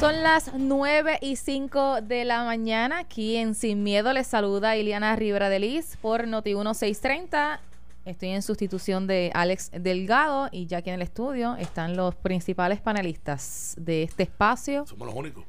Son 0.00 0.22
las 0.22 0.52
9 0.54 1.18
y 1.20 1.34
5 1.34 2.02
de 2.02 2.24
la 2.24 2.44
mañana. 2.44 2.98
Aquí 3.00 3.36
en 3.36 3.56
Sin 3.56 3.82
Miedo 3.82 4.12
les 4.12 4.28
saluda 4.28 4.76
Iliana 4.76 5.16
Rivera 5.16 5.48
de 5.48 5.58
Liz 5.58 5.96
por 6.00 6.28
Noti 6.28 6.54
1630. 6.54 7.60
Estoy 8.04 8.28
en 8.28 8.42
sustitución 8.42 9.08
de 9.08 9.32
Alex 9.34 9.70
Delgado 9.72 10.48
y 10.52 10.66
ya 10.66 10.78
aquí 10.78 10.90
en 10.90 10.96
el 10.96 11.02
estudio 11.02 11.56
están 11.56 11.96
los 11.96 12.14
principales 12.14 12.80
panelistas 12.80 13.74
de 13.76 14.04
este 14.04 14.22
espacio. 14.22 14.86
Somos 14.86 15.08
los 15.08 15.16
únicos. 15.16 15.44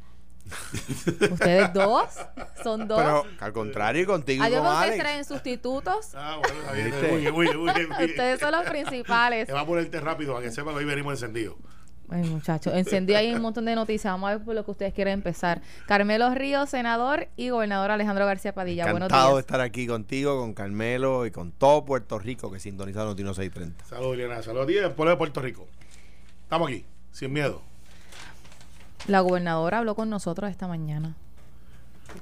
Ustedes 1.31 1.71
dos 1.71 2.05
son 2.63 2.87
dos. 2.87 2.97
Pero 2.97 3.25
al 3.39 3.53
contrario, 3.53 4.07
contigo 4.07 4.43
Adiós, 4.43 4.61
con 4.63 4.71
que 4.71 4.83
Alex. 4.83 4.97
traen 4.99 5.25
sustitutos. 5.25 6.09
Ah, 6.15 6.39
bueno, 6.41 6.59
está 6.59 6.71
bien. 6.73 7.33
Uy, 7.35 7.49
uy, 7.49 7.55
uy. 7.55 8.05
Ustedes 8.05 8.39
son 8.39 8.51
los 8.51 8.67
principales. 8.67 9.45
Te 9.45 9.53
va 9.53 9.61
a 9.61 9.65
ponerte 9.65 9.99
rápido 9.99 10.33
para 10.33 10.45
que 10.45 10.51
sepa 10.51 10.71
que 10.71 10.77
hoy 10.77 10.85
venimos 10.85 11.13
encendidos. 11.13 11.55
Ay, 12.11 12.23
muchachos, 12.23 12.73
encendí 12.73 13.13
ahí 13.13 13.33
un 13.33 13.41
montón 13.41 13.65
de 13.65 13.75
noticias. 13.75 14.11
Vamos 14.11 14.29
a 14.29 14.35
ver 14.37 14.43
por 14.45 14.55
lo 14.55 14.65
que 14.65 14.71
ustedes 14.71 14.93
quieren 14.93 15.13
empezar. 15.13 15.61
Carmelo 15.87 16.33
Ríos, 16.33 16.69
senador, 16.69 17.27
y 17.35 17.49
gobernador 17.49 17.91
Alejandro 17.91 18.25
García 18.25 18.53
Padilla. 18.53 18.85
Buenos 18.85 19.07
Encantado 19.07 19.29
de 19.29 19.33
días. 19.35 19.41
estar 19.41 19.61
aquí 19.61 19.85
contigo, 19.85 20.39
con 20.39 20.53
Carmelo 20.53 21.25
y 21.25 21.31
con 21.31 21.51
todo 21.51 21.85
Puerto 21.85 22.17
Rico 22.17 22.51
que 22.51 22.59
sintoniza 22.59 23.03
Noti 23.03 23.21
630. 23.23 23.85
Saludos, 23.85 24.17
Liliana. 24.17 24.41
Saludos 24.41 24.63
a 24.63 24.67
ti 24.67 24.73
del 24.73 24.91
pueblo 24.91 25.11
de 25.11 25.17
Puerto 25.17 25.41
Rico. 25.41 25.67
Estamos 26.43 26.69
aquí, 26.69 26.83
sin 27.11 27.31
miedo. 27.31 27.61
La 29.07 29.19
gobernadora 29.21 29.77
habló 29.79 29.95
con 29.95 30.09
nosotros 30.09 30.49
esta 30.49 30.67
mañana. 30.67 31.15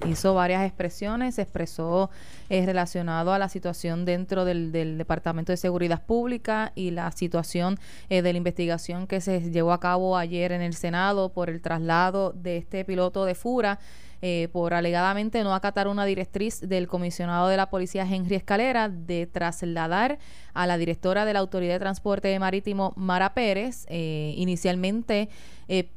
Hizo 0.07 0.33
varias 0.33 0.65
expresiones, 0.65 1.39
expresó 1.39 2.09
eh, 2.49 2.65
relacionado 2.65 3.33
a 3.33 3.39
la 3.39 3.49
situación 3.49 4.05
dentro 4.05 4.45
del, 4.45 4.71
del 4.71 4.97
Departamento 4.97 5.51
de 5.51 5.57
Seguridad 5.57 6.05
Pública 6.05 6.71
y 6.75 6.91
la 6.91 7.11
situación 7.11 7.79
eh, 8.09 8.21
de 8.21 8.33
la 8.33 8.37
investigación 8.37 9.07
que 9.07 9.21
se 9.21 9.51
llevó 9.51 9.73
a 9.73 9.79
cabo 9.79 10.17
ayer 10.17 10.51
en 10.51 10.61
el 10.61 10.73
Senado 10.73 11.29
por 11.29 11.49
el 11.49 11.61
traslado 11.61 12.31
de 12.31 12.57
este 12.57 12.85
piloto 12.85 13.25
de 13.25 13.35
Fura 13.35 13.79
eh, 14.23 14.49
por 14.51 14.73
alegadamente 14.73 15.43
no 15.43 15.53
acatar 15.53 15.87
una 15.87 16.03
directriz 16.03 16.59
del 16.61 16.87
comisionado 16.87 17.49
de 17.49 17.57
la 17.57 17.69
policía 17.69 18.07
Henry 18.09 18.35
Escalera 18.35 18.89
de 18.89 19.27
trasladar 19.27 20.17
a 20.55 20.65
la 20.65 20.79
directora 20.79 21.23
de 21.23 21.33
la 21.33 21.39
Autoridad 21.39 21.73
de 21.73 21.79
Transporte 21.79 22.39
Marítimo 22.39 22.93
Mara 22.95 23.35
Pérez. 23.35 23.85
Eh, 23.89 24.33
inicialmente 24.37 25.29
eh, 25.67 25.89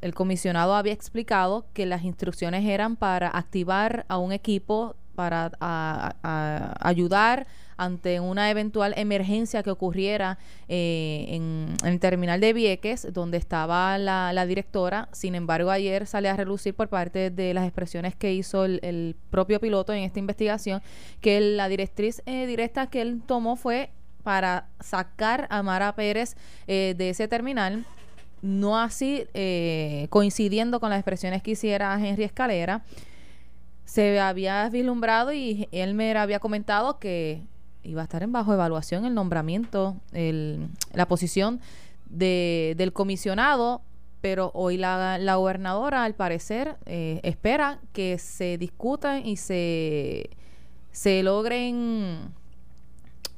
el 0.00 0.14
comisionado 0.14 0.74
había 0.74 0.92
explicado 0.92 1.66
que 1.72 1.86
las 1.86 2.04
instrucciones 2.04 2.64
eran 2.64 2.96
para 2.96 3.28
activar 3.28 4.04
a 4.08 4.18
un 4.18 4.32
equipo 4.32 4.96
para 5.14 5.50
ayudar 6.80 7.48
ante 7.76 8.20
una 8.20 8.50
eventual 8.50 8.92
emergencia 8.96 9.64
que 9.64 9.70
ocurriera 9.70 10.38
eh, 10.68 11.26
en, 11.28 11.74
el 11.84 11.98
terminal 11.98 12.40
de 12.40 12.52
Vieques, 12.52 13.12
donde 13.12 13.36
estaba 13.38 13.98
la, 13.98 14.32
la 14.32 14.46
directora. 14.46 15.08
Sin 15.12 15.34
embargo, 15.34 15.70
ayer 15.70 16.06
sale 16.06 16.28
a 16.28 16.36
relucir 16.36 16.74
por 16.74 16.88
parte 16.88 17.30
de 17.30 17.54
las 17.54 17.64
expresiones 17.64 18.14
que 18.14 18.32
hizo 18.32 18.64
el, 18.64 18.78
el 18.82 19.16
propio 19.30 19.58
piloto 19.58 19.92
en 19.92 20.04
esta 20.04 20.20
investigación, 20.20 20.82
que 21.20 21.40
la 21.40 21.68
directriz 21.68 22.22
eh, 22.26 22.46
directa 22.46 22.88
que 22.88 23.00
él 23.00 23.22
tomó 23.26 23.56
fue 23.56 23.90
para 24.22 24.68
sacar 24.80 25.46
a 25.50 25.62
Mara 25.62 25.94
Pérez 25.94 26.36
eh, 26.66 26.94
de 26.96 27.10
ese 27.10 27.28
terminal 27.28 27.84
no 28.42 28.78
así 28.78 29.24
eh, 29.34 30.06
coincidiendo 30.10 30.80
con 30.80 30.90
las 30.90 30.98
expresiones 30.98 31.42
que 31.42 31.52
hiciera 31.52 31.94
Henry 32.04 32.24
Escalera, 32.24 32.82
se 33.84 34.20
había 34.20 34.68
vislumbrado 34.68 35.32
y 35.32 35.68
Elmer 35.72 36.18
había 36.18 36.40
comentado 36.40 36.98
que 36.98 37.42
iba 37.82 38.02
a 38.02 38.04
estar 38.04 38.22
en 38.22 38.32
bajo 38.32 38.52
evaluación 38.52 39.04
el 39.06 39.14
nombramiento, 39.14 39.96
el- 40.12 40.68
la 40.92 41.06
posición 41.08 41.60
de, 42.10 42.74
del 42.76 42.92
comisionado, 42.92 43.80
pero 44.20 44.50
hoy 44.54 44.76
la, 44.76 45.16
la 45.18 45.36
gobernadora 45.36 46.04
al 46.04 46.14
parecer 46.14 46.76
eh, 46.86 47.20
espera 47.22 47.78
que 47.92 48.18
se 48.18 48.58
discutan 48.58 49.24
y 49.26 49.36
se, 49.36 50.30
se 50.92 51.22
logren 51.22 52.32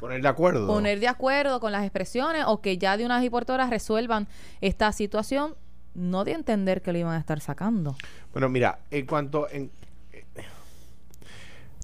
Poner 0.00 0.22
de 0.22 0.28
acuerdo. 0.28 0.66
poner 0.66 0.98
de 0.98 1.08
acuerdo 1.08 1.60
con 1.60 1.72
las 1.72 1.82
expresiones 1.84 2.44
o 2.46 2.62
que 2.62 2.78
ya 2.78 2.96
de 2.96 3.04
unas 3.04 3.22
y 3.22 3.28
por 3.28 3.44
todas 3.44 3.68
resuelvan 3.68 4.28
esta 4.62 4.90
situación, 4.92 5.54
no 5.94 6.24
de 6.24 6.32
entender 6.32 6.80
que 6.80 6.90
lo 6.92 6.98
iban 6.98 7.12
a 7.12 7.18
estar 7.18 7.38
sacando. 7.40 7.96
Bueno, 8.32 8.48
mira, 8.48 8.78
en 8.90 9.04
cuanto. 9.04 9.46
En, 9.50 9.70
eh, 10.12 10.24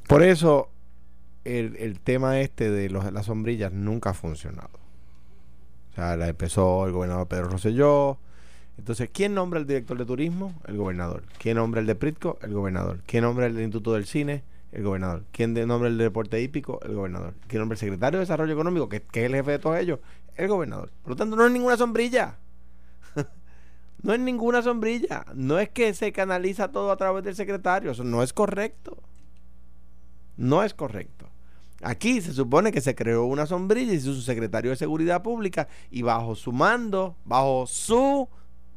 por 0.09 0.23
eso, 0.23 0.71
el, 1.45 1.77
el 1.77 2.01
tema 2.01 2.41
este 2.41 2.71
de 2.71 2.89
los, 2.89 3.13
las 3.13 3.27
sombrillas 3.27 3.71
nunca 3.73 4.11
ha 4.11 4.15
funcionado. 4.15 4.79
O 5.93 5.95
sea, 5.95 6.17
la 6.17 6.29
empezó 6.29 6.87
el 6.87 6.93
gobernador 6.93 7.29
Pedro 7.29 7.49
Rosselló. 7.51 8.19
Entonces, 8.79 9.11
¿quién 9.13 9.35
nombra 9.35 9.61
el 9.61 9.67
director 9.67 9.99
de 9.99 10.07
turismo? 10.07 10.55
El 10.67 10.79
gobernador. 10.79 11.23
¿Quién 11.39 11.57
nombra 11.57 11.83
el 11.83 11.87
de 11.87 11.95
Pritco? 11.95 12.39
El 12.41 12.55
gobernador. 12.55 13.01
¿Quién 13.05 13.25
nombra 13.25 13.45
el 13.45 13.59
Instituto 13.59 13.93
del 13.93 14.07
Cine? 14.07 14.43
El 14.77 14.83
gobernador. 14.83 15.25
¿Quién 15.33 15.55
nombra 15.55 15.89
el 15.89 15.97
de 15.97 16.05
deporte 16.05 16.39
hípico? 16.43 16.79
El 16.83 16.95
gobernador. 16.95 17.33
¿Quién 17.47 17.61
nombra 17.61 17.77
el 17.77 17.79
secretario 17.79 18.19
de 18.19 18.25
Desarrollo 18.25 18.53
Económico? 18.53 18.91
Que, 18.91 19.01
que 19.01 19.21
es 19.21 19.27
el 19.27 19.35
jefe 19.35 19.53
de 19.53 19.59
todos 19.59 19.79
ellos. 19.79 20.01
El 20.35 20.49
gobernador. 20.49 20.93
Por 21.03 21.13
lo 21.13 21.17
tanto, 21.17 21.35
no 21.35 21.47
es 21.47 21.53
ninguna 21.53 21.79
sombrilla. 21.79 22.37
No 24.03 24.13
es 24.13 24.21
ninguna 24.21 24.61
sombrilla. 24.61 25.25
No 25.35 25.59
es 25.59 25.71
que 25.71 25.95
se 25.95 26.13
canaliza 26.13 26.71
todo 26.71 26.93
a 26.93 26.97
través 26.99 27.25
del 27.25 27.35
secretario. 27.35 27.91
Eso 27.91 28.05
no 28.05 28.23
es 28.23 28.35
correcto. 28.35 28.99
No 30.37 30.63
es 30.63 30.75
correcto. 30.75 31.27
Aquí 31.83 32.21
se 32.21 32.35
supone 32.35 32.71
que 32.71 32.83
se 32.83 32.95
creó 32.95 33.25
una 33.25 33.47
sombrilla 33.47 33.95
y 33.95 34.01
su 34.01 34.21
secretario 34.21 34.71
de 34.71 34.77
Seguridad 34.77 35.23
Pública 35.23 35.67
y 35.91 36.03
bajo 36.03 36.35
su 36.35 36.53
mando, 36.53 37.17
bajo 37.25 37.67
su 37.67 38.29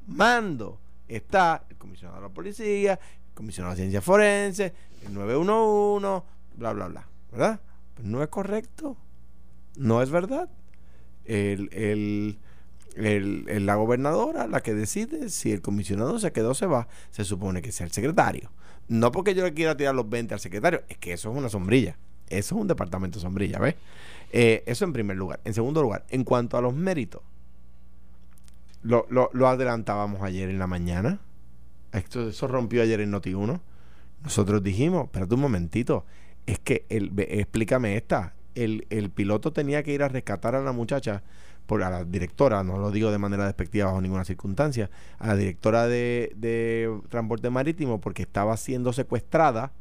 mando, 0.08 0.80
está 1.10 1.66
el 1.70 1.78
comisionado 1.78 2.22
de 2.22 2.28
la 2.28 2.34
policía, 2.34 3.00
comisionado 3.40 3.74
de 3.74 3.78
ciencia 3.82 4.02
forense, 4.02 4.74
el 5.08 5.14
911, 5.14 6.24
bla, 6.58 6.74
bla, 6.74 6.88
bla. 6.90 7.08
¿Verdad? 7.32 7.60
Pues 7.96 8.06
no 8.06 8.22
es 8.22 8.28
correcto. 8.28 8.98
No 9.78 10.02
es 10.02 10.10
verdad. 10.10 10.50
El, 11.24 11.70
el, 11.74 12.38
el- 12.96 13.66
la 13.66 13.76
gobernadora 13.76 14.46
la 14.46 14.60
que 14.62 14.74
decide 14.74 15.30
si 15.30 15.54
el 15.54 15.62
comisionado 15.62 16.20
se 16.20 16.34
quedó 16.34 16.52
o 16.52 16.54
se 16.54 16.66
va, 16.66 16.88
se 17.12 17.24
supone 17.24 17.62
que 17.62 17.72
sea 17.72 17.86
el 17.86 17.94
secretario. 17.94 18.52
No 18.90 19.12
porque 19.14 19.34
yo 19.36 19.44
le 19.46 19.54
quiera 19.54 19.78
tirar 19.78 19.96
los 19.96 20.10
20 20.10 20.34
al 20.34 20.40
secretario, 20.42 20.82
es 20.90 20.98
que 20.98 21.14
eso 21.14 21.32
es 21.32 21.38
una 21.38 21.48
sombrilla. 21.48 21.98
Eso 22.28 22.56
es 22.56 22.62
un 22.62 22.68
departamento 22.68 23.20
sombrilla, 23.20 23.58
¿ves? 23.60 23.76
Eh, 24.34 24.64
eso 24.66 24.84
en 24.84 24.92
primer 24.94 25.16
lugar. 25.16 25.40
En 25.46 25.54
segundo 25.54 25.82
lugar, 25.82 26.04
en 26.10 26.24
cuanto 26.26 26.58
a 26.58 26.62
los 26.62 26.74
méritos, 26.74 27.22
lo, 28.84 29.06
lo- 29.10 29.30
lo 29.34 29.48
adelantábamos 29.48 30.22
ayer 30.24 30.50
en 30.50 30.60
la 30.60 30.68
mañana. 30.68 31.20
Esto, 31.92 32.30
eso 32.30 32.48
rompió 32.48 32.82
ayer 32.82 33.00
en 33.02 33.12
Noti1. 33.12 33.60
Nosotros 34.24 34.64
dijimos, 34.64 35.06
espérate 35.06 35.36
un 35.36 35.42
momentito, 35.42 36.06
es 36.46 36.60
que 36.60 36.86
el, 36.90 37.14
explícame 37.18 37.96
esta. 37.96 38.36
El, 38.56 38.86
el 38.90 39.10
piloto 39.10 39.54
tenía 39.54 39.84
que 39.84 39.94
ir 39.94 40.04
a 40.04 40.10
rescatar 40.10 40.56
a 40.56 40.62
la 40.62 40.72
muchacha, 40.72 41.24
por, 41.66 41.84
a 41.84 41.90
la 41.92 42.04
directora, 42.04 42.64
no 42.64 42.80
lo 42.80 42.90
digo 42.90 43.12
de 43.12 43.20
manera 43.20 43.46
despectiva 43.46 43.86
bajo 43.86 44.02
ninguna 44.02 44.26
circunstancia, 44.26 44.90
a 45.20 45.28
la 45.28 45.36
directora 45.36 45.88
de, 45.88 46.34
de 46.36 47.00
transporte 47.10 47.52
marítimo 47.52 48.02
porque 48.02 48.24
estaba 48.24 48.58
siendo 48.58 48.92
secuestrada 48.92 49.72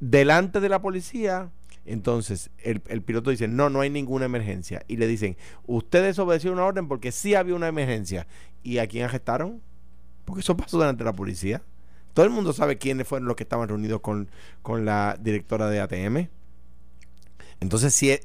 delante 0.00 0.60
de 0.60 0.68
la 0.70 0.80
policía. 0.80 1.50
Entonces 1.84 2.50
el, 2.58 2.82
el 2.88 3.02
piloto 3.02 3.30
dice, 3.30 3.48
no, 3.48 3.68
no 3.68 3.82
hay 3.82 3.90
ninguna 3.90 4.24
emergencia. 4.24 4.82
Y 4.88 4.96
le 4.96 5.06
dicen, 5.06 5.36
usted 5.66 6.02
desobedeció 6.04 6.52
una 6.52 6.64
orden 6.64 6.88
porque 6.88 7.12
sí 7.12 7.34
había 7.34 7.54
una 7.54 7.68
emergencia. 7.68 8.26
¿Y 8.62 8.78
a 8.78 8.86
quién 8.86 9.04
arrestaron? 9.04 9.60
Porque 10.30 10.42
eso 10.42 10.56
pasó 10.56 10.78
delante 10.78 11.00
de 11.02 11.10
la 11.10 11.16
policía. 11.16 11.60
Todo 12.14 12.24
el 12.24 12.30
mundo 12.30 12.52
sabe 12.52 12.78
quiénes 12.78 13.08
fueron 13.08 13.26
los 13.26 13.34
que 13.34 13.42
estaban 13.42 13.68
reunidos 13.68 14.00
con, 14.00 14.28
con 14.62 14.84
la 14.84 15.16
directora 15.20 15.68
de 15.68 15.80
ATM. 15.80 16.28
Entonces, 17.58 17.92
si, 17.92 18.12
e- 18.12 18.22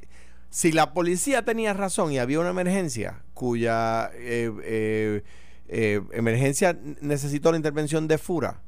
si 0.51 0.71
la 0.71 0.93
policía 0.93 1.43
tenía 1.43 1.73
razón 1.73 2.11
y 2.11 2.19
había 2.19 2.39
una 2.39 2.51
emergencia 2.51 3.23
cuya 3.33 4.11
eh, 4.13 4.51
eh, 4.63 5.23
eh, 5.67 6.01
emergencia 6.13 6.77
necesitó 7.01 7.49
la 7.49 7.57
intervención 7.57 8.07
de 8.07 8.19
FURA, 8.19 8.61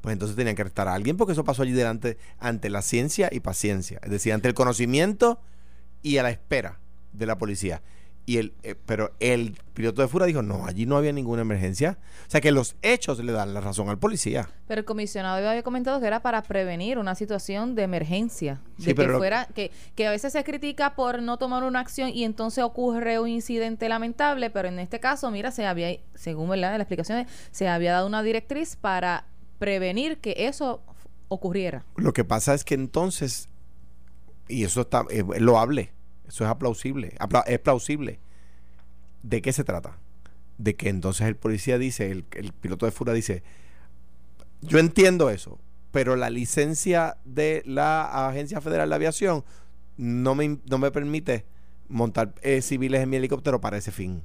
pues 0.00 0.14
entonces 0.14 0.34
tenían 0.34 0.56
que 0.56 0.62
arrestar 0.62 0.88
a 0.88 0.94
alguien 0.94 1.18
porque 1.18 1.32
eso 1.32 1.44
pasó 1.44 1.62
allí 1.62 1.72
delante 1.72 2.16
ante 2.38 2.70
la 2.70 2.80
ciencia 2.80 3.28
y 3.30 3.40
paciencia, 3.40 4.00
es 4.02 4.10
decir, 4.10 4.32
ante 4.32 4.48
el 4.48 4.54
conocimiento 4.54 5.42
y 6.00 6.16
a 6.16 6.22
la 6.22 6.30
espera 6.30 6.78
de 7.12 7.26
la 7.26 7.36
policía. 7.36 7.82
Y 8.28 8.36
el, 8.36 8.52
eh, 8.62 8.74
pero 8.84 9.12
el 9.20 9.56
piloto 9.72 10.02
de 10.02 10.08
Fura 10.08 10.26
dijo, 10.26 10.42
no, 10.42 10.66
allí 10.66 10.84
no 10.84 10.98
había 10.98 11.12
ninguna 11.12 11.40
emergencia. 11.40 11.96
O 12.26 12.30
sea 12.30 12.42
que 12.42 12.52
los 12.52 12.76
hechos 12.82 13.18
le 13.20 13.32
dan 13.32 13.54
la 13.54 13.62
razón 13.62 13.88
al 13.88 13.98
policía. 13.98 14.50
Pero 14.66 14.80
el 14.80 14.84
comisionado 14.84 15.48
había 15.48 15.62
comentado 15.62 15.98
que 15.98 16.06
era 16.08 16.20
para 16.20 16.42
prevenir 16.42 16.98
una 16.98 17.14
situación 17.14 17.74
de 17.74 17.84
emergencia. 17.84 18.60
Sí, 18.76 18.84
de 18.84 18.90
que 18.90 18.94
pero 18.96 19.12
lo- 19.12 19.18
fuera, 19.18 19.46
que, 19.54 19.70
que 19.94 20.06
a 20.06 20.10
veces 20.10 20.34
se 20.34 20.44
critica 20.44 20.94
por 20.94 21.22
no 21.22 21.38
tomar 21.38 21.64
una 21.64 21.80
acción 21.80 22.10
y 22.10 22.24
entonces 22.24 22.62
ocurre 22.62 23.18
un 23.18 23.28
incidente 23.30 23.88
lamentable, 23.88 24.50
pero 24.50 24.68
en 24.68 24.78
este 24.78 25.00
caso, 25.00 25.30
mira, 25.30 25.50
se 25.50 25.64
había, 25.64 25.96
según 26.14 26.50
¿verdad? 26.50 26.72
la 26.76 26.82
explicación, 26.82 27.26
se 27.50 27.66
había 27.66 27.92
dado 27.92 28.06
una 28.06 28.22
directriz 28.22 28.76
para 28.76 29.24
prevenir 29.58 30.18
que 30.18 30.34
eso 30.36 30.82
ocurriera. 31.28 31.86
Lo 31.96 32.12
que 32.12 32.24
pasa 32.24 32.52
es 32.52 32.62
que 32.62 32.74
entonces, 32.74 33.48
y 34.48 34.64
eso 34.64 34.82
está, 34.82 35.04
eh, 35.08 35.24
lo 35.40 35.58
hable, 35.58 35.92
eso 36.28 36.44
es 36.44 36.50
aplausible, 36.50 37.14
apla- 37.18 37.44
es 37.46 37.58
plausible. 37.58 38.20
¿De 39.22 39.42
qué 39.42 39.52
se 39.52 39.64
trata? 39.64 39.98
de 40.58 40.74
que 40.74 40.88
entonces 40.88 41.28
el 41.28 41.36
policía 41.36 41.78
dice, 41.78 42.10
el, 42.10 42.24
el 42.32 42.52
piloto 42.52 42.84
de 42.84 42.90
Fura 42.90 43.12
dice, 43.12 43.44
yo 44.60 44.78
entiendo 44.80 45.30
eso, 45.30 45.58
pero 45.92 46.16
la 46.16 46.30
licencia 46.30 47.16
de 47.24 47.62
la 47.64 48.26
Agencia 48.28 48.60
Federal 48.60 48.88
de 48.88 48.94
Aviación 48.96 49.44
no 49.96 50.34
me, 50.34 50.58
no 50.68 50.78
me 50.78 50.90
permite 50.90 51.46
montar 51.88 52.34
eh, 52.42 52.60
civiles 52.60 53.00
en 53.02 53.10
mi 53.10 53.16
helicóptero 53.18 53.60
para 53.60 53.76
ese 53.76 53.92
fin. 53.92 54.24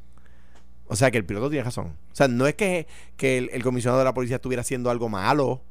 O 0.87 0.95
sea 0.95 1.11
que 1.11 1.17
el 1.19 1.25
piloto 1.25 1.49
tiene 1.51 1.63
razón. 1.65 1.95
O 2.11 2.15
sea, 2.15 2.27
no 2.27 2.47
es 2.47 2.55
que, 2.55 2.87
que 3.15 3.37
el, 3.37 3.49
el 3.53 3.63
comisionado 3.63 3.99
de 3.99 4.05
la 4.05 4.13
policía 4.15 4.37
estuviera 4.37 4.61
haciendo 4.61 4.89
algo 4.89 5.09
malo. 5.09 5.61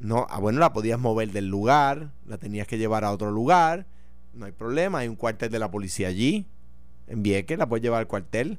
No, 0.00 0.26
ah, 0.28 0.40
bueno, 0.40 0.58
la 0.60 0.72
podías 0.72 0.98
mover 0.98 1.30
del 1.30 1.46
lugar, 1.48 2.10
la 2.26 2.38
tenías 2.38 2.66
que 2.66 2.78
llevar 2.78 3.04
a 3.04 3.12
otro 3.12 3.30
lugar, 3.30 3.86
no 4.38 4.46
hay 4.46 4.52
problema, 4.52 4.98
hay 4.98 5.08
un 5.08 5.16
cuartel 5.16 5.50
de 5.50 5.58
la 5.58 5.70
policía 5.70 6.08
allí, 6.08 6.46
en 7.06 7.22
Vieques, 7.22 7.58
la 7.58 7.68
puedes 7.68 7.82
llevar 7.82 8.00
al 8.00 8.06
cuartel. 8.06 8.58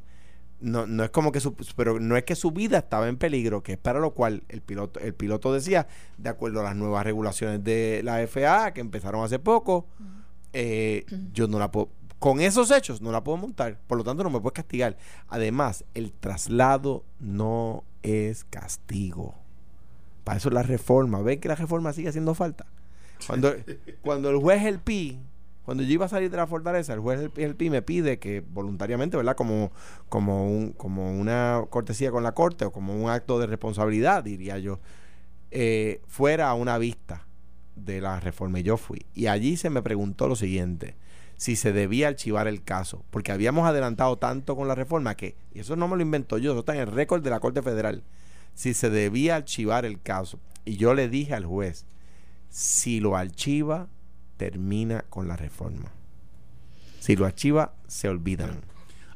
No, 0.59 0.85
no 0.85 1.05
es 1.05 1.09
como 1.09 1.31
que 1.31 1.39
su, 1.39 1.55
pero 1.77 2.01
no 2.01 2.17
es 2.17 2.25
que 2.25 2.35
su 2.35 2.51
vida 2.51 2.79
estaba 2.79 3.07
en 3.07 3.15
peligro, 3.15 3.63
que 3.63 3.73
es 3.73 3.77
para 3.77 3.99
lo 3.99 4.11
cual 4.11 4.43
el 4.49 4.61
piloto, 4.61 4.99
el 4.99 5.13
piloto 5.13 5.53
decía, 5.53 5.87
de 6.17 6.29
acuerdo 6.29 6.59
a 6.59 6.63
las 6.63 6.75
nuevas 6.75 7.05
regulaciones 7.05 7.63
de 7.63 8.01
la 8.03 8.25
FAA, 8.27 8.73
que 8.73 8.81
empezaron 8.81 9.23
hace 9.23 9.39
poco, 9.39 9.87
eh, 10.51 11.05
yo 11.31 11.47
no 11.47 11.59
la 11.59 11.71
puedo, 11.71 11.89
con 12.19 12.41
esos 12.41 12.71
hechos 12.71 13.01
no 13.01 13.13
la 13.13 13.23
puedo 13.23 13.37
montar, 13.37 13.79
por 13.87 13.97
lo 13.97 14.03
tanto 14.03 14.23
no 14.23 14.29
me 14.29 14.41
puedes 14.41 14.55
castigar. 14.55 14.97
Además, 15.29 15.85
el 15.93 16.11
traslado 16.11 17.05
no 17.19 17.85
es 18.03 18.43
castigo. 18.43 19.35
Para 20.25 20.37
eso 20.37 20.49
es 20.49 20.53
la 20.53 20.63
reforma. 20.63 21.21
¿Ven 21.21 21.39
que 21.39 21.47
la 21.47 21.55
reforma 21.55 21.93
sigue 21.93 22.09
haciendo 22.09 22.35
falta? 22.35 22.65
Cuando, 23.25 23.53
cuando 24.01 24.29
el 24.29 24.37
juez 24.37 24.63
El 24.65 24.79
Pi, 24.79 25.19
cuando 25.63 25.83
yo 25.83 25.91
iba 25.91 26.05
a 26.05 26.09
salir 26.09 26.31
de 26.31 26.37
la 26.37 26.47
fortaleza, 26.47 26.93
el 26.93 26.99
juez 26.99 27.29
El 27.35 27.55
Pi 27.55 27.69
me 27.69 27.81
pide 27.81 28.17
que 28.17 28.41
voluntariamente, 28.41 29.17
¿verdad? 29.17 29.35
Como, 29.35 29.71
como, 30.09 30.49
un, 30.49 30.71
como 30.71 31.11
una 31.11 31.63
cortesía 31.69 32.11
con 32.11 32.23
la 32.23 32.33
corte 32.33 32.65
o 32.65 32.71
como 32.71 32.95
un 32.95 33.09
acto 33.09 33.39
de 33.39 33.47
responsabilidad, 33.47 34.23
diría 34.23 34.57
yo, 34.57 34.79
eh, 35.51 36.01
fuera 36.07 36.49
a 36.49 36.53
una 36.55 36.77
vista 36.77 37.27
de 37.75 38.01
la 38.01 38.19
reforma. 38.19 38.59
Y 38.59 38.63
yo 38.63 38.77
fui. 38.77 39.05
Y 39.13 39.27
allí 39.27 39.57
se 39.57 39.69
me 39.69 39.81
preguntó 39.81 40.27
lo 40.27 40.35
siguiente 40.35 40.95
si 41.39 41.55
se 41.55 41.71
debía 41.71 42.09
archivar 42.09 42.49
el 42.49 42.63
caso, 42.63 43.05
porque 43.11 43.31
habíamos 43.31 43.65
adelantado 43.65 44.17
tanto 44.17 44.57
con 44.57 44.67
la 44.67 44.75
reforma 44.75 45.15
que, 45.15 45.37
y 45.53 45.59
eso 45.59 45.77
no 45.77 45.87
me 45.87 45.95
lo 45.95 46.01
invento 46.01 46.37
yo, 46.37 46.51
eso 46.51 46.59
está 46.59 46.75
en 46.75 46.81
el 46.81 46.87
récord 46.87 47.23
de 47.23 47.29
la 47.29 47.39
Corte 47.39 47.61
Federal, 47.61 48.03
si 48.55 48.73
se 48.73 48.89
debía 48.89 49.37
archivar 49.37 49.85
el 49.85 50.01
caso. 50.01 50.37
Y 50.65 50.75
yo 50.75 50.93
le 50.93 51.07
dije 51.07 51.33
al 51.33 51.45
juez, 51.45 51.85
si 52.49 52.99
lo 52.99 53.15
archiva, 53.15 53.87
termina 54.39 55.03
con 55.09 55.27
la 55.27 55.35
reforma. 55.35 55.91
Si 56.99 57.17
lo 57.17 57.25
archiva, 57.25 57.73
se 57.87 58.07
olvidan. 58.07 58.61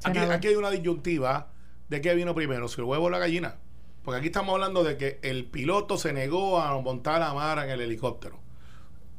Aquí, 0.04 0.20
aquí 0.20 0.50
hay 0.50 0.56
una 0.56 0.70
disyuntiva 0.70 1.48
de 1.88 2.02
qué 2.02 2.14
vino 2.14 2.36
primero, 2.36 2.68
si 2.68 2.82
el 2.82 2.86
huevo 2.86 3.06
o 3.06 3.10
la 3.10 3.20
gallina. 3.20 3.56
Porque 4.04 4.18
aquí 4.20 4.28
estamos 4.28 4.54
hablando 4.54 4.84
de 4.84 4.98
que 4.98 5.20
el 5.24 5.46
piloto 5.46 5.98
se 5.98 6.12
negó 6.12 6.60
a 6.60 6.80
montar 6.82 7.22
a 7.22 7.34
Mara 7.34 7.64
en 7.64 7.72
el 7.72 7.80
helicóptero. 7.80 8.38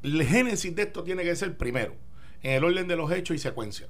El 0.02 0.22
génesis 0.24 0.76
de 0.76 0.82
esto 0.82 1.04
tiene 1.04 1.24
que 1.24 1.34
ser 1.36 1.56
primero 1.56 1.94
en 2.42 2.52
el 2.52 2.64
orden 2.64 2.86
de 2.86 2.96
los 2.96 3.10
hechos 3.10 3.34
y 3.34 3.38
secuencia. 3.38 3.88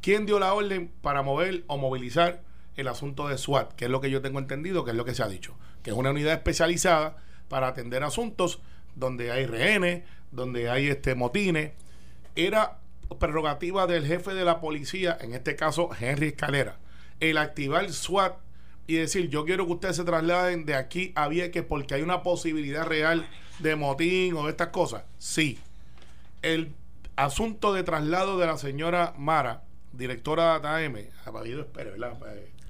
¿Quién 0.00 0.26
dio 0.26 0.40
la 0.40 0.54
orden 0.54 0.90
para 1.00 1.22
mover 1.22 1.62
o 1.68 1.78
movilizar 1.78 2.42
el 2.74 2.88
asunto 2.88 3.28
de 3.28 3.38
SWAT? 3.38 3.74
Que 3.74 3.84
es 3.84 3.90
lo 3.90 4.00
que 4.00 4.10
yo 4.10 4.20
tengo 4.20 4.40
entendido, 4.40 4.84
que 4.84 4.90
es 4.90 4.96
lo 4.96 5.04
que 5.04 5.14
se 5.14 5.22
ha 5.22 5.28
dicho. 5.28 5.56
Que 5.84 5.90
es 5.90 5.96
una 5.96 6.10
unidad 6.10 6.32
especializada 6.32 7.18
para 7.46 7.68
atender 7.68 8.02
asuntos 8.02 8.60
donde 8.96 9.30
hay 9.30 9.46
rehenes, 9.46 10.02
donde 10.32 10.68
hay 10.68 10.88
este 10.88 11.14
motines. 11.14 11.72
Era 12.34 12.78
prerrogativa 13.18 13.86
del 13.86 14.06
jefe 14.06 14.34
de 14.34 14.44
la 14.44 14.60
policía, 14.60 15.16
en 15.20 15.34
este 15.34 15.54
caso 15.54 15.90
Henry 15.98 16.28
Escalera, 16.28 16.78
el 17.20 17.38
activar 17.38 17.92
SWAT 17.92 18.38
y 18.86 18.96
decir, 18.96 19.28
yo 19.28 19.44
quiero 19.44 19.66
que 19.66 19.72
ustedes 19.72 19.96
se 19.96 20.04
trasladen 20.04 20.64
de 20.64 20.74
aquí 20.74 21.12
a 21.14 21.28
Vieques 21.28 21.62
porque 21.62 21.94
hay 21.94 22.02
una 22.02 22.22
posibilidad 22.22 22.86
real 22.86 23.28
de 23.60 23.76
motín 23.76 24.34
o 24.34 24.44
de 24.44 24.50
estas 24.50 24.68
cosas. 24.68 25.04
Sí. 25.18 25.58
El 26.40 26.74
asunto 27.16 27.72
de 27.72 27.84
traslado 27.84 28.38
de 28.38 28.46
la 28.46 28.58
señora 28.58 29.14
Mara, 29.16 29.62
directora 29.92 30.58
de 30.58 30.68
ATM, 30.68 30.96
apellido 31.26 31.66
Pérez, 31.66 31.92
¿verdad? 31.92 32.18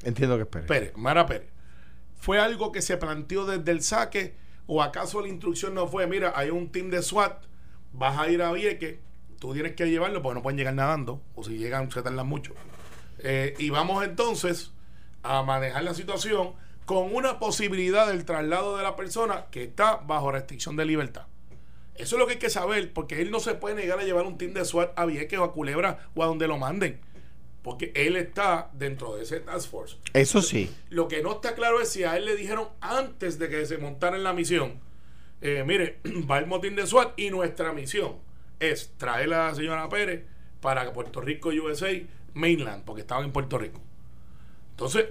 Entiendo 0.02 0.36
que 0.36 0.42
es 0.42 0.48
Pérez. 0.48 0.68
Pérez, 0.68 0.96
Mara 0.96 1.26
Pérez. 1.26 1.48
¿Fue 2.18 2.38
algo 2.38 2.72
que 2.72 2.82
se 2.82 2.96
planteó 2.98 3.46
desde 3.46 3.70
el 3.70 3.82
saque 3.82 4.34
o 4.66 4.82
acaso 4.82 5.20
la 5.20 5.28
instrucción 5.28 5.74
no 5.74 5.88
fue, 5.88 6.06
mira, 6.06 6.32
hay 6.36 6.50
un 6.50 6.70
team 6.70 6.90
de 6.90 7.02
SWAT, 7.02 7.42
vas 7.92 8.18
a 8.18 8.28
ir 8.28 8.42
a 8.42 8.52
Vieques, 8.52 8.98
tú 9.38 9.52
tienes 9.52 9.74
que 9.74 9.88
llevarlo 9.90 10.22
porque 10.22 10.34
no 10.36 10.42
pueden 10.42 10.58
llegar 10.58 10.74
nadando 10.74 11.20
o 11.34 11.44
si 11.44 11.58
llegan 11.58 11.90
se 11.90 12.02
tardan 12.02 12.26
mucho. 12.26 12.54
Eh, 13.18 13.54
y 13.58 13.70
vamos 13.70 14.04
entonces 14.04 14.72
a 15.22 15.42
manejar 15.42 15.84
la 15.84 15.94
situación 15.94 16.54
con 16.84 17.14
una 17.14 17.38
posibilidad 17.38 18.08
del 18.08 18.24
traslado 18.24 18.76
de 18.76 18.82
la 18.82 18.96
persona 18.96 19.46
que 19.50 19.64
está 19.64 19.96
bajo 19.96 20.32
restricción 20.32 20.76
de 20.76 20.84
libertad. 20.84 21.26
Eso 21.94 22.16
es 22.16 22.20
lo 22.20 22.26
que 22.26 22.34
hay 22.34 22.38
que 22.38 22.50
saber, 22.50 22.92
porque 22.92 23.20
él 23.20 23.30
no 23.30 23.38
se 23.38 23.54
puede 23.54 23.74
negar 23.74 23.98
a 23.98 24.04
llevar 24.04 24.24
un 24.24 24.38
team 24.38 24.54
de 24.54 24.64
SWAT 24.64 24.92
a 24.96 25.04
Vieques 25.04 25.38
o 25.38 25.44
a 25.44 25.52
Culebra 25.52 26.08
o 26.14 26.22
a 26.22 26.26
donde 26.26 26.48
lo 26.48 26.58
manden. 26.58 27.00
Porque 27.62 27.92
él 27.94 28.16
está 28.16 28.70
dentro 28.72 29.14
de 29.14 29.22
ese 29.22 29.38
task 29.40 29.70
force. 29.70 29.96
Eso 30.14 30.42
sí. 30.42 30.74
Lo 30.88 31.06
que 31.06 31.22
no 31.22 31.32
está 31.32 31.54
claro 31.54 31.80
es 31.80 31.90
si 31.90 32.02
a 32.02 32.16
él 32.16 32.24
le 32.24 32.34
dijeron 32.34 32.68
antes 32.80 33.38
de 33.38 33.48
que 33.48 33.64
se 33.66 33.78
montara 33.78 34.16
en 34.16 34.24
la 34.24 34.32
misión, 34.32 34.80
eh, 35.42 35.64
mire, 35.66 35.98
va 36.30 36.38
el 36.38 36.46
motín 36.46 36.74
de 36.76 36.86
SWAT 36.86 37.18
y 37.18 37.30
nuestra 37.30 37.72
misión 37.72 38.16
es 38.60 38.94
traer 38.96 39.34
a 39.34 39.48
la 39.48 39.54
señora 39.54 39.88
Pérez 39.88 40.24
para 40.60 40.90
Puerto 40.92 41.20
Rico 41.20 41.50
USA 41.50 41.90
mainland, 42.34 42.84
porque 42.84 43.02
estaban 43.02 43.24
en 43.24 43.32
Puerto 43.32 43.58
Rico. 43.58 43.80
Entonces, 44.70 45.06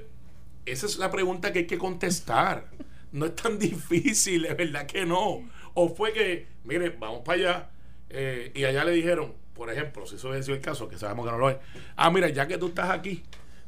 esa 0.66 0.86
es 0.86 0.98
la 0.98 1.12
pregunta 1.12 1.51
que 1.51 1.60
hay 1.60 1.68
que 1.68 1.78
contestar. 1.78 2.68
No 3.12 3.25
es 3.25 3.36
tan 3.36 3.60
difícil, 3.60 4.45
es 4.45 4.57
verdad 4.57 4.88
que 4.88 5.06
no. 5.06 5.42
O 5.74 5.89
fue 5.89 6.13
que, 6.13 6.48
mire, 6.63 6.89
vamos 6.89 7.22
para 7.24 7.38
allá 7.38 7.69
eh, 8.10 8.51
y 8.56 8.63
allá 8.66 8.84
le 8.84 8.92
dijeron, 8.92 9.34
por 9.54 9.69
ejemplo, 9.69 10.06
si 10.06 10.16
eso 10.16 10.30
hubiese 10.30 10.45
sido 10.45 10.56
el 10.56 10.62
caso, 10.62 10.88
que 10.88 10.98
sabemos 10.98 11.25
que 11.25 11.31
no 11.31 11.38
lo 11.38 11.50
es, 11.50 11.57
ah, 11.95 12.10
mira, 12.10 12.30
ya 12.30 12.48
que 12.48 12.57
tú 12.57 12.68
estás 12.68 12.89
aquí, 12.89 13.24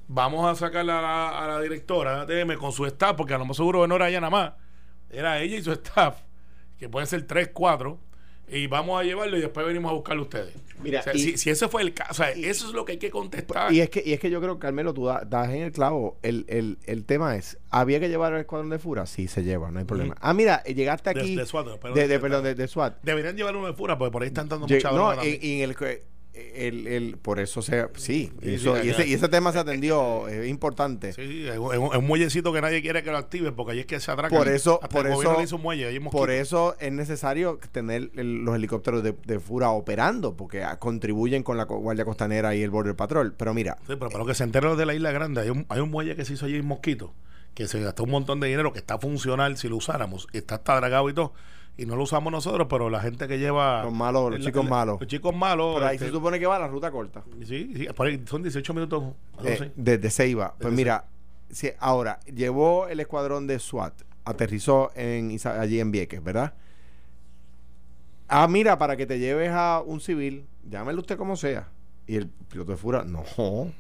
vamos 0.07 0.45
a 0.50 0.56
sacar 0.56 0.81
a 0.89 1.48
la, 1.48 1.62
directora 1.62 2.25
de 2.25 2.57
con 2.57 2.71
su 2.71 2.86
staff, 2.86 3.16
porque 3.16 3.33
a 3.33 3.38
lo 3.38 3.45
más 3.45 3.57
seguro 3.57 3.86
no 3.88 3.95
era 3.95 4.09
ella 4.09 4.19
nada 4.19 4.31
más, 4.31 4.54
era 5.09 5.39
ella 5.39 5.57
y 5.57 5.63
su 5.63 5.71
staff, 5.71 6.18
que 6.83 6.89
pueden 6.89 7.07
ser 7.07 7.24
tres, 7.25 7.50
cuatro, 7.53 7.97
y 8.45 8.68
vamos 8.68 9.00
a 9.00 9.03
llevarlo 9.03 9.38
y 9.38 9.41
después 9.41 9.65
venimos 9.65 9.89
a 9.89 9.94
buscarlo 9.95 10.24
ustedes. 10.24 10.53
Mira, 10.83 11.00
O 11.00 11.03
sea, 11.03 11.13
y- 11.15 11.19
si, 11.19 11.38
si 11.38 11.50
ese 11.50 11.69
fue 11.69 11.81
el 11.81 11.94
caso, 11.94 12.12
o 12.12 12.13
sea, 12.15 12.31
eso 12.31 12.68
es 12.68 12.74
lo 12.74 12.83
que 12.83 12.91
hay 12.94 12.97
que 12.97 13.09
contestar. 13.09 13.71
Y 13.71 13.80
es 13.80 13.89
que, 13.89 14.03
y 14.06 14.12
es 14.12 14.19
que 14.19 14.30
yo 14.30 14.41
creo, 14.41 14.59
Carmelo, 14.59 14.94
tú 14.94 15.06
da- 15.06 15.24
das 15.25 15.50
en 15.50 15.62
el 15.62 15.71
clavo. 15.71 16.18
El, 16.24 16.44
el, 16.50 16.77
el 16.85 17.06
tema 17.06 17.38
es, 17.38 17.57
¿había 17.69 18.01
que 18.01 18.09
llevar 18.09 18.33
el 18.33 18.41
escuadrón 18.41 18.69
de 18.69 18.80
Fura? 18.80 19.06
Sí, 19.06 19.30
se 19.30 19.44
lleva, 19.44 19.71
no 19.71 19.80
hay 19.80 19.85
problema. 19.85 20.15
Ah, 20.19 20.33
mira, 20.33 20.62
eh, 20.65 20.74
llegaste 20.74 21.13
De- 21.13 21.21
aquí... 21.21 21.35
de 21.37 21.45
SWAT, 21.45 21.68
perdón, 21.80 21.94
de, 21.95 22.02
de- 22.02 22.07
de- 22.09 22.19
perdón, 22.19 22.44
de, 22.44 22.54
de 22.56 22.68
SWAT. 22.68 22.97
Deberían 23.02 23.37
llevar 23.37 23.56
uno 23.56 23.68
de 23.68 23.73
fura, 23.73 23.97
porque 23.97 24.11
por 24.11 24.23
ahí 24.23 24.28
están 24.28 24.49
dando 24.49 24.68
mucha 24.68 24.92
no, 24.92 25.23
y, 25.23 25.40
y 25.42 25.61
en 25.61 25.69
el, 25.69 25.75
que- 25.78 26.04
el, 26.33 26.87
el- 26.87 27.18
por 27.18 27.40
eso 27.40 27.61
se... 27.61 27.87
Sí, 27.95 28.31
Sí, 28.42 28.54
eso- 28.56 28.75
sí, 28.81 28.87
y, 28.87 28.90
ese, 28.90 29.07
y 29.07 29.13
ese 29.13 29.30
tema 29.30 29.52
se 29.52 29.59
atendió, 29.59 30.28
es 30.28 30.47
importante. 30.47 31.13
Sí, 31.13 31.45
es 31.47 31.57
un, 31.57 31.73
es 31.73 31.97
un 31.97 32.07
muellecito 32.07 32.52
que 32.52 32.61
nadie 32.61 32.81
quiere 32.81 33.04
que 33.04 33.11
lo 33.11 33.18
active 33.18 33.52
porque 33.52 33.73
ahí 33.73 33.80
es 33.81 33.85
que 33.85 33.99
se 33.99 34.09
atracan. 34.11 34.37
Por 34.37 34.47
eso- 34.47 34.80
Hasta 34.81 34.87
por 34.95 35.07
eso- 35.07 35.42
hizo 35.42 35.56
un 35.57 35.61
muelle, 35.61 35.99
Por 36.11 36.31
eso 36.31 36.75
es 36.80 36.92
necesario 36.92 37.59
tener 37.71 38.09
el- 38.16 38.44
los 38.45 38.56
helicópteros 38.56 39.04
de, 39.04 39.16
de 39.25 39.40
Fura 39.40 39.69
operando, 39.69 40.35
porque 40.35 40.63
ah, 40.63 40.80
contribuyen 40.80 41.44
con 41.44 41.57
la 41.57 41.66
Guardia 41.66 42.06
Costanera 42.06 42.56
y 42.56 42.61
el 42.63 42.69
Border 42.71 42.95
Patrol. 42.95 43.33
Pero 43.37 43.54
mira, 43.54 43.78
Sí, 43.87 43.95
pero 43.99 44.09
para 44.09 44.25
que 44.25 44.33
se 44.33 44.44
enteren 44.44 44.69
los 44.69 44.78
de 44.78 44.85
la 44.85 44.95
Isla 44.95 45.11
Grande, 45.11 45.42
hay 45.42 45.49
un, 45.49 45.66
hay 45.69 45.80
un 45.81 45.92
muelle 45.92 46.16
que 46.16 46.25
se 46.25 46.33
hizo 46.33 46.45
allí 46.45 46.56
en 46.56 46.66
Mosquito, 46.66 47.13
que 47.54 47.68
se 47.68 47.80
gastó 47.80 48.04
un 48.06 48.09
montón 48.09 48.40
de 48.40 48.47
dinero, 48.47 48.73
que 48.73 48.80
está 48.80 48.97
funcional 48.97 49.57
si 49.57 49.69
lo 49.69 49.75
usáramos, 49.75 50.28
está 50.33 50.56
hasta 50.56 50.75
dragado 50.78 51.07
y 51.09 51.13
todo, 51.13 51.33
y 51.77 51.85
no 51.85 51.95
lo 51.95 52.03
usamos 52.03 52.31
nosotros, 52.31 52.68
pero 52.69 52.89
la 52.89 52.99
gente 52.99 53.27
que 53.27 53.39
lleva... 53.39 53.83
Los 53.83 53.94
malos, 53.94 54.31
los 54.31 54.42
chicos 54.42 54.63
el- 54.63 54.69
malos. 54.69 54.99
Los 54.99 55.09
chicos 55.09 55.35
malos. 55.35 55.73
por 55.73 55.83
ahí 55.83 55.95
este, 55.95 56.07
se 56.07 56.11
supone 56.11 56.39
que 56.39 56.45
va 56.45 56.59
la 56.59 56.68
ruta 56.68 56.92
corta. 56.92 57.23
sí, 57.45 57.73
sí, 57.75 57.87
son 58.25 58.44
18 58.44 58.73
minutos. 58.73 59.03
Eh, 59.44 59.71
desde 59.75 60.09
Ceiba. 60.11 60.49
Pues 60.51 60.59
Desde 60.59 60.75
mira, 60.75 61.06
si, 61.49 61.69
ahora, 61.80 62.19
llevó 62.33 62.87
el 62.87 62.99
escuadrón 62.99 63.47
de 63.47 63.57
SWAT, 63.59 63.94
aterrizó 64.25 64.92
en, 64.95 65.35
allí 65.45 65.80
en 65.80 65.92
Vieques, 65.92 66.23
¿verdad? 66.23 66.53
Ah, 68.27 68.47
mira, 68.47 68.77
para 68.77 68.95
que 68.95 69.06
te 69.06 69.19
lleves 69.19 69.51
a 69.51 69.81
un 69.85 69.99
civil, 69.99 70.45
llámelo 70.69 71.01
usted 71.01 71.18
como 71.18 71.35
sea. 71.35 71.69
Y 72.07 72.15
el 72.15 72.27
piloto 72.27 72.71
de 72.71 72.77
Fura, 72.77 73.03
no, 73.03 73.23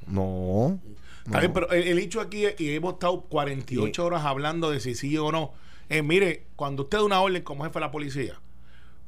no. 0.07 0.79
Está 1.25 1.31
no. 1.31 1.39
bien, 1.39 1.53
pero 1.53 1.71
el, 1.71 1.87
el 1.87 1.99
hecho 1.99 2.21
aquí 2.21 2.45
y 2.57 2.75
hemos 2.75 2.93
estado 2.93 3.21
48 3.21 4.05
horas 4.05 4.25
hablando 4.25 4.71
de 4.71 4.79
si 4.79 4.95
sí 4.95 5.17
o 5.17 5.31
no. 5.31 5.53
Eh, 5.93 6.01
mire, 6.01 6.47
cuando 6.55 6.83
usted 6.83 6.97
da 6.97 7.03
una 7.03 7.21
orden 7.21 7.43
como 7.43 7.63
jefe 7.63 7.75
de 7.75 7.79
la 7.81 7.91
policía, 7.91 8.39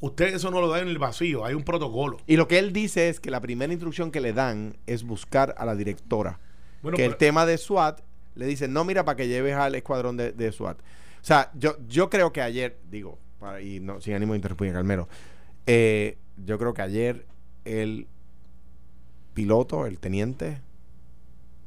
usted 0.01 0.35
eso 0.35 0.51
no 0.51 0.61
lo 0.61 0.67
da 0.69 0.79
en 0.81 0.87
el 0.87 0.99
vacío, 0.99 1.43
hay 1.43 1.55
un 1.55 1.63
protocolo. 1.63 2.17
Y 2.27 2.37
lo 2.37 2.47
que 2.47 2.59
él 2.59 2.73
dice 2.73 3.09
es 3.09 3.19
que 3.19 3.31
la 3.31 3.41
primera 3.41 3.73
instrucción 3.73 4.11
que 4.11 4.21
le 4.21 4.33
dan 4.33 4.77
es 4.85 5.03
buscar 5.03 5.55
a 5.57 5.65
la 5.65 5.75
directora. 5.75 6.39
Bueno, 6.83 6.95
que 6.95 7.03
pero- 7.03 7.13
el 7.13 7.17
tema 7.17 7.45
de 7.47 7.57
SWAT 7.57 8.01
le 8.35 8.45
dicen, 8.45 8.71
no, 8.71 8.83
mira, 8.85 9.03
para 9.03 9.15
que 9.15 9.27
lleves 9.27 9.55
al 9.55 9.73
escuadrón 9.73 10.15
de, 10.15 10.31
de 10.31 10.51
SWAT. 10.51 10.77
O 10.79 10.83
sea, 11.27 11.49
yo, 11.55 11.75
yo 11.87 12.09
creo 12.11 12.31
que 12.31 12.41
ayer, 12.43 12.77
digo, 12.91 13.17
para, 13.39 13.61
y 13.61 13.79
no, 13.79 13.99
sin 13.99 14.13
ánimo 14.13 14.33
de 14.33 14.37
interrumpir, 14.37 14.71
Carmelo, 14.71 15.07
eh, 15.65 16.17
yo 16.45 16.59
creo 16.59 16.75
que 16.75 16.83
ayer 16.83 17.25
el 17.63 18.07
piloto, 19.33 19.87
el 19.87 19.97
teniente, 19.97 20.61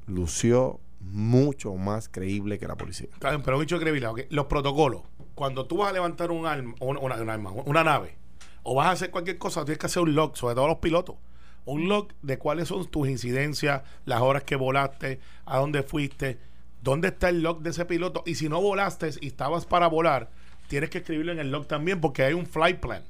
lució 0.07 0.79
mucho 1.11 1.75
más 1.75 2.09
creíble 2.09 2.59
que 2.59 2.67
la 2.67 2.77
policía. 2.77 3.09
Bien, 3.21 3.43
pero 3.43 3.61
hecho 3.63 3.79
creíble. 3.79 4.07
ok. 4.07 4.21
Los 4.31 4.47
protocolos. 4.47 5.03
Cuando 5.35 5.67
tú 5.67 5.79
vas 5.79 5.91
a 5.91 5.93
levantar 5.93 6.31
un 6.31 6.47
arma, 6.47 6.75
una- 6.81 7.01
una 7.01 7.33
arma, 7.33 7.51
una 7.65 7.85
nave, 7.85 8.17
o 8.63 8.75
vas 8.75 8.89
a 8.89 8.91
hacer 8.93 9.11
cualquier 9.11 9.39
cosa, 9.39 9.65
tienes 9.65 9.79
que 9.79 9.87
hacer 9.87 10.03
un 10.03 10.15
log, 10.15 10.37
sobre 10.37 10.55
todo 10.55 10.67
los 10.67 10.79
pilotos. 10.79 11.17
Un 11.65 11.89
log 11.89 12.09
de 12.23 12.39
cuáles 12.39 12.69
son 12.69 12.87
tus 12.87 13.09
incidencias, 13.09 13.83
las 14.05 14.21
horas 14.21 14.43
que 14.45 14.57
volaste, 14.57 15.21
a 15.45 15.59
dónde 15.59 15.83
fuiste, 15.83 16.39
dónde 16.83 17.09
está 17.09 17.29
el 17.29 17.43
log 17.43 17.61
de 17.61 17.71
ese 17.71 17.85
piloto. 17.85 18.23
Y 18.27 18.35
si 18.37 18.49
no 18.49 18.61
volaste 18.61 19.11
y 19.21 19.29
estabas 19.29 19.67
para 19.67 19.87
volar, 19.87 20.31
tienes 20.69 20.91
que 20.91 20.99
escribirlo 20.99 21.33
en 21.33 21.39
el 21.39 21.51
log 21.51 21.67
también 21.67 22.01
porque 22.01 22.23
hay 22.25 22.33
un 22.35 22.47
flight 22.47 22.81
plan. 22.81 23.03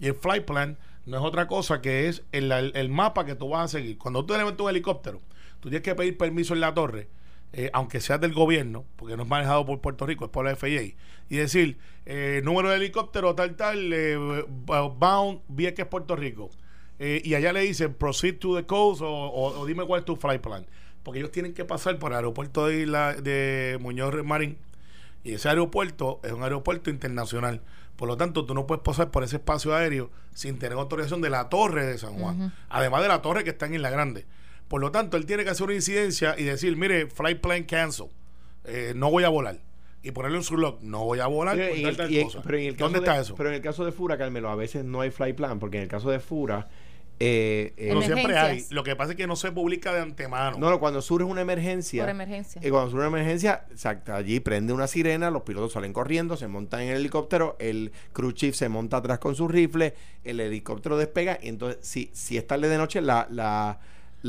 Y 0.00 0.06
el 0.08 0.14
flight 0.14 0.44
plan 0.44 0.76
no 1.04 1.18
es 1.18 1.22
otra 1.22 1.46
cosa 1.46 1.80
que 1.80 2.08
es 2.08 2.22
el, 2.32 2.50
el- 2.50 2.72
el 2.74 2.88
mapa 2.88 3.24
que 3.24 3.34
tú 3.36 3.50
vas 3.50 3.64
a 3.66 3.68
seguir. 3.78 3.96
Cuando 3.98 4.24
tú 4.24 4.34
levantas 4.34 4.60
un 4.64 4.70
helicóptero, 4.70 5.20
tú 5.60 5.68
tienes 5.68 5.82
que 5.82 5.94
pedir 5.94 6.16
permiso 6.18 6.52
en 6.54 6.60
la 6.60 6.74
torre, 6.74 7.08
eh, 7.56 7.70
aunque 7.72 8.00
sea 8.00 8.18
del 8.18 8.32
gobierno, 8.34 8.84
porque 8.96 9.16
no 9.16 9.22
es 9.24 9.28
manejado 9.28 9.64
por 9.66 9.80
Puerto 9.80 10.04
Rico, 10.06 10.26
es 10.26 10.30
por 10.30 10.44
la 10.44 10.54
FAA, 10.54 10.94
y 11.28 11.36
decir, 11.36 11.78
eh, 12.04 12.40
número 12.44 12.68
de 12.70 12.76
helicóptero 12.76 13.34
tal, 13.34 13.56
tal, 13.56 13.92
eh, 13.92 14.16
bound 14.66 15.40
Vieques, 15.48 15.86
Puerto 15.86 16.14
Rico. 16.16 16.50
Eh, 16.98 17.20
y 17.24 17.34
allá 17.34 17.52
le 17.52 17.60
dicen, 17.60 17.94
proceed 17.94 18.38
to 18.38 18.56
the 18.56 18.64
coast 18.64 19.02
o, 19.02 19.08
o- 19.08 19.58
o 19.60 19.66
dime 19.66 19.84
cuál 19.84 20.00
es 20.00 20.04
tu 20.04 20.16
flight 20.16 20.40
plan. 20.40 20.66
Porque 21.02 21.18
ellos 21.20 21.30
tienen 21.32 21.52
que 21.54 21.64
pasar 21.64 21.98
por 21.98 22.12
el 22.12 22.16
aeropuerto 22.16 22.66
de, 22.66 22.80
Isla, 22.82 23.14
de 23.14 23.78
Muñoz 23.80 24.14
Marín. 24.24 24.56
Y 25.24 25.32
ese 25.34 25.48
aeropuerto 25.48 26.20
es 26.24 26.32
un 26.32 26.42
aeropuerto 26.42 26.90
internacional. 26.90 27.60
Por 27.96 28.08
lo 28.08 28.16
tanto, 28.16 28.44
tú 28.44 28.54
no 28.54 28.66
puedes 28.66 28.82
pasar 28.82 29.10
por 29.10 29.22
ese 29.24 29.36
espacio 29.36 29.74
aéreo 29.74 30.10
sin 30.34 30.58
tener 30.58 30.76
autorización 30.78 31.20
de 31.22 31.30
la 31.30 31.48
torre 31.48 31.86
de 31.86 31.98
San 31.98 32.14
Juan. 32.14 32.52
Además 32.68 33.02
de 33.02 33.08
la 33.08 33.22
torre 33.22 33.44
que 33.44 33.50
está 33.50 33.66
en 33.66 33.74
Isla 33.74 33.90
Grande. 33.90 34.26
Por 34.68 34.80
lo 34.80 34.90
tanto, 34.90 35.16
él 35.16 35.26
tiene 35.26 35.44
que 35.44 35.50
hacer 35.50 35.64
una 35.64 35.74
incidencia 35.74 36.34
y 36.38 36.44
decir, 36.44 36.76
mire, 36.76 37.06
flight 37.06 37.40
plan 37.40 37.62
cancel. 37.64 38.06
Eh, 38.64 38.92
no 38.96 39.10
voy 39.10 39.24
a 39.24 39.28
volar. 39.28 39.58
Y 40.02 40.10
ponerle 40.12 40.38
en 40.38 40.44
su 40.44 40.56
log, 40.56 40.78
no 40.82 41.04
voy 41.04 41.20
a 41.20 41.26
volar. 41.26 41.56
Pero 41.56 41.68
por 41.70 41.76
en 41.78 41.82
tal, 41.82 41.90
el- 41.90 41.96
tal 41.96 42.10
y 42.12 42.18
en- 42.18 42.24
cosa. 42.26 42.42
pero 42.44 42.58
en 42.58 42.64
el 42.64 42.72
caso 42.74 42.84
¿Dónde 42.84 43.00
de- 43.00 43.06
está 43.06 43.20
eso? 43.20 43.34
Pero 43.36 43.48
en 43.48 43.54
el 43.56 43.60
caso 43.62 43.84
de 43.84 43.92
Fura, 43.92 44.16
Carmelo, 44.18 44.48
a 44.50 44.56
veces 44.56 44.84
no 44.84 45.00
hay 45.00 45.10
flight 45.10 45.36
plan, 45.36 45.58
porque 45.58 45.76
en 45.78 45.84
el 45.84 45.88
caso 45.88 46.10
de 46.10 46.20
Fura, 46.20 46.68
eh, 47.18 47.72
eh, 47.78 47.86
Pero 47.88 48.02
siempre 48.02 48.36
hay. 48.36 48.64
Lo 48.70 48.84
que 48.84 48.94
pasa 48.94 49.12
es 49.12 49.16
que 49.16 49.26
no 49.26 49.36
se 49.36 49.50
publica 49.50 49.92
de 49.94 50.00
antemano. 50.02 50.58
no, 50.58 50.68
no, 50.70 50.78
cuando 50.78 51.00
surge 51.00 51.24
una 51.24 51.40
emergencia, 51.40 52.02
Por 52.02 52.10
emergencia. 52.10 52.60
y 52.64 52.68
cuando 52.70 52.90
surge 52.90 53.06
una 53.08 53.16
emergencia, 53.18 53.64
exacto, 53.70 54.12
allí 54.14 54.38
prende 54.40 54.72
una 54.74 54.86
sirena, 54.86 55.30
los 55.30 55.42
pilotos 55.42 55.72
salen 55.72 55.92
corriendo, 55.94 56.36
se 56.36 56.46
montan 56.46 56.82
en 56.82 56.88
el 56.90 56.96
helicóptero, 56.98 57.56
el 57.58 57.90
crew 58.12 58.32
chief 58.32 58.54
se 58.54 58.68
monta 58.68 58.98
atrás 58.98 59.18
con 59.18 59.34
su 59.34 59.48
rifle, 59.48 59.94
el 60.24 60.40
helicóptero 60.40 60.98
despega, 60.98 61.38
y 61.42 61.48
entonces, 61.48 61.78
si, 61.86 62.10
si 62.12 62.36
es 62.36 62.46
tarde 62.46 62.68
de 62.68 62.76
noche, 62.76 63.00
la, 63.00 63.26
la, 63.30 63.80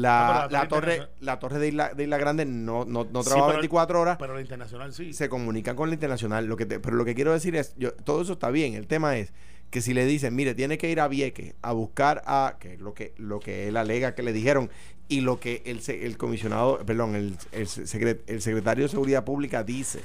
la, 0.02 0.44
Ah, 0.44 0.48
pero 0.48 0.52
la 0.54 0.64
la 0.64 0.68
torre 0.68 1.08
la 1.22 1.40
torre 1.40 1.60
de 1.60 1.68
Isla, 1.70 1.94
de 1.94 2.04
Isla 2.04 2.18
Grande 2.18 2.46
no, 2.46 2.86
no, 2.86 3.06
no 3.12 3.24
Sí, 3.24 3.30
trabaja 3.30 3.48
pero- 3.48 3.60
24 3.60 4.02
horas, 4.02 4.18
Pero 4.20 4.36
la 4.36 4.42
internacional 4.42 4.94
sí. 4.94 5.14
se 5.14 5.30
comunican 5.30 5.76
con 5.76 5.90
la 5.90 5.94
internacional. 5.96 6.46
Lo 6.46 6.56
que 6.58 6.66
te- 6.66 6.80
pero 6.80 6.96
lo 6.96 7.06
que 7.06 7.16
quiero 7.16 7.34
decir 7.34 7.56
es, 7.56 7.74
yo, 7.78 7.94
todo 7.94 8.22
eso 8.22 8.34
está 8.34 8.50
bien. 8.52 8.74
El 8.74 8.88
tema 8.88 9.18
es 9.18 9.34
que 9.70 9.82
si 9.82 9.94
le 9.94 10.06
dicen, 10.06 10.36
mire, 10.36 10.56
tiene 10.56 10.78
que 10.78 10.90
ir 10.90 11.00
a 11.02 11.08
Vieques 11.08 11.54
a 11.62 11.74
buscar 11.74 12.22
a, 12.26 12.56
que 12.60 12.76
es 12.76 12.80
lo 12.80 12.94
que, 12.94 13.14
lo 13.18 13.40
que 13.40 13.68
él 13.68 13.76
alega 13.78 14.16
que 14.16 14.24
le 14.24 14.32
dijeron, 14.34 14.70
y 15.10 15.22
lo 15.22 15.40
que 15.40 15.62
el, 15.66 15.82
el 16.02 16.18
comisionado, 16.18 16.80
perdón, 16.86 17.16
el, 17.16 17.36
el, 17.52 17.68
secre- 17.68 18.20
el 18.28 18.42
secretario 18.42 18.86
de 18.86 18.90
Seguridad 18.90 19.24
Pública 19.26 19.64
dice, 19.64 20.02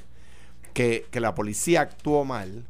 que, 0.74 1.06
que 1.10 1.20
la 1.20 1.34
policía 1.34 1.82
actuó 1.82 2.24
mal. 2.24 2.64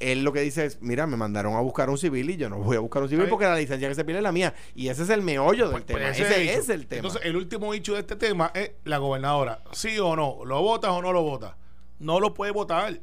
Él 0.00 0.24
lo 0.24 0.32
que 0.32 0.40
dice 0.40 0.64
es, 0.64 0.80
mira, 0.80 1.06
me 1.06 1.16
mandaron 1.16 1.54
a 1.54 1.60
buscar 1.60 1.90
un 1.90 1.98
civil 1.98 2.30
y 2.30 2.36
yo 2.38 2.48
no 2.48 2.58
voy 2.58 2.76
a 2.76 2.80
buscar 2.80 3.02
un 3.02 3.08
civil 3.10 3.26
porque 3.28 3.44
la 3.44 3.54
licencia 3.56 3.86
que 3.88 3.94
se 3.94 4.04
pide 4.04 4.16
es 4.16 4.22
la 4.22 4.32
mía. 4.32 4.54
Y 4.74 4.88
ese 4.88 5.02
es 5.02 5.10
el 5.10 5.20
meollo 5.22 5.64
del 5.64 5.72
Pues, 5.72 5.86
tema. 5.86 5.98
pues 6.00 6.18
ese 6.20 6.54
es 6.54 6.68
el 6.70 6.86
tema. 6.86 7.00
Entonces, 7.06 7.20
el 7.24 7.36
último 7.36 7.74
hecho 7.74 7.92
de 7.94 8.00
este 8.00 8.16
tema 8.16 8.50
es 8.54 8.72
la 8.84 8.96
gobernadora. 8.98 9.62
¿Sí 9.72 9.98
o 9.98 10.16
no? 10.16 10.38
¿Lo 10.46 10.62
votas 10.62 10.90
o 10.90 11.02
no 11.02 11.12
lo 11.12 11.22
votas? 11.22 11.54
No 11.98 12.18
lo 12.18 12.32
puede 12.34 12.50
votar. 12.50 12.98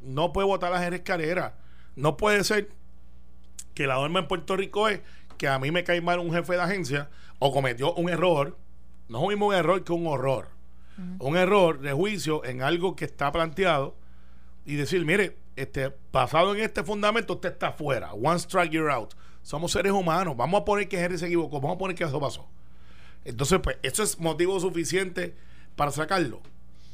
No 0.00 0.32
puede 0.32 0.46
votar 0.46 0.72
a 0.72 0.78
Jerez 0.78 1.02
Carrera. 1.02 1.56
No 1.96 2.16
puede 2.16 2.44
ser 2.44 2.68
que 3.74 3.86
la 3.88 3.94
norma 3.96 4.20
en 4.20 4.28
Puerto 4.28 4.56
Rico 4.56 4.88
es 4.88 5.00
que 5.38 5.48
a 5.48 5.58
mí 5.58 5.70
me 5.72 5.82
cae 5.82 6.00
mal 6.00 6.20
un 6.20 6.32
jefe 6.32 6.52
de 6.54 6.60
agencia 6.62 7.10
o 7.40 7.52
cometió 7.52 7.92
un 7.94 8.08
error. 8.08 8.56
No 9.08 9.18
es 9.18 9.22
lo 9.22 9.28
mismo 9.30 9.46
un 9.48 9.54
error 9.54 9.82
que 9.82 9.92
un 9.92 10.06
horror. 10.06 10.48
Un 11.18 11.36
error 11.36 11.80
de 11.80 11.92
juicio 11.92 12.42
en 12.44 12.62
algo 12.62 12.94
que 12.96 13.04
está 13.04 13.30
planteado 13.32 13.96
y 14.64 14.76
decir, 14.76 15.04
mire, 15.04 15.36
este, 15.56 15.92
basado 16.12 16.54
en 16.54 16.62
este 16.62 16.84
fundamento, 16.84 17.34
usted 17.34 17.52
está 17.52 17.72
fuera. 17.72 18.12
One 18.14 18.36
strike, 18.36 18.70
you're 18.70 18.92
out. 18.92 19.14
Somos 19.42 19.72
seres 19.72 19.92
humanos. 19.92 20.36
Vamos 20.36 20.60
a 20.60 20.64
poner 20.64 20.88
que 20.88 21.02
Henry 21.02 21.18
se 21.18 21.26
equivocó. 21.26 21.60
Vamos 21.60 21.76
a 21.76 21.78
poner 21.78 21.96
que 21.96 22.04
eso 22.04 22.20
pasó. 22.20 22.46
Entonces, 23.24 23.58
pues, 23.62 23.76
eso 23.82 24.02
es 24.02 24.18
motivo 24.20 24.58
suficiente 24.60 25.34
para 25.74 25.90
sacarlo. 25.90 26.40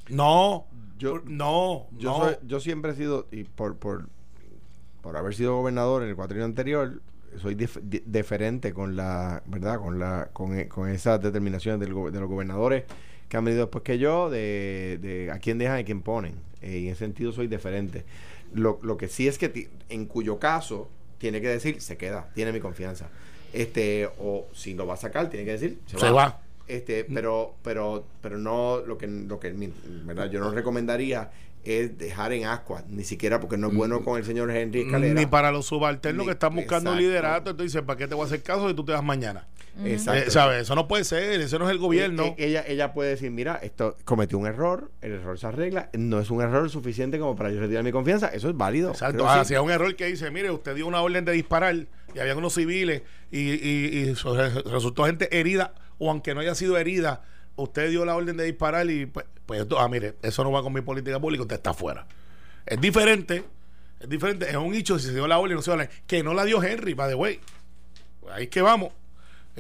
No, 0.09 0.67
Yo- 0.99 1.21
no, 1.25 1.89
Yo, 1.99 2.11
no. 2.11 2.17
soy- 2.25 2.37
yo 2.47 2.61
siempre 2.61 2.93
he 2.93 2.95
sido, 2.95 3.27
y 3.33 3.45
por, 3.45 3.77
por, 3.77 4.09
por 5.01 5.17
haber 5.17 5.35
sido 5.35 5.57
gobernador 5.57 6.03
en 6.05 6.11
el 6.11 6.15
cuatrienio 6.17 6.45
anterior, 6.45 7.01
soy 7.41 7.57
dif- 7.57 7.81
di- 7.83 8.03
deferente 8.07 8.73
con 8.73 8.95
la, 8.95 9.43
¿verdad? 9.47 9.79
Con 9.81 9.99
la, 9.99 10.29
con, 10.33 10.57
e- 10.57 10.69
con 10.69 10.89
esas 10.89 11.21
determinaciones 11.21 11.81
del 11.81 11.89
de 12.13 12.21
los 12.21 12.29
gobernadores 12.29 12.85
que 13.29 13.37
han 13.37 13.45
venido 13.45 13.65
después 13.65 13.83
que 13.83 13.99
yo, 13.99 14.31
de, 14.31 14.99
de 15.03 15.31
a 15.33 15.39
quién 15.41 15.59
dejan 15.59 15.79
y 15.79 15.81
a 15.81 15.85
quién 15.85 16.03
ponen. 16.03 16.35
Eh, 16.61 16.79
y 16.79 16.87
en 16.87 16.93
ese 16.93 17.01
sentido 17.01 17.33
soy 17.33 17.49
deferente. 17.49 18.05
Lo, 18.55 18.79
lo 18.83 18.97
que 18.97 19.09
sí 19.09 19.29
es 19.29 19.39
que 19.39 19.69
en 19.89 20.07
cuyo 20.07 20.39
caso 20.39 20.89
tiene 21.19 21.41
que 21.41 21.49
decir, 21.49 21.81
se 21.81 21.97
queda, 21.97 22.31
tiene 22.35 22.53
mi 22.53 22.61
confianza. 22.61 23.09
Este, 23.53 24.09
o 24.19 24.47
si 24.53 24.75
lo 24.75 24.87
va 24.87 24.95
a 24.95 24.97
sacar, 24.97 25.29
tiene 25.31 25.45
que 25.45 25.53
decir, 25.53 25.79
se, 25.87 25.99
Se 25.99 26.11
va. 26.11 26.41
este, 26.67 27.05
pero, 27.05 27.55
pero, 27.63 28.05
pero 28.21 28.39
no 28.39 28.79
lo 28.79 28.97
que, 28.99 29.07
lo 29.07 29.39
que 29.39 29.53
¿verdad? 30.05 30.31
yo 30.31 30.41
no 30.41 30.51
recomendaría 30.51 31.31
es 31.65 31.97
dejar 31.99 32.33
en 32.33 32.45
ascuas, 32.47 32.85
ni 32.89 33.05
siquiera 33.05 33.39
porque 33.41 33.57
no 33.57 33.69
es 33.69 33.75
bueno 33.75 34.03
con 34.05 34.19
el 34.19 34.25
señor 34.25 34.51
Henry 34.51 34.83
Escalera. 34.83 35.15
Ni 35.15 35.27
para 35.27 35.53
los 35.53 35.67
subalternos 35.67 36.25
Ni- 36.25 36.27
que 36.27 36.33
están 36.33 36.55
buscando 36.55 36.91
un 36.91 36.97
exacto. 36.97 37.01
liderato. 37.11 37.51
Entonces, 37.51 37.83
¿para 37.83 37.97
qué 37.97 38.09
te 38.09 38.15
voy 38.15 38.25
a 38.25 38.27
hacer 38.27 38.43
caso 38.43 38.69
si 38.69 38.75
tú 38.75 38.85
te 38.85 38.93
vas 38.93 39.05
mañana? 39.05 39.47
Exacto. 39.85 40.29
Eh, 40.29 40.31
¿Sabes? 40.31 40.63
Eso 40.63 40.75
no 40.75 40.87
puede 40.87 41.05
ser. 41.05 41.41
Eso 41.41 41.59
no 41.59 41.65
es 41.67 41.71
el 41.71 41.79
gobierno. 41.79 42.25
Eh, 42.25 42.35
eh, 42.37 42.47
ella, 42.49 42.65
ella 42.67 42.93
puede 42.93 43.11
decir, 43.11 43.31
mira, 43.31 43.57
esto 43.63 43.97
cometió 44.05 44.37
un 44.39 44.47
error, 44.47 44.91
el 45.01 45.13
error 45.13 45.39
se 45.39 45.47
arregla, 45.47 45.89
no 45.95 46.21
es 46.21 46.31
un 46.31 46.43
error 46.43 46.69
suficiente 46.69 47.19
como 47.19 47.37
para 47.37 47.51
yo 47.51 47.61
retirar 47.61 47.83
mi 47.85 47.93
confianza, 47.93 48.29
eso 48.29 48.51
es 48.51 48.57
válido. 48.57 48.91
Exacto. 48.91 49.27
Ah, 49.29 49.45
sí. 49.45 49.49
si 49.49 49.55
es 49.55 49.61
un 49.61 49.71
error 49.71 49.95
que 49.97 50.07
dice, 50.07 50.31
mire, 50.31 50.51
usted 50.51 50.75
dio 50.75 50.87
una 50.87 51.01
orden 51.01 51.25
de 51.25 51.33
disparar 51.33 51.75
y 52.15 52.19
había 52.19 52.37
unos 52.37 52.53
civiles 52.55 53.03
y, 53.31 53.39
y- 53.39 54.15
resultó 54.67 55.05
gente 55.07 55.29
herida 55.39 55.75
o 55.99 56.11
aunque 56.11 56.35
no 56.35 56.41
haya 56.41 56.55
sido 56.55 56.77
herida, 56.77 57.23
usted 57.57 57.91
dio 57.91 58.05
la 58.05 58.15
orden 58.17 58.37
de 58.37 58.45
disparar 58.45 58.89
y 58.91 59.07
pues, 59.07 59.27
pues 59.47 59.61
esto- 59.63 59.79
ah, 59.79 59.89
mire, 59.89 60.15
eso 60.23 60.43
no 60.45 60.53
va 60.53 60.63
con 60.63 60.73
mi 60.73 60.81
política 60.81 61.21
pública, 61.21 61.43
usted 61.43 61.57
está 61.57 61.75
fuera. 61.75 62.07
Es 62.67 62.81
diferente, 62.81 63.45
es 64.01 64.09
diferente, 64.09 64.49
es 64.49 64.57
un 64.57 64.75
hecho 64.75 64.99
si 64.99 65.07
se 65.07 65.15
dio 65.15 65.27
la 65.27 65.39
orden 65.39 65.57
no 65.57 65.63
se 65.63 65.71
dio 65.71 65.77
la 65.79 65.85
orden, 65.85 65.97
que 66.07 66.23
no 66.23 66.35
la 66.35 66.45
dio 66.45 66.63
Henry, 66.63 66.95
by 66.95 67.09
the 67.09 67.15
way. 67.15 67.41
Ahí 68.33 68.45
es 68.45 68.51
que 68.51 68.63
vamos. 68.63 68.93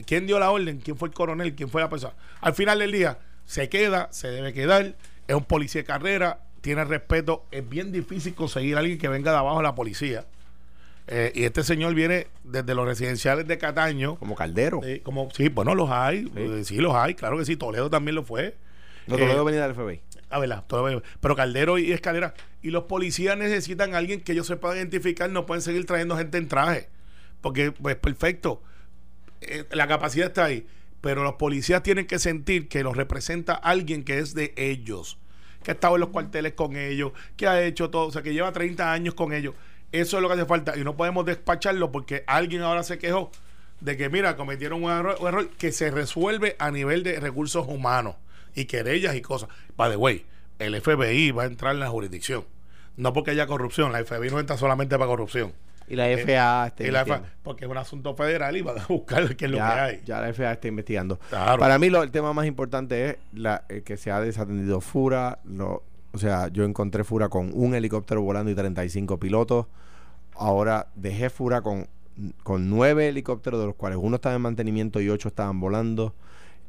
¿Quién 0.06 0.26
dio 0.26 0.38
la 0.38 0.50
orden? 0.50 0.78
¿Quién 0.80 0.96
fue 0.96 1.08
el 1.08 1.14
coronel? 1.14 1.54
¿Quién 1.54 1.68
fue 1.68 1.82
la 1.82 1.90
persona? 1.90 2.14
Al 2.40 2.54
final 2.54 2.78
del 2.78 2.92
día, 2.92 3.18
se 3.44 3.68
queda, 3.68 4.08
se 4.12 4.28
debe 4.28 4.52
quedar, 4.54 4.94
es 5.28 5.34
un 5.36 5.44
policía 5.44 5.82
de 5.82 5.86
carrera, 5.86 6.40
tiene 6.62 6.84
respeto. 6.84 7.44
Es 7.50 7.68
bien 7.68 7.92
difícil 7.92 8.34
conseguir 8.34 8.76
a 8.76 8.78
alguien 8.80 8.98
que 8.98 9.08
venga 9.08 9.32
de 9.32 9.36
abajo 9.38 9.58
de 9.58 9.64
la 9.64 9.74
policía. 9.74 10.24
Eh, 11.08 11.32
y 11.34 11.44
este 11.44 11.64
señor 11.64 11.94
viene 11.94 12.28
desde 12.44 12.74
los 12.74 12.86
residenciales 12.86 13.46
de 13.48 13.58
Cataño. 13.58 14.16
Como 14.16 14.34
Caldero. 14.36 14.80
eh, 14.84 15.00
como, 15.02 15.28
sí, 15.32 15.48
bueno, 15.48 15.74
los 15.74 15.90
hay. 15.90 16.24
Sí. 16.24 16.32
eh, 16.36 16.64
Sí. 16.64 16.76
los 16.76 16.94
hay. 16.94 17.14
Claro 17.14 17.38
que 17.38 17.44
sí. 17.44 17.56
Toledo 17.56 17.90
también 17.90 18.14
lo 18.14 18.22
fue. 18.22 18.56
no, 19.06 19.16
Eh, 19.16 19.18
Toledo 19.18 19.44
venía 19.44 19.62
del 19.66 19.74
FBI. 19.74 20.00
a 20.30 20.38
ver, 20.38 20.50
Toledo- 20.68 21.02
pero 21.20 21.34
Caldero 21.36 21.76
y 21.78 21.90
Escalera. 21.92 22.34
Y 22.62 22.70
los 22.70 22.84
policías 22.84 23.36
necesitan 23.36 23.94
a 23.94 23.98
alguien 23.98 24.20
que 24.20 24.32
ellos 24.32 24.46
se 24.46 24.56
puedan 24.56 24.78
identificar. 24.78 25.28
No 25.28 25.44
pueden 25.44 25.60
seguir 25.62 25.84
trayendo 25.86 26.16
gente 26.16 26.38
en 26.38 26.46
traje. 26.48 26.88
Porque, 27.40 27.72
pues, 27.72 27.96
perfecto. 27.96 28.62
Eh, 29.40 29.64
la 29.72 29.88
capacidad 29.88 30.28
está 30.28 30.44
ahí. 30.44 30.66
Pero 31.00 31.24
los 31.24 31.34
policías 31.34 31.82
tienen 31.82 32.06
que 32.06 32.20
sentir 32.20 32.68
que 32.68 32.84
los 32.84 32.96
representa 32.96 33.54
alguien 33.54 34.04
que 34.04 34.20
es 34.20 34.34
de 34.34 34.54
ellos. 34.56 35.18
Que 35.64 35.72
ha 35.72 35.74
estado 35.74 35.94
en 35.96 36.00
los 36.00 36.10
cuarteles 36.10 36.52
con 36.52 36.76
ellos. 36.76 37.10
Que 37.36 37.48
ha 37.48 37.60
hecho 37.64 37.90
todo. 37.90 38.06
O 38.06 38.12
sea, 38.12 38.22
que 38.22 38.32
lleva 38.32 38.52
30 38.52 38.92
años 38.92 39.14
con 39.14 39.32
ellos. 39.32 39.54
Eso 39.92 40.16
es 40.16 40.22
lo 40.22 40.28
que 40.28 40.34
hace 40.34 40.46
falta. 40.46 40.76
Y 40.76 40.84
no 40.84 40.96
podemos 40.96 41.24
despacharlo 41.26 41.92
porque 41.92 42.24
alguien 42.26 42.62
ahora 42.62 42.82
se 42.82 42.98
quejó 42.98 43.30
de 43.80 43.96
que, 43.96 44.08
mira, 44.08 44.36
cometieron 44.36 44.82
un 44.82 44.90
error, 44.90 45.16
un 45.20 45.28
error 45.28 45.48
que 45.50 45.72
se 45.72 45.90
resuelve 45.90 46.56
a 46.58 46.70
nivel 46.70 47.02
de 47.02 47.20
recursos 47.20 47.66
humanos 47.68 48.16
y 48.54 48.64
querellas 48.66 49.14
y 49.14 49.22
cosas. 49.22 49.48
By 49.76 49.90
the 49.90 49.96
way, 49.96 50.24
el 50.58 50.80
FBI 50.80 51.30
va 51.32 51.42
a 51.44 51.46
entrar 51.46 51.74
en 51.74 51.80
la 51.80 51.88
jurisdicción. 51.88 52.44
No 52.96 53.12
porque 53.12 53.32
haya 53.32 53.46
corrupción. 53.46 53.92
La 53.92 54.04
FBI 54.04 54.30
no 54.30 54.40
entra 54.40 54.56
solamente 54.56 54.96
para 54.96 55.08
corrupción. 55.08 55.52
Y 55.88 55.96
la 55.96 56.04
FA 56.04 56.68
está 56.68 56.84
Y 56.84 56.90
la 56.90 57.00
investigando. 57.00 57.26
FA 57.28 57.34
porque 57.42 57.64
es 57.64 57.70
un 57.70 57.76
asunto 57.76 58.14
federal 58.14 58.56
y 58.56 58.62
van 58.62 58.78
a 58.78 58.86
buscar 58.88 59.34
qué 59.36 59.46
es 59.46 59.50
lo 59.50 59.58
que 59.58 59.62
hay. 59.62 60.00
ya 60.04 60.20
la 60.20 60.32
FA 60.32 60.52
está 60.52 60.68
investigando. 60.68 61.18
Claro. 61.28 61.58
Para 61.58 61.78
mí 61.78 61.90
lo, 61.90 62.02
el 62.02 62.10
tema 62.10 62.32
más 62.32 62.46
importante 62.46 63.10
es 63.10 63.16
la, 63.34 63.64
eh, 63.68 63.82
que 63.82 63.96
se 63.96 64.10
ha 64.10 64.20
desatendido 64.20 64.80
Fura. 64.80 65.40
Lo, 65.44 65.82
o 66.12 66.18
sea, 66.18 66.48
yo 66.48 66.64
encontré 66.64 67.04
Fura 67.04 67.28
con 67.28 67.50
un 67.54 67.74
helicóptero 67.74 68.22
volando 68.22 68.50
y 68.50 68.54
35 68.54 69.18
pilotos. 69.18 69.66
Ahora 70.34 70.88
dejé 70.94 71.30
Fura 71.30 71.62
con, 71.62 71.88
con 72.42 72.68
nueve 72.68 73.08
helicópteros, 73.08 73.60
de 73.60 73.66
los 73.66 73.74
cuales 73.74 73.98
uno 74.00 74.16
estaba 74.16 74.34
en 74.34 74.42
mantenimiento 74.42 75.00
y 75.00 75.08
ocho 75.08 75.28
estaban 75.28 75.60
volando. 75.60 76.14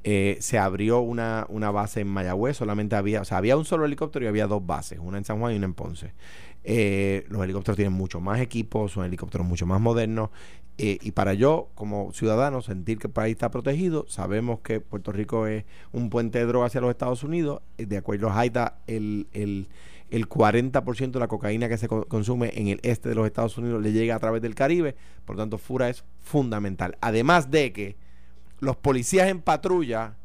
Eh, 0.06 0.38
se 0.42 0.60
abrió 0.60 1.00
una, 1.00 1.46
una 1.48 1.72
base 1.72 2.02
en 2.02 2.08
Mayagüez, 2.08 2.58
solamente 2.58 2.96
había, 2.98 3.22
o 3.22 3.26
sea, 3.26 3.38
había 3.38 3.56
un 3.56 3.64
solo 3.64 3.86
helicóptero 3.86 4.26
y 4.26 4.28
había 4.28 4.48
dos 4.48 4.66
bases, 4.66 5.00
una 5.02 5.18
en 5.18 5.24
San 5.24 5.40
Juan 5.40 5.54
y 5.54 5.58
una 5.58 5.66
en 5.66 5.74
Ponce. 5.74 6.14
Eh, 6.66 7.26
los 7.30 7.42
helicópteros 7.44 7.78
tienen 7.78 7.94
mucho 7.94 8.20
más 8.20 8.40
equipos, 8.42 8.92
son 8.94 9.06
helicópteros 9.06 9.48
mucho 9.48 9.66
más 9.66 9.80
modernos. 9.80 10.30
Eh, 10.78 10.98
y 11.02 11.12
para 11.12 11.34
yo, 11.36 11.70
como 11.76 12.12
ciudadano, 12.14 12.62
sentir 12.62 12.98
que 12.98 13.08
el 13.08 13.14
país 13.14 13.34
está 13.34 13.52
protegido, 13.52 14.06
sabemos 14.08 14.60
que 14.62 14.80
Puerto 14.80 15.12
Rico 15.12 15.46
es 15.48 15.66
un 15.92 16.10
puente 16.10 16.40
de 16.40 16.46
droga 16.46 16.66
hacia 16.68 16.82
los 16.82 16.90
Estados 16.90 17.24
Unidos. 17.24 17.62
eh, 17.78 17.86
De 17.86 17.98
acuerdo 17.98 18.30
a 18.30 18.40
Haida, 18.40 18.80
el, 18.88 19.28
el, 19.34 19.68
el 20.10 20.28
40% 20.28 21.12
de 21.12 21.20
la 21.20 21.28
cocaína 21.28 21.70
que 21.70 21.78
se 21.78 21.88
co- 21.88 22.06
consume 22.06 22.52
en 22.56 22.68
el 22.70 22.80
este 22.84 23.10
de 23.10 23.16
los 23.16 23.26
Estados 23.28 23.58
Unidos 23.58 23.82
le 23.84 23.92
llega 23.92 24.16
a 24.16 24.20
través 24.20 24.42
del 24.42 24.56
Caribe. 24.56 24.96
Por 25.26 25.36
lo 25.36 25.44
tanto, 25.44 25.58
FURA 25.60 25.90
es 25.90 26.04
fundamental. 26.24 26.98
Además 27.02 27.52
de 27.52 27.72
que 27.72 27.96
los 28.60 28.76
policías 28.76 29.28
en 29.30 29.42
patrulla 29.42 30.16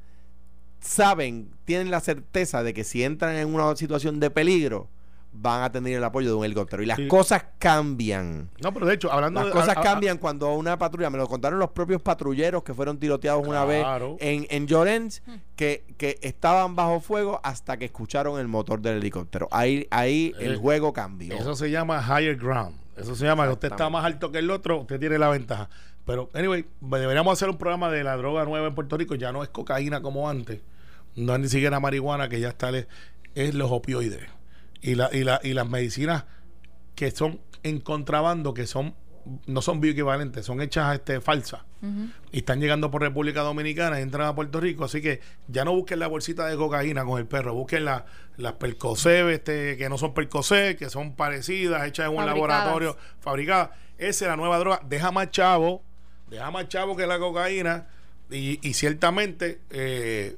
saben, 0.81 1.49
tienen 1.65 1.91
la 1.91 2.01
certeza 2.01 2.63
de 2.63 2.73
que 2.73 2.85
si 2.85 3.03
entran 3.03 3.37
en 3.37 3.53
una 3.53 3.75
situación 3.77 4.21
de 4.21 4.31
peligro, 4.31 4.89
van 5.33 5.63
a 5.63 5.71
tener 5.71 5.97
el 5.97 6.03
apoyo 6.03 6.29
de 6.29 6.35
un 6.35 6.45
helicóptero. 6.45 6.83
Y 6.83 6.87
las 6.87 6.97
Sí. 6.97 7.07
cosas 7.07 7.45
cambian. 7.59 8.51
No, 8.61 8.73
pero 8.75 8.87
de 8.87 8.95
hecho, 8.95 9.13
hablando 9.13 9.41
Las 9.41 9.47
de. 9.49 9.53
cosas 9.53 9.77
a- 9.77 9.81
a- 9.81 9.83
cambian 9.83 10.19
cuando 10.19 10.53
una 10.55 10.79
patrulla, 10.79 11.11
me 11.11 11.19
lo 11.19 11.27
contaron 11.29 11.59
los 11.59 11.71
propios 11.71 12.03
patrulleros 12.03 12.63
que 12.65 12.75
fueron 12.75 12.99
tiroteados 12.99 13.47
una 13.47 13.65
vez 13.65 13.85
en, 14.21 14.47
en 14.51 14.67
Llorens, 14.67 15.23
que, 15.57 15.85
que 15.97 16.19
estaban 16.23 16.75
bajo 16.77 17.01
fuego 17.01 17.41
hasta 17.45 17.77
que 17.77 17.85
escucharon 17.85 18.41
el 18.41 18.49
motor 18.49 18.81
del 18.81 18.97
helicóptero. 18.99 19.49
Ahí, 19.51 19.87
ahí 19.91 20.35
el 20.41 20.55
Eh, 20.55 20.57
juego 20.57 20.93
cambió. 20.93 21.35
Eso 21.35 21.55
se 21.55 21.71
llama 21.71 22.03
higher 22.03 22.37
ground. 22.37 22.77
Eso 22.97 23.15
se 23.15 23.25
llama 23.25 23.47
que 23.47 23.53
usted 23.53 23.69
está 23.71 23.89
más 23.91 24.05
alto 24.05 24.33
que 24.33 24.39
el 24.39 24.51
otro, 24.51 24.81
usted 24.81 24.99
tiene 24.99 25.19
la 25.19 25.29
ventaja. 25.29 25.69
Pero, 26.05 26.31
anyway, 26.35 26.65
deberíamos 26.81 27.33
hacer 27.35 27.49
un 27.51 27.59
programa 27.59 27.91
de 27.91 28.03
la 28.03 28.17
droga 28.17 28.45
nueva 28.45 28.67
en 28.67 28.75
Puerto 28.75 28.97
Rico. 28.97 29.15
Ya 29.15 29.31
no 29.31 29.43
es 29.43 29.51
cocaína 29.51 30.01
como 30.01 30.29
antes. 30.29 30.63
No 31.15 31.35
es 31.35 31.41
ni 31.41 31.49
siquiera 31.49 31.79
marihuana, 31.81 32.29
que 32.29 32.41
ya 32.41 32.49
está. 32.49 32.71
le- 32.73 32.89
Es 33.35 33.55
los 33.55 33.71
opioides. 33.71 34.23
Y, 34.81 34.95
la, 34.95 35.11
y, 35.13 35.25
la, 35.25 35.41
y 35.43 35.53
las 35.55 35.69
medicinas 35.69 36.25
que 36.95 37.11
son 37.11 37.41
en 37.63 37.81
contrabando, 37.81 38.55
que 38.55 38.67
son 38.67 38.95
no 39.47 39.61
son 39.61 39.79
bioequivalentes, 39.81 40.47
son 40.47 40.63
hechas 40.63 40.95
este, 40.95 41.21
falsas. 41.21 41.61
Y 42.33 42.39
están 42.39 42.61
llegando 42.61 42.91
por 42.91 43.03
República 43.03 43.43
Dominicana 43.43 44.01
entran 44.01 44.27
a 44.27 44.35
Puerto 44.35 44.59
Rico. 44.59 44.85
Así 44.87 45.03
que 45.03 45.21
ya 45.49 45.65
no 45.67 45.73
busquen 45.75 45.99
la 45.99 46.07
bolsita 46.07 46.47
de 46.47 46.57
cocaína 46.57 47.05
con 47.05 47.19
el 47.21 47.27
perro, 47.27 47.53
busquen 47.55 47.85
la- 47.85 48.07
las 48.39 48.55
Percocet, 48.55 49.29
este, 49.29 49.77
que 49.77 49.89
no 49.91 49.99
son 49.99 50.15
Percocet, 50.15 50.79
que 50.79 50.89
son 50.89 51.15
parecidas, 51.15 51.87
hechas 51.87 52.07
en 52.07 52.17
un 52.17 52.25
laboratorio, 52.27 52.97
fabricadas. 53.21 53.71
Esa 53.99 54.25
es 54.25 54.29
la 54.31 54.37
nueva 54.37 54.59
droga. 54.59 54.81
Deja 54.89 55.11
más 55.13 55.31
chavo, 55.31 55.83
deja 56.31 56.51
más 56.51 56.69
chavo 56.69 56.97
que 56.97 57.07
la 57.07 57.19
cocaína. 57.19 57.87
Y, 58.31 58.67
y 58.67 58.73
ciertamente, 58.75 59.61
eh, 59.71 60.37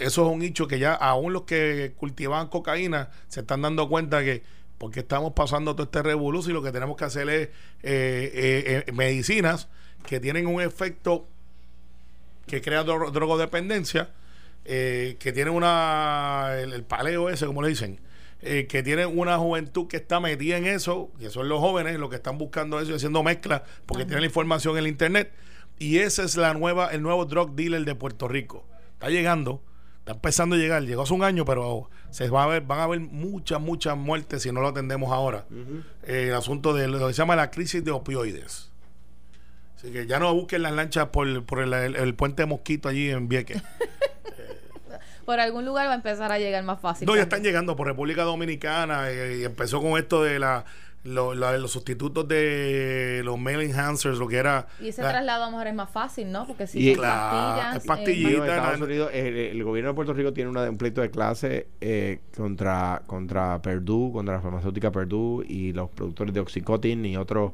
eso 0.00 0.26
es 0.26 0.32
un 0.32 0.42
hecho 0.42 0.66
que 0.66 0.78
ya 0.78 0.94
aún 0.94 1.32
los 1.32 1.42
que 1.42 1.94
cultivaban 1.96 2.48
cocaína 2.48 3.10
se 3.28 3.40
están 3.40 3.62
dando 3.62 3.88
cuenta 3.88 4.22
que 4.24 4.42
porque 4.78 5.00
estamos 5.00 5.32
pasando 5.34 5.74
todo 5.74 5.84
este 5.84 6.02
revolución 6.02 6.52
y 6.52 6.54
lo 6.54 6.62
que 6.62 6.72
tenemos 6.72 6.96
que 6.96 7.04
hacer 7.04 7.28
es 7.28 7.48
eh, 7.48 7.52
eh, 7.82 8.84
eh, 8.86 8.92
medicinas 8.92 9.68
que 10.06 10.20
tienen 10.20 10.46
un 10.46 10.62
efecto 10.62 11.28
que 12.46 12.62
crea 12.62 12.84
dro- 12.84 13.10
drogodependencia, 13.10 14.10
eh, 14.64 15.16
que 15.20 15.32
tienen 15.32 15.54
una, 15.54 16.54
el, 16.58 16.72
el 16.72 16.82
paleo 16.82 17.28
ese, 17.28 17.46
como 17.46 17.62
le 17.62 17.68
dicen, 17.68 18.00
eh, 18.42 18.66
que 18.68 18.82
tienen 18.82 19.18
una 19.18 19.36
juventud 19.36 19.86
que 19.86 19.98
está 19.98 20.18
metida 20.18 20.56
en 20.56 20.66
eso, 20.66 21.10
que 21.18 21.28
son 21.28 21.48
los 21.48 21.60
jóvenes 21.60 21.98
los 21.98 22.08
que 22.08 22.16
están 22.16 22.38
buscando 22.38 22.80
eso 22.80 22.92
y 22.92 22.94
haciendo 22.94 23.22
mezclas 23.22 23.62
porque 23.84 24.04
tienen 24.04 24.22
la 24.22 24.26
información 24.26 24.74
en 24.78 24.84
el 24.84 24.88
internet. 24.88 25.32
Y 25.78 25.98
ese 25.98 26.24
es 26.24 26.36
la 26.36 26.54
nueva, 26.54 26.88
el 26.88 27.02
nuevo 27.02 27.24
drug 27.26 27.54
dealer 27.54 27.84
de 27.84 27.94
Puerto 27.94 28.28
Rico. 28.28 28.66
Está 28.94 29.10
llegando, 29.10 29.62
está 30.00 30.12
empezando 30.12 30.56
a 30.56 30.58
llegar, 30.58 30.82
llegó 30.82 31.02
hace 31.02 31.14
un 31.14 31.22
año, 31.24 31.44
pero 31.44 31.88
se 32.10 32.28
va 32.28 32.44
a 32.44 32.46
ver, 32.46 32.62
van 32.62 32.80
a 32.80 32.84
haber 32.84 33.00
muchas, 33.00 33.60
muchas 33.60 33.96
muertes 33.96 34.42
si 34.42 34.50
no 34.52 34.60
lo 34.60 34.68
atendemos 34.68 35.12
ahora. 35.12 35.44
Eh, 36.02 36.26
el 36.28 36.34
asunto 36.34 36.74
de 36.74 36.88
lo 36.88 36.98
que 37.06 37.12
se 37.14 37.18
llama 37.18 37.36
la 37.36 37.50
crisis 37.50 37.84
de 37.84 37.90
opioides. 37.92 38.70
Así 39.76 39.90
que 39.92 40.06
ya 40.06 40.18
no 40.18 40.34
busquen 40.34 40.62
las 40.62 40.72
lanchas 40.72 41.06
por, 41.08 41.44
por 41.46 41.60
el, 41.60 41.72
el- 41.72 41.96
el 41.96 42.14
puente 42.14 42.42
de 42.42 42.46
Mosquito 42.46 42.88
allí 42.88 43.08
en 43.10 43.28
Vieques. 43.28 43.62
Por 45.24 45.38
algún 45.38 45.64
lugar 45.64 45.86
va 45.86 45.92
a 45.92 45.94
empezar 45.94 46.32
a 46.32 46.38
llegar 46.40 46.64
más 46.64 46.80
fácil. 46.80 47.06
No, 47.06 47.14
ya 47.14 47.22
están 47.22 47.42
llegando 47.44 47.76
por 47.76 47.86
República 47.86 48.22
Dominicana 48.24 49.10
eh, 49.10 49.38
y 49.40 49.44
empezó 49.44 49.80
con 49.80 49.96
esto 49.96 50.24
de 50.24 50.40
la, 50.40 50.64
lo- 51.04 51.34
la- 51.34 51.56
los 51.58 51.70
sustitutos 51.70 52.28
de 52.28 53.22
los 53.24 53.38
mail 53.38 53.60
enhancers, 53.60 54.18
lo 54.18 54.28
que 54.28 54.36
era... 54.36 54.66
Y 54.80 54.88
ese 54.88 55.02
la- 55.02 55.10
traslado 55.10 55.44
a 55.44 55.46
lo 55.46 55.52
mejor 55.52 55.66
es 55.68 55.74
más 55.74 55.90
fácil, 55.90 56.30
¿no? 56.30 56.46
Porque 56.46 56.66
si 56.66 56.90
Y- 56.90 56.94
pastillas... 56.94 57.76
es 57.76 57.84
eh, 57.84 57.86
pastillita. 57.86 58.30
En 58.30 58.42
Estados 58.50 58.80
Unidos, 58.80 59.10
el, 59.14 59.36
el 59.36 59.64
gobierno 59.64 59.90
de 59.90 59.94
Puerto 59.94 60.12
Rico 60.12 60.32
tiene 60.32 60.50
una, 60.50 60.68
un 60.68 60.76
pleito 60.76 61.00
de 61.00 61.10
clase 61.10 61.68
eh, 61.80 62.20
contra, 62.36 63.02
contra 63.06 63.60
Purdue, 63.62 64.12
contra 64.12 64.34
la 64.34 64.40
farmacéutica 64.40 64.92
Purdue 64.92 65.44
y 65.48 65.72
los 65.72 65.88
productores 65.90 66.34
de 66.34 66.40
Oxycontin 66.40 67.04
y 67.06 67.16
otros 67.16 67.52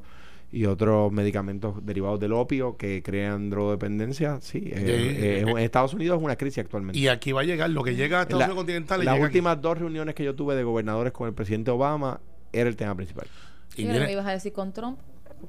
y 0.52 0.64
otros 0.64 1.11
medicamentos 1.12 1.85
derivados 1.85 2.20
del 2.20 2.32
opio 2.32 2.76
que 2.76 3.02
crean 3.02 3.50
drogodependencia. 3.50 4.38
Sí, 4.40 4.59
eh, 4.72 4.74
eh, 4.76 5.44
en 5.46 5.59
Estados 5.59 5.92
Unidos 5.92 6.18
es 6.18 6.24
una 6.24 6.37
crisis 6.37 6.59
actualmente. 6.59 6.96
y 6.98 7.09
aquí 7.09 7.32
va 7.32 7.40
a 7.40 7.44
llegar, 7.44 7.68
lo 7.70 7.82
que 7.82 7.96
llega 7.96 8.20
a 8.20 8.22
Estados 8.22 8.38
La- 8.40 8.46
Unidos 8.46 8.56
continental 8.64 9.04
las 9.04 9.14
aquí. 9.16 9.24
últimas 9.24 9.61
dos 9.61 9.76
reuniones 9.76 10.14
que 10.14 10.22
yo 10.24 10.35
tuve 10.37 10.54
de 10.54 10.62
gobernadores 10.62 11.12
con 11.12 11.26
el 11.28 11.35
presidente 11.35 11.72
Obama 11.72 12.20
era 12.56 12.68
el 12.68 12.76
tema 12.76 12.94
principal. 12.94 13.26
Y 13.76 13.84
viene- 13.84 14.00
me 14.06 14.12
ibas 14.12 14.26
a 14.26 14.30
decir 14.32 14.52
con 14.52 14.72
Trump. 14.72 14.98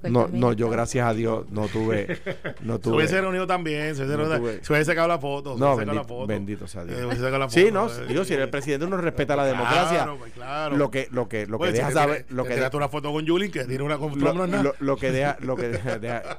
No, 0.04 0.28
no, 0.28 0.52
yo 0.52 0.70
gracias 0.70 1.08
a 1.08 1.14
Dios 1.14 1.50
no 1.50 1.68
tuve, 1.70 2.20
no 2.62 2.74
Se 2.76 2.80
tuve. 2.82 2.96
hubiese 2.98 3.22
reunido 3.22 3.48
también, 3.48 3.96
se 3.96 4.04
hubiese, 4.04 4.18
No 4.22 4.26
reunido- 4.28 4.60
se 4.62 4.74
hubiese 4.74 4.86
sacado 4.92 5.08
la 5.08 5.18
foto. 5.18 5.54
se 5.54 5.60
No, 5.62 5.68
hubiese 5.76 5.86
sacado 5.86 5.96
la 5.96 6.02
bendito, 6.02 6.08
foto. 6.16 6.28
bendito 6.28 6.68
sea 6.68 6.84
Dios. 6.84 7.00
Hubiese 7.06 7.22
sacado 7.22 7.40
la 7.40 7.50
Sí, 7.50 7.70
no, 7.72 7.88
eh, 7.88 8.06
digo, 8.10 8.26
si 8.26 8.34
el 8.34 8.50
presidente 8.50 8.86
uno 8.86 8.98
respeta 8.98 9.38
la 9.38 9.44
Claro, 9.44 9.58
democracia, 9.58 10.10
pues, 10.20 10.34
claro. 10.34 10.76
lo 10.76 10.92
que, 10.92 11.08
lo 11.12 11.30
que, 11.30 11.48
lo 11.48 11.58
que 11.58 11.68
si 11.68 11.74
deja 11.78 11.92
saber, 11.92 12.24
tira- 12.26 12.36
lo 12.36 12.44
te 12.44 12.50
que 12.70 12.78
una 12.78 12.90
foto 12.90 13.14
con 13.14 13.26
Julín 13.26 13.50
que 13.50 13.64
tiene 13.64 13.82
una 13.82 13.98
con 13.98 14.20
lo, 14.20 14.34
no 14.34 14.46
lo- 14.62 14.76
lo 14.78 14.98
que 14.98 15.12
deja, 15.14 15.38
lo 15.40 15.56
que 15.56 15.70
deja, 15.70 15.98
deja- 16.00 16.38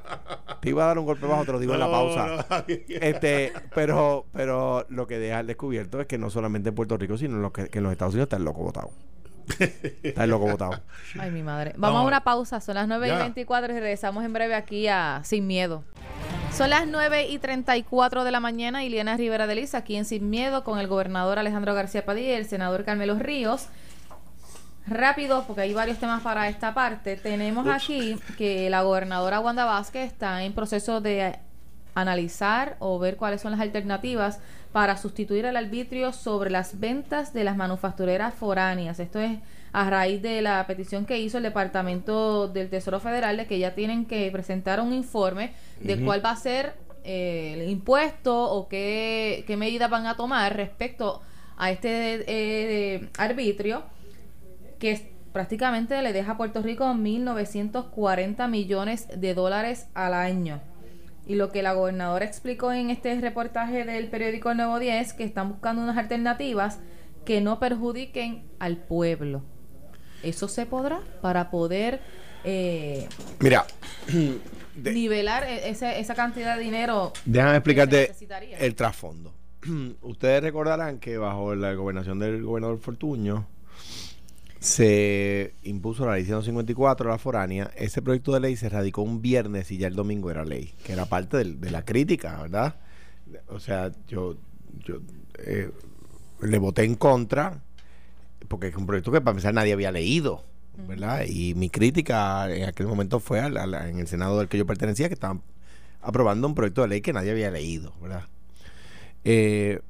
te 0.61 0.69
iba 0.69 0.83
a 0.83 0.87
dar 0.87 0.99
un 0.99 1.05
golpe 1.05 1.25
bajo, 1.25 1.43
te 1.43 1.51
lo 1.51 1.59
digo 1.59 1.73
en 1.73 1.79
la 1.79 1.85
No, 1.87 1.91
pausa. 1.91 2.45
no. 2.49 2.63
Este, 2.87 3.51
pero, 3.73 4.25
pero 4.31 4.85
lo 4.89 5.07
que 5.07 5.17
deja 5.17 5.39
al 5.39 5.47
descubierto 5.47 5.99
es 5.99 6.05
que 6.05 6.19
no 6.19 6.29
solamente 6.29 6.69
en 6.69 6.75
Puerto 6.75 6.97
Rico, 6.97 7.17
sino 7.17 7.35
en, 7.37 7.41
lo 7.41 7.51
que, 7.51 7.67
que 7.67 7.79
en 7.79 7.83
los 7.83 7.91
Estados 7.91 8.13
Unidos 8.13 8.27
está 8.27 8.37
el 8.37 8.43
loco 8.43 8.61
votado. 8.61 8.91
Está 10.03 10.23
el 10.23 10.29
loco 10.29 10.47
votado. 10.47 10.81
Ay, 11.19 11.31
mi 11.31 11.43
madre. 11.43 11.73
Vamos 11.75 11.95
Vamos 11.95 12.03
a 12.03 12.07
una 12.07 12.23
pausa. 12.23 12.61
Son 12.61 12.75
las 12.75 12.87
9 12.87 13.07
y 13.07 13.09
Ya. 13.09 13.19
24 13.19 13.73
y 13.73 13.79
regresamos 13.79 14.23
en 14.23 14.33
breve 14.33 14.55
aquí 14.55 14.87
a 14.87 15.21
Sin 15.23 15.47
Miedo. 15.47 15.83
Son 16.53 16.69
las 16.69 16.87
9 16.87 17.27
y 17.27 17.39
34 17.39 18.23
de 18.23 18.31
la 18.31 18.39
mañana. 18.39 18.83
Iliana 18.83 19.17
Rivera 19.17 19.47
de 19.47 19.55
Liz 19.55 19.75
aquí 19.75 19.95
en 19.95 20.05
Sin 20.05 20.29
Miedo 20.29 20.63
con 20.63 20.79
el 20.79 20.87
gobernador 20.87 21.39
Alejandro 21.39 21.73
García 21.73 22.05
Padilla 22.05 22.29
y 22.29 22.33
el 22.33 22.45
senador 22.45 22.83
Carmelo 22.85 23.17
Ríos. 23.17 23.67
Rápido, 24.87 25.43
porque 25.45 25.61
hay 25.61 25.73
varios 25.73 25.99
temas 25.99 26.21
para 26.21 26.49
esta 26.49 26.73
parte. 26.73 27.15
Tenemos 27.15 27.67
aquí 27.67 28.17
que 28.37 28.69
la 28.69 28.81
gobernadora 28.81 29.39
Wanda 29.39 29.65
Vázquez 29.65 30.11
está 30.11 30.43
en 30.43 30.53
proceso 30.53 30.99
de 30.99 31.37
analizar 31.93 32.75
o 32.79 32.97
ver 32.97 33.15
cuáles 33.17 33.41
son 33.41 33.51
las 33.51 33.61
alternativas 33.61 34.39
para 34.71 34.97
sustituir 34.97 35.45
el 35.45 35.57
arbitrio 35.57 36.13
sobre 36.13 36.49
las 36.49 36.79
ventas 36.79 37.33
de 37.33 37.43
las 37.43 37.57
manufactureras 37.57 38.33
foráneas. 38.33 38.99
Esto 38.99 39.19
es 39.19 39.39
a 39.71 39.89
raíz 39.89 40.21
de 40.21 40.41
la 40.41 40.65
petición 40.67 41.05
que 41.05 41.19
hizo 41.19 41.37
el 41.37 41.43
Departamento 41.43 42.47
del 42.47 42.69
Tesoro 42.69 42.99
Federal 42.99 43.37
de 43.37 43.45
que 43.47 43.59
ya 43.59 43.73
tienen 43.75 44.05
que 44.05 44.29
presentar 44.31 44.79
un 44.79 44.93
informe 44.93 45.53
de 45.81 46.03
cuál 46.03 46.23
va 46.25 46.31
a 46.31 46.35
ser 46.35 46.73
eh, 47.03 47.53
el 47.57 47.69
impuesto 47.69 48.51
o 48.51 48.67
qué, 48.67 49.43
qué 49.47 49.57
medidas 49.57 49.89
van 49.89 50.05
a 50.05 50.15
tomar 50.15 50.55
respecto 50.55 51.21
a 51.57 51.71
este 51.71 52.23
eh, 52.27 53.09
arbitrio 53.17 53.83
que 54.79 54.91
es- 54.91 55.03
prácticamente 55.33 56.01
le 56.01 56.13
deja 56.13 56.31
a 56.33 56.37
Puerto 56.37 56.61
Rico 56.63 56.85
1.940 56.85 58.47
millones 58.49 59.07
de 59.15 59.33
dólares 59.33 59.87
al 59.93 60.13
año. 60.13 60.59
Y 61.29 61.35
lo 61.35 61.51
que 61.51 61.61
la 61.61 61.73
gobernadora 61.73 62.25
explicó 62.25 62.71
en 62.73 62.89
este 62.89 63.21
reportaje 63.21 63.85
del 63.85 64.07
periódico 64.09 64.49
El 64.49 64.57
Nuevo 64.57 64.79
Día 64.79 64.99
es 64.99 65.13
que 65.13 65.23
están 65.23 65.49
buscando 65.49 65.83
unas 65.83 65.95
alternativas 65.95 66.79
que 67.23 67.39
no 67.39 67.59
perjudiquen 67.59 68.45
al 68.57 68.77
pueblo. 68.77 69.43
¿Eso 70.23 70.47
se 70.47 70.65
podrá 70.65 71.01
para 71.21 71.51
poder 71.51 72.01
eh, 72.43 73.07
Mira, 73.39 73.65
de- 74.75 74.91
nivelar 74.91 75.43
e- 75.43 75.69
esa, 75.69 76.15
cantidad 76.15 76.57
de 76.57 76.63
dinero? 76.63 77.13
déjame 77.25 77.57
explicarte 77.57 78.11
el 78.59 78.73
trasfondo. 78.73 79.31
Ustedes 80.01 80.41
recordarán 80.41 80.97
que 80.99 81.19
bajo 81.19 81.53
la 81.53 81.73
gobernación 81.73 82.17
del 82.17 82.41
gobernador 82.43 82.79
Fortuño 82.79 83.45
se 84.59 85.53
impuso 85.63 86.05
la 86.05 86.13
ley 86.15 86.25
154, 86.25 87.09
la 87.09 87.17
foránea. 87.17 87.71
Ese 87.77 88.01
proyecto 88.01 88.33
de 88.33 88.41
ley 88.41 88.55
se 88.57 88.69
radicó 88.69 89.01
un 89.01 89.21
viernes 89.21 89.71
y 89.71 89.77
ya 89.77 89.87
el 89.87 89.95
domingo 89.95 90.29
era 90.31 90.43
ley, 90.45 90.73
que 90.83 90.93
era 90.93 91.05
parte 91.05 91.37
del- 91.37 91.61
de 91.61 91.71
la 91.71 91.85
crítica, 91.85 92.41
¿verdad? 92.41 92.75
O 93.47 93.59
sea, 93.59 93.91
yo, 94.07 94.35
yo 94.85 94.97
eh, 95.37 95.71
le 96.41 96.57
voté 96.57 96.83
en 96.83 96.95
contra 96.95 97.61
porque 98.47 98.67
es 98.67 98.75
un 98.75 98.85
proyecto 98.85 99.11
que 99.11 99.21
para 99.21 99.31
empezar 99.31 99.53
nadie 99.53 99.73
había 99.73 99.91
leído, 99.91 100.43
¿verdad? 100.87 101.23
Y 101.27 101.53
mi 101.55 101.69
crítica 101.69 102.53
en 102.53 102.63
aquel 102.67 102.87
momento 102.87 103.19
fue 103.19 103.39
a 103.39 103.49
la- 103.49 103.67
la- 103.67 103.89
en 103.89 103.99
el 103.99 104.07
Senado 104.07 104.39
del 104.39 104.47
que 104.47 104.57
yo 104.57 104.65
pertenecía, 104.65 105.07
que 105.07 105.13
estaban 105.13 105.41
aprobando 106.01 106.47
un 106.47 106.55
proyecto 106.55 106.81
de 106.81 106.87
ley 106.87 107.01
que 107.01 107.13
nadie 107.13 107.31
había 107.31 107.51
leído, 107.51 107.93
¿verdad? 108.01 108.23
Eh, 109.23 109.81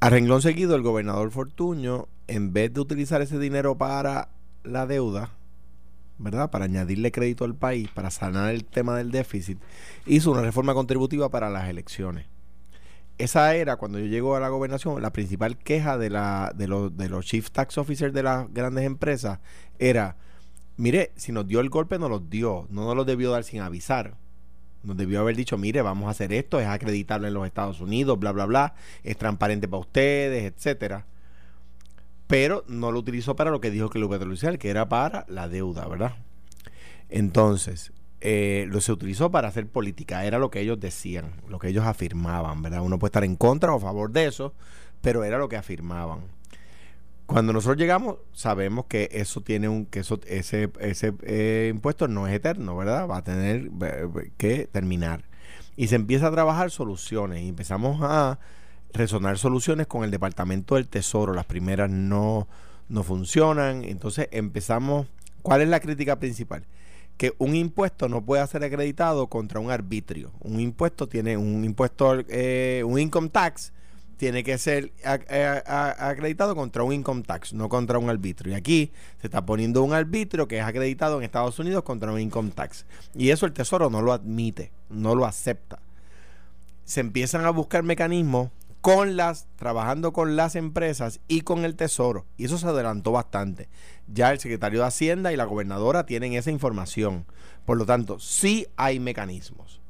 a 0.00 0.10
renglón 0.10 0.42
seguido, 0.42 0.76
el 0.76 0.82
gobernador 0.82 1.30
Fortuño, 1.30 2.06
en 2.28 2.52
vez 2.52 2.72
de 2.72 2.80
utilizar 2.80 3.22
ese 3.22 3.38
dinero 3.38 3.76
para 3.76 4.28
la 4.64 4.86
deuda, 4.86 5.30
¿verdad? 6.18 6.50
Para 6.50 6.64
añadirle 6.64 7.12
crédito 7.12 7.44
al 7.44 7.54
país, 7.54 7.88
para 7.88 8.10
sanar 8.10 8.54
el 8.54 8.64
tema 8.64 8.96
del 8.96 9.10
déficit, 9.10 9.58
hizo 10.06 10.30
una 10.30 10.42
reforma 10.42 10.74
contributiva 10.74 11.30
para 11.30 11.50
las 11.50 11.68
elecciones. 11.68 12.26
Esa 13.18 13.54
era, 13.54 13.76
cuando 13.76 13.98
yo 13.98 14.06
llego 14.06 14.36
a 14.36 14.40
la 14.40 14.50
gobernación, 14.50 15.00
la 15.00 15.12
principal 15.12 15.56
queja 15.56 15.96
de, 15.96 16.10
la, 16.10 16.52
de, 16.54 16.68
los, 16.68 17.24
chief 17.24 17.50
tax 17.50 17.78
officers 17.78 18.12
de 18.12 18.22
las 18.22 18.52
grandes 18.52 18.84
empresas 18.84 19.40
era, 19.78 20.16
mire, 20.76 21.12
si 21.16 21.32
nos 21.32 21.46
dio 21.46 21.60
el 21.60 21.70
golpe, 21.70 21.98
nos 21.98 22.10
los 22.10 22.28
dio, 22.28 22.66
no 22.68 22.84
nos 22.84 22.94
lo 22.94 23.04
debió 23.06 23.30
dar 23.30 23.44
sin 23.44 23.60
avisar. 23.60 24.16
Nos 24.82 24.96
debió 24.98 25.20
haber 25.20 25.34
dicho, 25.34 25.56
mire, 25.56 25.80
vamos 25.80 26.08
a 26.08 26.10
hacer 26.10 26.32
esto, 26.32 26.60
es 26.60 26.66
acreditable 26.66 27.28
en 27.28 27.34
los 27.34 27.46
Estados 27.46 27.80
Unidos, 27.80 28.18
bla, 28.18 28.32
bla, 28.32 28.44
bla, 28.44 28.74
es 29.02 29.16
transparente 29.16 29.66
para 29.66 29.80
ustedes, 29.80 30.44
etcétera. 30.44 31.06
Pero 32.26 32.64
no 32.66 32.90
lo 32.92 32.98
utilizó 32.98 33.36
para 33.36 33.50
lo 33.50 33.60
que 33.60 33.70
dijo 33.70 33.90
que 33.90 33.98
lo 33.98 34.06
iba 34.06 34.16
a 34.16 34.56
que 34.58 34.70
era 34.70 34.88
para 34.88 35.24
la 35.28 35.48
deuda, 35.48 35.86
¿verdad? 35.86 36.16
Entonces, 37.08 37.92
eh, 38.20 38.66
lo 38.68 38.80
se 38.80 38.92
utilizó 38.92 39.30
para 39.30 39.48
hacer 39.48 39.68
política, 39.68 40.24
era 40.24 40.38
lo 40.38 40.50
que 40.50 40.60
ellos 40.60 40.80
decían, 40.80 41.42
lo 41.48 41.58
que 41.58 41.68
ellos 41.68 41.84
afirmaban, 41.84 42.62
¿verdad? 42.62 42.82
Uno 42.82 42.98
puede 42.98 43.10
estar 43.10 43.24
en 43.24 43.36
contra 43.36 43.72
o 43.72 43.76
a 43.76 43.80
favor 43.80 44.10
de 44.10 44.26
eso, 44.26 44.54
pero 45.02 45.22
era 45.22 45.38
lo 45.38 45.48
que 45.48 45.56
afirmaban. 45.56 46.20
Cuando 47.26 47.52
nosotros 47.52 47.76
llegamos, 47.76 48.16
sabemos 48.32 48.86
que 48.86 49.08
eso 49.12 49.40
tiene 49.40 49.68
un, 49.68 49.86
que 49.86 50.00
eso, 50.00 50.20
ese, 50.26 50.70
ese 50.80 51.12
eh, 51.22 51.70
impuesto 51.74 52.08
no 52.08 52.26
es 52.26 52.34
eterno, 52.34 52.76
¿verdad? 52.76 53.08
Va 53.08 53.18
a 53.18 53.24
tener 53.24 53.70
que 54.36 54.68
terminar. 54.70 55.24
Y 55.76 55.88
se 55.88 55.96
empieza 55.96 56.28
a 56.28 56.30
trabajar 56.30 56.70
soluciones 56.70 57.42
y 57.42 57.48
empezamos 57.48 57.98
a 58.02 58.38
resonar 58.96 59.38
soluciones 59.38 59.86
con 59.86 60.04
el 60.04 60.10
Departamento 60.10 60.74
del 60.74 60.88
Tesoro. 60.88 61.34
Las 61.34 61.46
primeras 61.46 61.90
no, 61.90 62.48
no 62.88 63.02
funcionan. 63.02 63.84
Entonces 63.84 64.28
empezamos. 64.30 65.06
¿Cuál 65.42 65.62
es 65.62 65.68
la 65.68 65.80
crítica 65.80 66.18
principal? 66.18 66.64
que 67.16 67.34
un 67.38 67.54
impuesto 67.54 68.08
no 68.08 68.22
puede 68.22 68.46
ser 68.46 68.62
acreditado 68.62 69.28
contra 69.28 69.60
un 69.60 69.70
arbitrio. 69.70 70.32
Un 70.40 70.60
impuesto 70.60 71.08
tiene 71.08 71.36
un 71.36 71.64
impuesto, 71.64 72.22
eh, 72.28 72.82
un 72.84 72.98
income 72.98 73.30
tax 73.30 73.72
tiene 74.16 74.42
que 74.44 74.56
ser 74.56 74.92
acreditado 75.04 76.54
contra 76.54 76.82
un 76.82 76.92
income 76.92 77.22
tax, 77.22 77.52
no 77.52 77.68
contra 77.68 77.98
un 77.98 78.08
arbitrio. 78.08 78.52
Y 78.52 78.56
aquí 78.56 78.92
se 79.20 79.26
está 79.26 79.44
poniendo 79.44 79.82
un 79.82 79.92
arbitrio 79.92 80.48
que 80.48 80.58
es 80.58 80.64
acreditado 80.64 81.18
en 81.18 81.24
Estados 81.24 81.58
Unidos 81.58 81.82
contra 81.84 82.10
un 82.10 82.20
income 82.20 82.50
tax. 82.50 82.86
Y 83.14 83.30
eso 83.30 83.46
el 83.46 83.52
Tesoro 83.52 83.90
no 83.90 84.00
lo 84.00 84.12
admite, 84.12 84.72
no 84.88 85.14
lo 85.14 85.26
acepta. 85.26 85.80
Se 86.84 87.00
empiezan 87.00 87.44
a 87.44 87.50
buscar 87.50 87.82
mecanismos 87.82 88.50
con 88.80 89.16
las, 89.16 89.48
trabajando 89.56 90.12
con 90.12 90.36
las 90.36 90.54
empresas 90.56 91.20
y 91.28 91.40
con 91.40 91.64
el 91.64 91.76
Tesoro. 91.76 92.26
Y 92.36 92.44
eso 92.44 92.58
se 92.58 92.66
adelantó 92.66 93.12
bastante. 93.12 93.68
Ya 94.06 94.30
el 94.30 94.38
secretario 94.38 94.80
de 94.80 94.86
Hacienda 94.86 95.32
y 95.32 95.36
la 95.36 95.44
gobernadora 95.44 96.06
tienen 96.06 96.34
esa 96.34 96.50
información. 96.50 97.26
Por 97.64 97.78
lo 97.78 97.86
tanto, 97.86 98.20
sí 98.20 98.66
hay 98.76 99.00
mecanismos. 99.00 99.80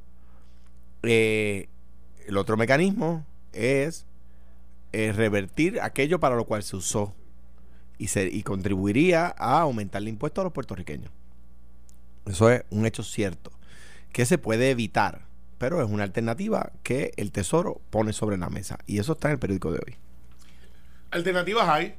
Eh, 1.02 1.68
el 2.26 2.36
otro 2.36 2.56
mecanismo 2.56 3.24
es 3.52 4.06
eh, 4.92 5.12
revertir 5.12 5.80
aquello 5.80 6.18
para 6.18 6.36
lo 6.36 6.44
cual 6.44 6.62
se 6.62 6.76
usó 6.76 7.14
y, 7.98 8.08
se, 8.08 8.28
y 8.28 8.42
contribuiría 8.42 9.34
a 9.36 9.60
aumentar 9.60 10.02
el 10.02 10.08
impuesto 10.08 10.40
a 10.40 10.44
los 10.44 10.52
puertorriqueños. 10.52 11.10
Eso 12.24 12.50
es 12.50 12.64
un 12.70 12.86
hecho 12.86 13.02
cierto, 13.02 13.52
que 14.12 14.26
se 14.26 14.38
puede 14.38 14.70
evitar 14.70 15.25
pero 15.58 15.82
es 15.82 15.90
una 15.90 16.04
alternativa 16.04 16.72
que 16.82 17.12
el 17.16 17.32
Tesoro 17.32 17.80
pone 17.90 18.12
sobre 18.12 18.36
la 18.36 18.50
mesa. 18.50 18.78
Y 18.86 18.98
eso 18.98 19.12
está 19.12 19.28
en 19.28 19.32
el 19.32 19.38
periódico 19.38 19.72
de 19.72 19.78
hoy. 19.78 19.96
Alternativas 21.10 21.68
hay. 21.68 21.94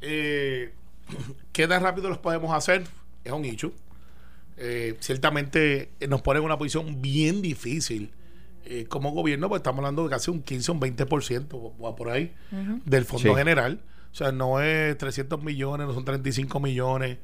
Eh, 0.00 0.72
¿Qué 1.52 1.68
tan 1.68 1.82
rápido 1.82 2.08
los 2.08 2.18
podemos 2.18 2.54
hacer? 2.54 2.84
Es 3.24 3.32
un 3.32 3.44
hecho. 3.44 3.72
Eh, 4.56 4.96
ciertamente 5.00 5.90
nos 6.08 6.22
pone 6.22 6.40
en 6.40 6.44
una 6.44 6.58
posición 6.58 7.00
bien 7.00 7.42
difícil 7.42 8.10
eh, 8.64 8.86
como 8.88 9.12
gobierno, 9.12 9.48
porque 9.48 9.58
estamos 9.58 9.78
hablando 9.78 10.02
de 10.02 10.10
casi 10.10 10.30
un 10.30 10.42
15 10.42 10.70
o 10.70 10.74
un 10.74 10.80
20% 10.80 11.94
por 11.96 12.10
ahí 12.10 12.34
del 12.84 13.04
Fondo 13.04 13.34
General. 13.34 13.80
O 14.10 14.14
sea, 14.14 14.32
no 14.32 14.60
es 14.60 14.98
300 14.98 15.42
millones, 15.42 15.86
no 15.86 15.94
son 15.94 16.04
35 16.04 16.58
millones. 16.60 17.18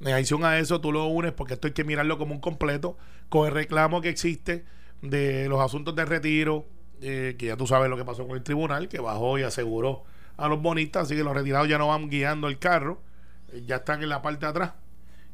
En 0.00 0.08
adición 0.08 0.44
a 0.44 0.58
eso, 0.58 0.80
tú 0.80 0.92
lo 0.92 1.06
unes 1.06 1.32
porque 1.32 1.54
esto 1.54 1.68
hay 1.68 1.72
que 1.72 1.84
mirarlo 1.84 2.18
como 2.18 2.34
un 2.34 2.40
completo 2.40 2.98
con 3.28 3.46
el 3.48 3.54
reclamo 3.54 4.02
que 4.02 4.10
existe 4.10 4.64
de 5.10 5.48
los 5.48 5.60
asuntos 5.60 5.94
de 5.94 6.04
retiro, 6.04 6.64
eh, 7.00 7.36
que 7.38 7.46
ya 7.46 7.56
tú 7.56 7.66
sabes 7.66 7.90
lo 7.90 7.96
que 7.96 8.04
pasó 8.04 8.26
con 8.26 8.36
el 8.36 8.42
tribunal, 8.42 8.88
que 8.88 8.98
bajó 8.98 9.38
y 9.38 9.42
aseguró 9.42 10.04
a 10.36 10.48
los 10.48 10.60
bonistas, 10.60 11.04
así 11.04 11.16
que 11.16 11.22
los 11.22 11.34
retirados 11.34 11.68
ya 11.68 11.78
no 11.78 11.88
van 11.88 12.08
guiando 12.08 12.48
el 12.48 12.58
carro, 12.58 13.00
eh, 13.52 13.62
ya 13.66 13.76
están 13.76 14.02
en 14.02 14.08
la 14.08 14.22
parte 14.22 14.46
de 14.46 14.50
atrás. 14.50 14.72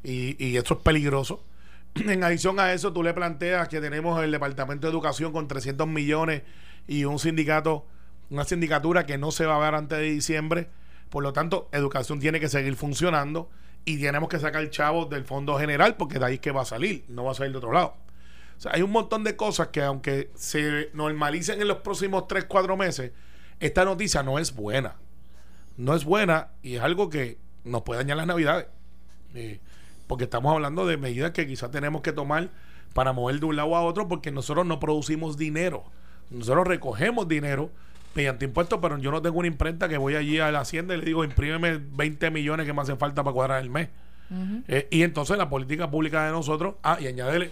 Y, 0.03 0.43
y 0.43 0.57
esto 0.57 0.75
es 0.75 0.79
peligroso. 0.81 1.43
En 1.95 2.23
adición 2.23 2.59
a 2.59 2.73
eso, 2.73 2.93
tú 2.93 3.03
le 3.03 3.13
planteas 3.13 3.67
que 3.67 3.81
tenemos 3.81 4.21
el 4.23 4.31
Departamento 4.31 4.87
de 4.87 4.91
Educación 4.91 5.31
con 5.31 5.47
300 5.47 5.87
millones 5.87 6.43
y 6.87 7.05
un 7.05 7.19
sindicato, 7.19 7.85
una 8.29 8.45
sindicatura 8.45 9.05
que 9.05 9.17
no 9.17 9.31
se 9.31 9.45
va 9.45 9.57
a 9.57 9.59
ver 9.59 9.75
antes 9.75 9.97
de 9.97 10.05
diciembre. 10.05 10.69
Por 11.09 11.23
lo 11.23 11.33
tanto, 11.33 11.69
educación 11.73 12.19
tiene 12.19 12.39
que 12.39 12.47
seguir 12.47 12.75
funcionando 12.75 13.49
y 13.83 13.97
tenemos 13.97 14.29
que 14.29 14.39
sacar 14.39 14.69
chavos 14.69 15.09
del 15.09 15.25
Fondo 15.25 15.57
General 15.57 15.95
porque 15.97 16.19
de 16.19 16.25
ahí 16.25 16.33
es 16.35 16.39
que 16.39 16.51
va 16.51 16.61
a 16.61 16.65
salir, 16.65 17.03
no 17.09 17.25
va 17.25 17.31
a 17.31 17.35
salir 17.35 17.51
de 17.51 17.57
otro 17.57 17.73
lado 17.73 17.95
hay 18.69 18.81
un 18.81 18.91
montón 18.91 19.23
de 19.23 19.35
cosas 19.35 19.69
que 19.69 19.81
aunque 19.81 20.29
se 20.35 20.89
normalicen 20.93 21.61
en 21.61 21.67
los 21.67 21.77
próximos 21.77 22.27
3, 22.27 22.45
4 22.45 22.77
meses, 22.77 23.11
esta 23.59 23.85
noticia 23.85 24.23
no 24.23 24.39
es 24.39 24.53
buena. 24.55 24.95
No 25.77 25.95
es 25.95 26.05
buena 26.05 26.49
y 26.61 26.75
es 26.75 26.81
algo 26.81 27.09
que 27.09 27.37
nos 27.63 27.81
puede 27.83 27.99
dañar 27.99 28.17
las 28.17 28.27
navidades. 28.27 28.67
Eh, 29.33 29.59
porque 30.07 30.25
estamos 30.25 30.53
hablando 30.53 30.85
de 30.85 30.97
medidas 30.97 31.31
que 31.31 31.47
quizás 31.47 31.71
tenemos 31.71 32.01
que 32.01 32.11
tomar 32.11 32.49
para 32.93 33.13
mover 33.13 33.39
de 33.39 33.45
un 33.45 33.55
lado 33.55 33.75
a 33.75 33.81
otro 33.81 34.07
porque 34.07 34.31
nosotros 34.31 34.65
no 34.65 34.79
producimos 34.79 35.37
dinero. 35.37 35.85
Nosotros 36.29 36.67
recogemos 36.67 37.27
dinero 37.27 37.71
mediante 38.13 38.45
impuestos, 38.45 38.79
pero 38.81 38.97
yo 38.97 39.11
no 39.11 39.21
tengo 39.21 39.39
una 39.39 39.47
imprenta 39.47 39.87
que 39.87 39.97
voy 39.97 40.15
allí 40.15 40.39
a 40.39 40.51
la 40.51 40.61
hacienda 40.61 40.93
y 40.93 40.97
le 40.97 41.05
digo, 41.05 41.23
imprímeme 41.23 41.77
20 41.77 42.29
millones 42.31 42.65
que 42.65 42.73
me 42.73 42.81
hacen 42.81 42.97
falta 42.97 43.23
para 43.23 43.33
cuadrar 43.33 43.61
el 43.61 43.69
mes. 43.69 43.89
Eh, 44.69 44.87
y 44.91 45.03
entonces 45.03 45.37
la 45.37 45.49
política 45.49 45.91
pública 45.91 46.25
de 46.25 46.31
nosotros, 46.31 46.75
ah, 46.83 46.97
y 47.01 47.07
añádele 47.07 47.51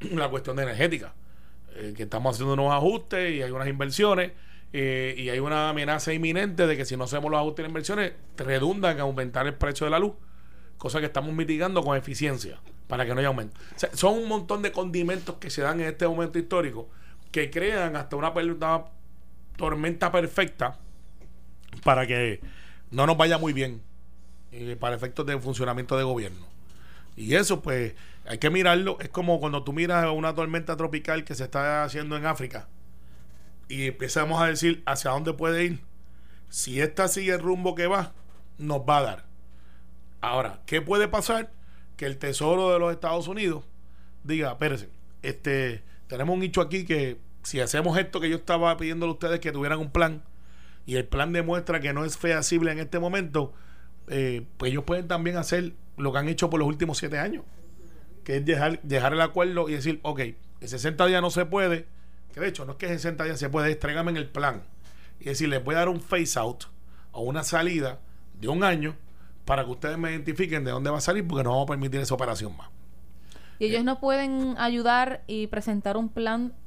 la 0.12 0.28
cuestión 0.28 0.56
de 0.56 0.64
energética, 0.64 1.14
eh, 1.74 1.94
que 1.96 2.04
estamos 2.04 2.34
haciendo 2.34 2.54
unos 2.54 2.72
ajustes 2.72 3.34
y 3.34 3.42
hay 3.42 3.50
unas 3.50 3.68
inversiones 3.68 4.32
eh, 4.72 5.14
y 5.16 5.28
hay 5.28 5.38
una 5.38 5.70
amenaza 5.70 6.12
inminente 6.12 6.66
de 6.66 6.76
que 6.76 6.84
si 6.84 6.96
no 6.96 7.04
hacemos 7.04 7.30
los 7.30 7.38
ajustes 7.38 7.64
en 7.64 7.70
inversiones, 7.70 8.12
redunda 8.36 8.90
en 8.90 9.00
aumentar 9.00 9.46
el 9.46 9.54
precio 9.54 9.86
de 9.86 9.90
la 9.90 9.98
luz, 9.98 10.14
cosa 10.78 11.00
que 11.00 11.06
estamos 11.06 11.32
mitigando 11.32 11.82
con 11.82 11.96
eficiencia 11.96 12.60
para 12.88 13.04
que 13.04 13.14
no 13.14 13.20
haya 13.20 13.28
aumento. 13.28 13.58
son 13.94 14.14
un 14.14 14.28
montón 14.28 14.62
de 14.62 14.72
condimentos 14.72 15.36
que 15.36 15.50
se 15.50 15.62
dan 15.62 15.80
en 15.80 15.86
este 15.86 16.06
momento 16.06 16.38
histórico 16.38 16.88
que 17.32 17.50
crean 17.50 17.96
hasta 17.96 18.16
una, 18.16 18.30
una 18.30 18.84
tormenta 19.56 20.12
perfecta 20.12 20.78
para 21.82 22.06
que 22.06 22.40
no 22.90 23.06
nos 23.06 23.16
vaya 23.16 23.38
muy 23.38 23.52
bien 23.52 23.82
eh, 24.52 24.76
para 24.78 24.96
efectos 24.96 25.26
de 25.26 25.38
funcionamiento 25.38 25.96
de 25.96 26.04
gobierno. 26.04 26.46
Y 27.16 27.34
eso, 27.34 27.60
pues, 27.62 27.94
hay 28.28 28.38
que 28.38 28.50
mirarlo. 28.50 28.98
Es 29.00 29.08
como 29.08 29.40
cuando 29.40 29.62
tú 29.62 29.72
miras 29.72 30.06
una 30.12 30.34
tormenta 30.34 30.76
tropical 30.76 31.24
que 31.24 31.34
se 31.34 31.44
está 31.44 31.84
haciendo 31.84 32.16
en 32.16 32.26
África 32.26 32.68
y 33.68 33.86
empezamos 33.86 34.40
a 34.40 34.46
decir 34.46 34.82
hacia 34.86 35.10
dónde 35.10 35.32
puede 35.32 35.64
ir. 35.64 35.80
Si 36.48 36.80
esta 36.80 37.08
sigue 37.08 37.32
el 37.34 37.40
rumbo 37.40 37.74
que 37.74 37.86
va, 37.86 38.12
nos 38.58 38.80
va 38.80 38.98
a 38.98 39.02
dar. 39.02 39.24
Ahora, 40.20 40.60
¿qué 40.66 40.80
puede 40.80 41.08
pasar? 41.08 41.52
Que 41.96 42.06
el 42.06 42.18
Tesoro 42.18 42.72
de 42.72 42.78
los 42.78 42.92
Estados 42.92 43.28
Unidos 43.28 43.64
diga, 44.24 44.52
espérense, 44.52 44.88
este, 45.22 45.82
tenemos 46.08 46.34
un 46.34 46.40
nicho 46.40 46.60
aquí 46.60 46.84
que 46.84 47.18
si 47.42 47.60
hacemos 47.60 47.98
esto 47.98 48.20
que 48.20 48.28
yo 48.28 48.36
estaba 48.36 48.76
pidiéndole 48.76 49.10
a 49.10 49.14
ustedes 49.14 49.40
que 49.40 49.52
tuvieran 49.52 49.78
un 49.78 49.90
plan 49.90 50.22
y 50.84 50.96
el 50.96 51.04
plan 51.04 51.32
demuestra 51.32 51.80
que 51.80 51.92
no 51.92 52.04
es 52.04 52.16
feasible 52.16 52.72
en 52.72 52.78
este 52.78 52.98
momento, 52.98 53.52
eh, 54.08 54.46
pues 54.56 54.72
ellos 54.72 54.84
pueden 54.84 55.08
también 55.08 55.36
hacer 55.36 55.72
lo 55.96 56.12
que 56.12 56.18
han 56.18 56.28
hecho 56.28 56.50
por 56.50 56.60
los 56.60 56.68
últimos 56.68 56.98
siete 56.98 57.18
años 57.18 57.44
que 58.26 58.38
es 58.38 58.44
dejar, 58.44 58.82
dejar 58.82 59.12
el 59.12 59.20
acuerdo 59.20 59.68
y 59.68 59.74
decir, 59.74 60.00
ok, 60.02 60.18
en 60.18 60.68
60 60.68 61.06
días 61.06 61.22
no 61.22 61.30
se 61.30 61.46
puede, 61.46 61.86
que 62.34 62.40
de 62.40 62.48
hecho 62.48 62.64
no 62.64 62.72
es 62.72 62.78
que 62.78 62.86
en 62.86 62.94
60 62.94 63.22
días 63.22 63.38
se 63.38 63.48
puede, 63.48 63.70
es 63.70 63.78
en 63.84 64.16
el 64.16 64.28
plan. 64.28 64.64
Y 65.20 65.26
decir, 65.26 65.48
les 65.48 65.62
voy 65.62 65.76
a 65.76 65.78
dar 65.78 65.88
un 65.88 66.00
face 66.00 66.36
out 66.36 66.64
o 67.12 67.22
una 67.22 67.44
salida 67.44 68.00
de 68.40 68.48
un 68.48 68.64
año 68.64 68.96
para 69.44 69.64
que 69.64 69.70
ustedes 69.70 69.96
me 69.96 70.10
identifiquen 70.10 70.64
de 70.64 70.72
dónde 70.72 70.90
va 70.90 70.98
a 70.98 71.00
salir 71.00 71.24
porque 71.24 71.44
no 71.44 71.50
vamos 71.50 71.66
a 71.66 71.70
permitir 71.74 72.00
esa 72.00 72.14
operación 72.14 72.56
más. 72.56 72.68
¿Y 73.60 73.66
ellos 73.66 73.84
no 73.84 74.00
pueden 74.00 74.58
ayudar 74.58 75.22
y 75.28 75.46
presentar 75.46 75.96
un 75.96 76.08
plan? 76.08 76.52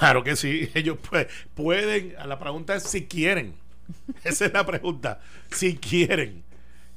Claro 0.00 0.24
que 0.24 0.34
sí, 0.34 0.68
ellos 0.74 0.98
pueden. 1.54 2.16
La 2.26 2.40
pregunta 2.40 2.74
es 2.74 2.82
si 2.82 3.06
quieren. 3.06 3.54
Esa 4.24 4.46
es 4.46 4.52
la 4.52 4.66
pregunta. 4.66 5.20
Si 5.48 5.76
quieren. 5.76 6.42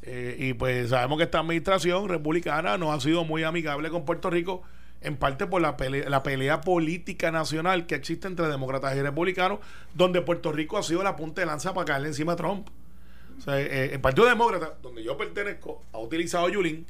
Eh, 0.03 0.35
y 0.39 0.53
pues 0.53 0.89
sabemos 0.89 1.17
que 1.17 1.25
esta 1.25 1.39
administración 1.39 2.09
republicana 2.09 2.77
no 2.77 2.91
ha 2.91 2.99
sido 2.99 3.23
muy 3.23 3.43
amigable 3.43 3.89
con 3.89 4.03
Puerto 4.03 4.29
Rico 4.29 4.63
en 5.01 5.17
parte 5.17 5.47
por 5.47 5.61
la 5.61 5.77
pelea, 5.77 6.09
la 6.09 6.23
pelea 6.23 6.61
política 6.61 7.31
nacional 7.31 7.87
que 7.87 7.95
existe 7.95 8.27
entre 8.27 8.47
demócratas 8.47 8.95
y 8.95 9.01
republicanos, 9.01 9.59
donde 9.93 10.21
Puerto 10.21 10.51
Rico 10.51 10.77
ha 10.77 10.83
sido 10.83 11.03
la 11.03 11.15
punta 11.15 11.41
de 11.41 11.47
lanza 11.47 11.73
para 11.73 11.85
caerle 11.85 12.09
encima 12.09 12.33
a 12.33 12.35
Trump. 12.35 12.69
O 13.37 13.41
sea, 13.41 13.59
eh, 13.59 13.93
el 13.93 13.99
Partido 13.99 14.27
Demócrata, 14.27 14.75
donde 14.81 15.03
yo 15.03 15.17
pertenezco, 15.17 15.83
ha 15.91 15.97
utilizado 15.97 16.47
Yulín 16.49 16.85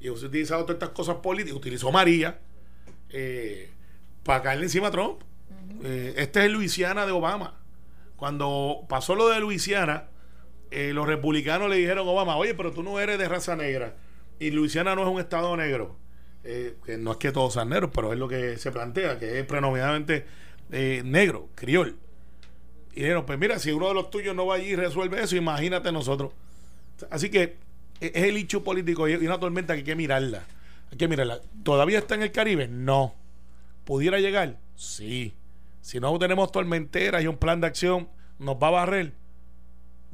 y 0.00 0.08
ha 0.08 0.12
utilizado 0.12 0.62
todas 0.62 0.76
estas 0.76 0.90
cosas 0.90 1.16
políticas, 1.16 1.56
utilizó 1.56 1.92
María 1.92 2.40
eh, 3.10 3.70
para 4.24 4.42
caerle 4.42 4.64
encima 4.64 4.88
a 4.88 4.90
Trump. 4.90 5.22
Eh, 5.84 6.14
este 6.16 6.40
es 6.40 6.46
el 6.46 6.52
Luisiana 6.52 7.06
de 7.06 7.12
Obama. 7.12 7.54
Cuando 8.16 8.84
pasó 8.88 9.14
lo 9.14 9.28
de 9.28 9.38
Luisiana, 9.38 10.08
eh, 10.70 10.92
los 10.92 11.06
republicanos 11.06 11.68
le 11.70 11.76
dijeron 11.76 12.06
a 12.06 12.10
Obama, 12.10 12.36
oye, 12.36 12.54
pero 12.54 12.72
tú 12.72 12.82
no 12.82 12.98
eres 13.00 13.18
de 13.18 13.28
raza 13.28 13.56
negra. 13.56 13.94
Y 14.38 14.50
Luisiana 14.50 14.94
no 14.94 15.02
es 15.02 15.08
un 15.08 15.20
estado 15.20 15.56
negro. 15.56 15.96
Eh, 16.44 16.76
que 16.84 16.96
no 16.96 17.12
es 17.12 17.16
que 17.16 17.32
todos 17.32 17.54
sean 17.54 17.70
negros, 17.70 17.90
pero 17.92 18.12
es 18.12 18.18
lo 18.18 18.28
que 18.28 18.56
se 18.56 18.70
plantea, 18.70 19.18
que 19.18 19.40
es 19.40 19.46
predominantemente 19.46 20.26
eh, 20.70 21.02
negro, 21.04 21.48
criol. 21.54 21.96
Y 22.92 23.00
dijeron, 23.00 23.26
pues 23.26 23.38
mira, 23.38 23.58
si 23.58 23.72
uno 23.72 23.88
de 23.88 23.94
los 23.94 24.10
tuyos 24.10 24.34
no 24.34 24.46
va 24.46 24.54
allí 24.54 24.68
y 24.68 24.76
resuelve 24.76 25.22
eso, 25.22 25.36
imagínate 25.36 25.90
nosotros. 25.90 26.32
Así 27.10 27.30
que 27.30 27.56
e- 28.00 28.12
es 28.14 28.24
el 28.24 28.36
hecho 28.36 28.62
político 28.62 29.08
y 29.08 29.14
una 29.14 29.40
tormenta 29.40 29.74
que 29.74 29.78
hay 29.78 29.84
que 29.84 29.96
mirarla. 29.96 30.44
Hay 30.92 30.98
que 30.98 31.08
mirarla. 31.08 31.40
¿Todavía 31.62 31.98
está 31.98 32.14
en 32.14 32.22
el 32.22 32.32
Caribe? 32.32 32.68
No. 32.68 33.14
¿Pudiera 33.84 34.20
llegar? 34.20 34.58
Sí. 34.76 35.34
Si 35.80 36.00
no 36.00 36.18
tenemos 36.18 36.52
tormenteras 36.52 37.22
y 37.22 37.26
un 37.26 37.36
plan 37.36 37.60
de 37.60 37.66
acción, 37.66 38.08
¿nos 38.38 38.56
va 38.56 38.68
a 38.68 38.72
barrer? 38.72 39.12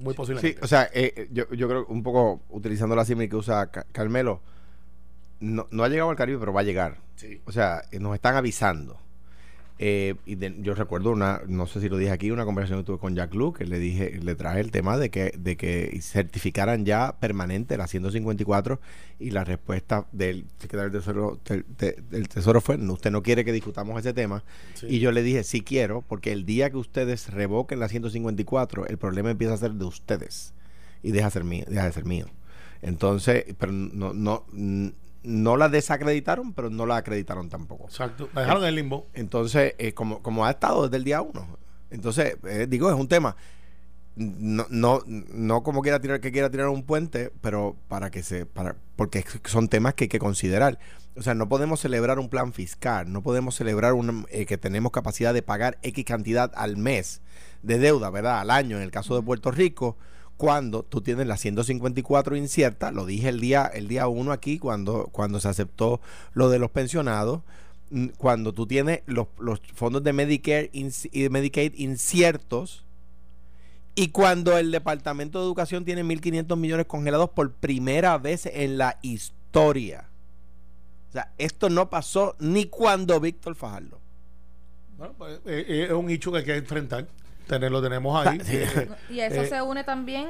Muy 0.03 0.13
Sí, 0.13 0.17
posiblemente. 0.17 0.61
o 0.63 0.67
sea, 0.67 0.85
eh, 0.93 1.13
eh, 1.17 1.29
yo, 1.33 1.49
yo 1.53 1.69
creo 1.69 1.87
un 1.87 2.03
poco 2.03 2.41
utilizando 2.51 2.95
la 2.97 3.05
símil 3.05 3.29
que 3.29 3.37
usa 3.37 3.67
Ca- 3.71 3.87
Carmelo, 3.93 4.41
no, 5.41 5.67
no 5.71 5.85
ha 5.85 5.89
llegado 5.89 6.11
al 6.11 6.17
Caribe, 6.17 6.39
pero 6.39 6.53
va 6.53 6.61
a 6.61 6.65
llegar. 6.65 6.99
Sí. 7.17 7.41
O 7.45 7.53
sea, 7.53 7.83
eh, 7.91 7.99
nos 7.99 8.15
están 8.15 8.37
avisando. 8.37 8.99
Eh, 9.79 10.15
y 10.27 10.37
de- 10.37 10.55
yo 10.61 10.75
recuerdo 10.75 11.11
una, 11.11 11.41
no 11.49 11.67
sé 11.67 11.81
si 11.81 11.89
lo 11.89 11.97
dije 11.97 12.13
aquí, 12.13 12.31
una 12.31 12.45
conversación 12.45 12.81
que 12.81 12.87
tuve 12.87 12.99
con 12.99 13.17
Jack 13.17 13.35
Luke, 13.35 13.59
que 13.59 13.65
le 13.69 13.79
dije, 13.81 14.21
le 14.23 14.35
traje 14.37 14.61
el 14.61 14.71
tema 14.71 14.97
de 14.97 15.11
que, 15.11 15.35
de 15.37 15.57
que 15.57 15.99
certificaran 16.01 16.85
ya 16.85 17.17
permanente 17.19 17.77
la 17.77 17.89
154 17.89 18.81
y 19.19 19.31
la 19.31 19.43
respuesta 19.45 20.07
del 20.13 20.45
secretario 20.59 20.91
del 20.93 21.01
Tesoro, 21.01 21.41
del, 21.47 21.65
de- 21.79 21.99
del 22.11 22.29
tesoro 22.29 22.61
fue, 22.61 22.79
no, 22.79 22.93
usted 22.93 23.11
no 23.11 23.23
quiere 23.23 23.45
que 23.45 23.53
discutamos 23.53 23.99
ese 23.99 24.13
tema. 24.13 24.45
Sí. 24.75 24.87
Y 24.89 24.99
yo 25.01 25.11
le 25.11 25.23
dije, 25.23 25.43
sí 25.43 25.63
quiero, 25.63 26.03
porque 26.03 26.31
el 26.33 26.45
día 26.47 26.71
que 26.71 26.77
ustedes 26.77 27.31
revoquen 27.33 27.81
la 27.81 27.89
154, 27.89 28.87
el 28.87 28.99
problema 28.99 29.31
empieza 29.31 29.55
a 29.55 29.57
ser 29.59 29.73
de 29.73 29.85
ustedes 29.85 30.55
y 31.03 31.11
deja, 31.11 31.29
ser 31.31 31.43
mío, 31.45 31.65
deja 31.67 31.87
de 31.87 31.93
ser 31.93 32.05
mío. 32.05 32.27
Entonces, 32.83 33.45
pero 33.59 33.73
no, 33.73 34.13
no, 34.13 34.45
no 35.23 35.57
la 35.57 35.69
desacreditaron, 35.69 36.53
pero 36.53 36.71
no 36.71 36.87
la 36.87 36.97
acreditaron 36.97 37.49
tampoco. 37.49 37.85
Exacto. 37.85 38.29
La 38.35 38.43
dejaron 38.43 38.63
en 38.63 38.69
el 38.71 38.75
limbo. 38.77 39.07
Entonces, 39.15 39.75
eh, 39.79 39.95
como, 39.95 40.23
como 40.23 40.45
ha 40.45 40.51
estado 40.51 40.85
desde 40.85 40.97
el 40.97 41.05
día 41.05 41.23
uno. 41.23 41.59
Entonces, 41.91 42.37
eh, 42.45 42.67
digo, 42.69 42.89
es 42.91 42.97
un 42.97 43.09
tema. 43.09 43.37
No, 44.15 44.67
no, 44.69 45.03
no 45.07 45.63
como 45.63 45.81
quiera 45.81 46.01
tirar, 46.01 46.21
que 46.21 46.33
quiera 46.33 46.51
tirar 46.51 46.69
un 46.69 46.83
puente, 46.83 47.33
pero 47.41 47.77
para 47.89 48.11
que 48.11 48.23
se, 48.23 48.45
para, 48.45 48.77
porque 48.97 49.25
son 49.45 49.69
temas 49.69 49.95
que 49.95 50.05
hay 50.05 50.09
que 50.09 50.19
considerar. 50.19 50.79
O 51.17 51.23
sea, 51.23 51.35
no 51.35 51.49
podemos 51.49 51.81
celebrar 51.81 52.19
un 52.19 52.29
plan 52.29 52.53
fiscal, 52.53 53.11
no 53.11 53.23
podemos 53.23 53.55
celebrar 53.55 53.95
un, 53.95 54.27
eh, 54.31 54.45
que 54.47 54.59
tenemos 54.59 54.93
capacidad 54.93 55.33
de 55.33 55.43
pagar 55.43 55.79
X 55.83 56.05
cantidad 56.05 56.51
al 56.55 56.77
mes 56.77 57.23
de 57.63 57.79
deuda, 57.79 58.11
¿verdad? 58.11 58.41
Al 58.41 58.51
año, 58.51 58.77
en 58.77 58.83
el 58.83 58.91
caso 58.91 59.15
de 59.15 59.23
Puerto 59.23 59.51
Rico, 59.51 59.97
cuando 60.43 60.83
tú 60.83 61.03
tienes 61.03 61.29
la 61.29 61.37
154 61.37 62.35
incierta, 62.35 62.91
lo 62.91 63.07
dije 63.07 63.29
el 63.29 63.39
día 63.39 63.65
el 63.73 63.87
día 63.87 64.09
1 64.09 64.33
aquí 64.33 64.59
cuando 64.59 65.09
cuando 65.13 65.39
se 65.39 65.47
aceptó 65.47 66.01
lo 66.35 66.51
de 66.51 66.59
los 66.59 66.73
pensionados, 66.73 67.43
mm, 67.91 68.07
cuando 68.19 68.53
tú 68.53 68.67
tienes 68.67 69.03
los, 69.07 69.29
fondos 69.73 70.03
de 70.03 70.13
Medicare 70.13 70.69
y 70.73 71.23
de 71.23 71.31
Medicaid 71.31 71.75
inciertos 71.77 72.85
y 73.95 74.09
cuando 74.09 74.59
el 74.59 74.73
Departamento 74.73 75.39
de 75.39 75.45
Educación 75.45 75.85
tiene 75.85 76.03
1.500 76.03 76.57
millones 76.57 76.87
congelados 76.87 77.31
por 77.31 77.53
primera 77.53 78.19
vez 78.19 78.47
en 78.47 78.79
la 78.79 78.99
historia. 79.01 80.09
O 81.11 81.13
sea, 81.13 81.33
esto 81.39 81.71
no 81.71 81.89
pasó 81.89 82.35
ni 82.41 82.65
cuando 82.65 83.21
Víctor 83.21 83.55
Fajardo. 83.55 84.01
Bueno, 84.99 85.15
pues, 85.17 85.39
eh, 85.47 85.65
eh, 85.69 85.85
es 85.85 85.93
un 85.93 86.11
hecho 86.11 86.33
que 86.33 86.39
hay 86.39 86.45
que 86.45 86.57
enfrentar. 86.57 87.07
Tener- 87.47 87.71
lo 87.73 87.83
tenemos 87.83 88.27
ahí. 88.27 88.39
Sí. 88.45 88.59
Y 89.11 89.21
a 89.21 89.27
eso 89.27 89.43
Eh, 89.43 89.47
se 89.47 89.63
une 89.63 89.85
también 89.85 90.29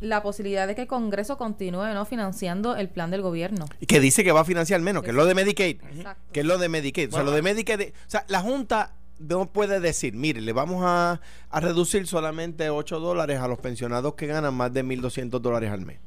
la 0.00 0.22
posibilidad 0.22 0.66
de 0.66 0.74
que 0.74 0.82
el 0.82 0.86
Congreso 0.88 1.38
continúe 1.38 1.86
no 1.94 2.04
financiando 2.04 2.76
el 2.76 2.88
plan 2.88 3.10
del 3.10 3.22
gobierno. 3.22 3.66
Y 3.80 3.86
que 3.86 4.00
dice 4.00 4.24
que 4.24 4.32
va 4.32 4.40
a 4.40 4.44
financiar 4.44 4.80
menos, 4.80 5.02
que 5.02 5.10
es 5.10 5.16
lo 5.16 5.24
de 5.24 5.34
Medicaid. 5.34 5.78
Exacto. 5.96 6.22
que 6.32 6.40
es 6.40 6.46
lo 6.46 6.58
de 6.58 6.68
Medicaid. 6.68 7.08
o 7.08 7.12
sea, 7.12 7.22
lo 7.22 7.30
de 7.30 7.42
Medicaid, 7.42 7.80
o 7.90 8.10
sea, 8.10 8.24
la 8.28 8.40
Junta 8.40 8.92
no 9.18 9.46
puede 9.46 9.78
decir, 9.80 10.12
mire, 10.14 10.40
le 10.40 10.52
vamos 10.52 10.82
a, 10.84 11.20
a 11.48 11.60
reducir 11.60 12.06
solamente 12.06 12.68
8 12.68 12.98
dólares 13.00 13.38
a 13.40 13.48
los 13.48 13.58
pensionados 13.60 14.14
que 14.14 14.26
ganan 14.26 14.52
más 14.54 14.72
de 14.74 14.84
1.200 14.84 15.38
dólares 15.40 15.70
al 15.70 15.82
mes. 15.82 15.98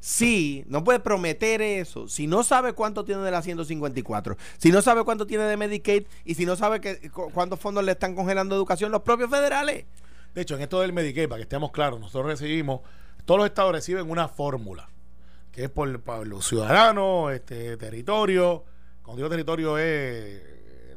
Sí, 0.00 0.64
no 0.66 0.82
puede 0.82 0.98
prometer 1.00 1.60
eso. 1.60 2.08
Si 2.08 2.26
no 2.26 2.42
sabe 2.42 2.72
cuánto 2.72 3.04
tiene 3.04 3.22
de 3.22 3.30
la 3.30 3.42
154, 3.42 4.36
si 4.58 4.72
no 4.72 4.80
sabe 4.80 5.04
cuánto 5.04 5.26
tiene 5.26 5.44
de 5.44 5.56
Medicaid 5.58 6.04
y 6.24 6.34
si 6.34 6.46
no 6.46 6.56
sabe 6.56 6.80
que, 6.80 7.10
cu- 7.10 7.30
cuántos 7.32 7.60
fondos 7.60 7.84
le 7.84 7.92
están 7.92 8.14
congelando 8.14 8.56
educación 8.56 8.90
los 8.92 9.02
propios 9.02 9.28
federales. 9.30 9.84
De 10.34 10.40
hecho, 10.42 10.54
en 10.56 10.62
esto 10.62 10.80
del 10.80 10.92
Medicaid, 10.94 11.28
para 11.28 11.36
que 11.38 11.42
estemos 11.42 11.70
claros, 11.70 12.00
nosotros 12.00 12.26
recibimos, 12.30 12.80
todos 13.26 13.38
los 13.40 13.46
estados 13.46 13.72
reciben 13.72 14.10
una 14.10 14.26
fórmula, 14.28 14.88
que 15.52 15.64
es 15.64 15.70
por, 15.70 16.00
para 16.00 16.24
los 16.24 16.46
ciudadanos, 16.48 17.32
este 17.34 17.76
territorio, 17.76 18.64
cuando 19.02 19.18
digo 19.18 19.28
territorio 19.28 19.76
es 19.76 20.42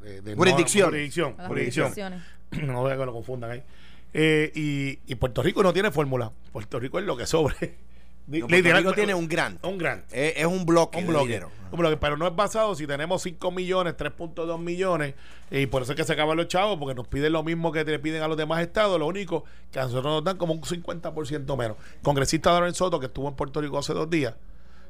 de, 0.01 0.21
de- 0.21 0.35
Jurisdicción. 0.35 0.89
jurisdicción, 0.89 1.35
las 1.37 1.47
jurisdicción. 1.47 1.87
jurisdicciones. 1.89 2.21
no 2.73 2.81
voy 2.81 2.91
a 2.93 2.97
que 2.97 3.05
lo 3.05 3.11
confundan 3.13 3.51
ahí. 3.51 3.63
Eh, 4.13 4.51
y, 4.55 4.99
y 5.11 5.15
Puerto 5.15 5.41
Rico 5.43 5.61
no 5.63 5.73
tiene 5.73 5.91
fórmula. 5.91 6.31
Puerto 6.51 6.79
Rico 6.79 6.99
es 6.99 7.05
lo 7.05 7.17
que 7.17 7.25
sobre. 7.27 7.75
No, 8.25 8.39
Puerto 8.39 8.55
literal- 8.55 8.83
Rico 8.83 8.93
tiene 8.93 9.13
un 9.13 9.27
grant. 9.27 9.63
Un 9.65 9.77
grant. 9.77 10.05
Es, 10.12 10.33
es 10.38 10.45
un 10.45 10.65
bloque 10.65 10.99
Un 10.99 11.07
bloque. 11.07 11.25
dinero. 11.27 11.51
Un 11.71 11.79
bloque, 11.79 11.97
pero 11.97 12.15
no 12.17 12.27
es 12.27 12.36
basado 12.36 12.75
si 12.75 12.86
tenemos 12.88 13.21
5 13.23 13.51
millones, 13.51 13.95
3.2 13.97 14.59
millones, 14.59 15.15
y 15.49 15.65
por 15.65 15.81
eso 15.81 15.93
es 15.93 15.97
que 15.97 16.03
se 16.03 16.13
acaban 16.13 16.38
los 16.38 16.47
chavos, 16.47 16.77
porque 16.77 16.93
nos 16.93 17.07
piden 17.07 17.33
lo 17.33 17.41
mismo 17.43 17.71
que 17.71 17.83
le 17.83 17.97
piden 17.99 18.21
a 18.21 18.27
los 18.27 18.38
demás 18.38 18.62
estados, 18.62 18.99
lo 18.99 19.07
único 19.07 19.43
que 19.71 19.79
a 19.79 19.83
nosotros 19.83 20.05
nos 20.05 20.23
dan 20.23 20.38
como 20.38 20.53
un 20.53 20.62
50% 20.62 21.57
menos. 21.57 21.75
Congresista 22.03 22.51
Darren 22.51 22.75
Soto, 22.75 22.99
que 22.99 23.07
estuvo 23.07 23.27
en 23.27 23.33
Puerto 23.36 23.59
Rico 23.59 23.79
hace 23.79 23.93
dos 23.93 24.07
días, 24.09 24.36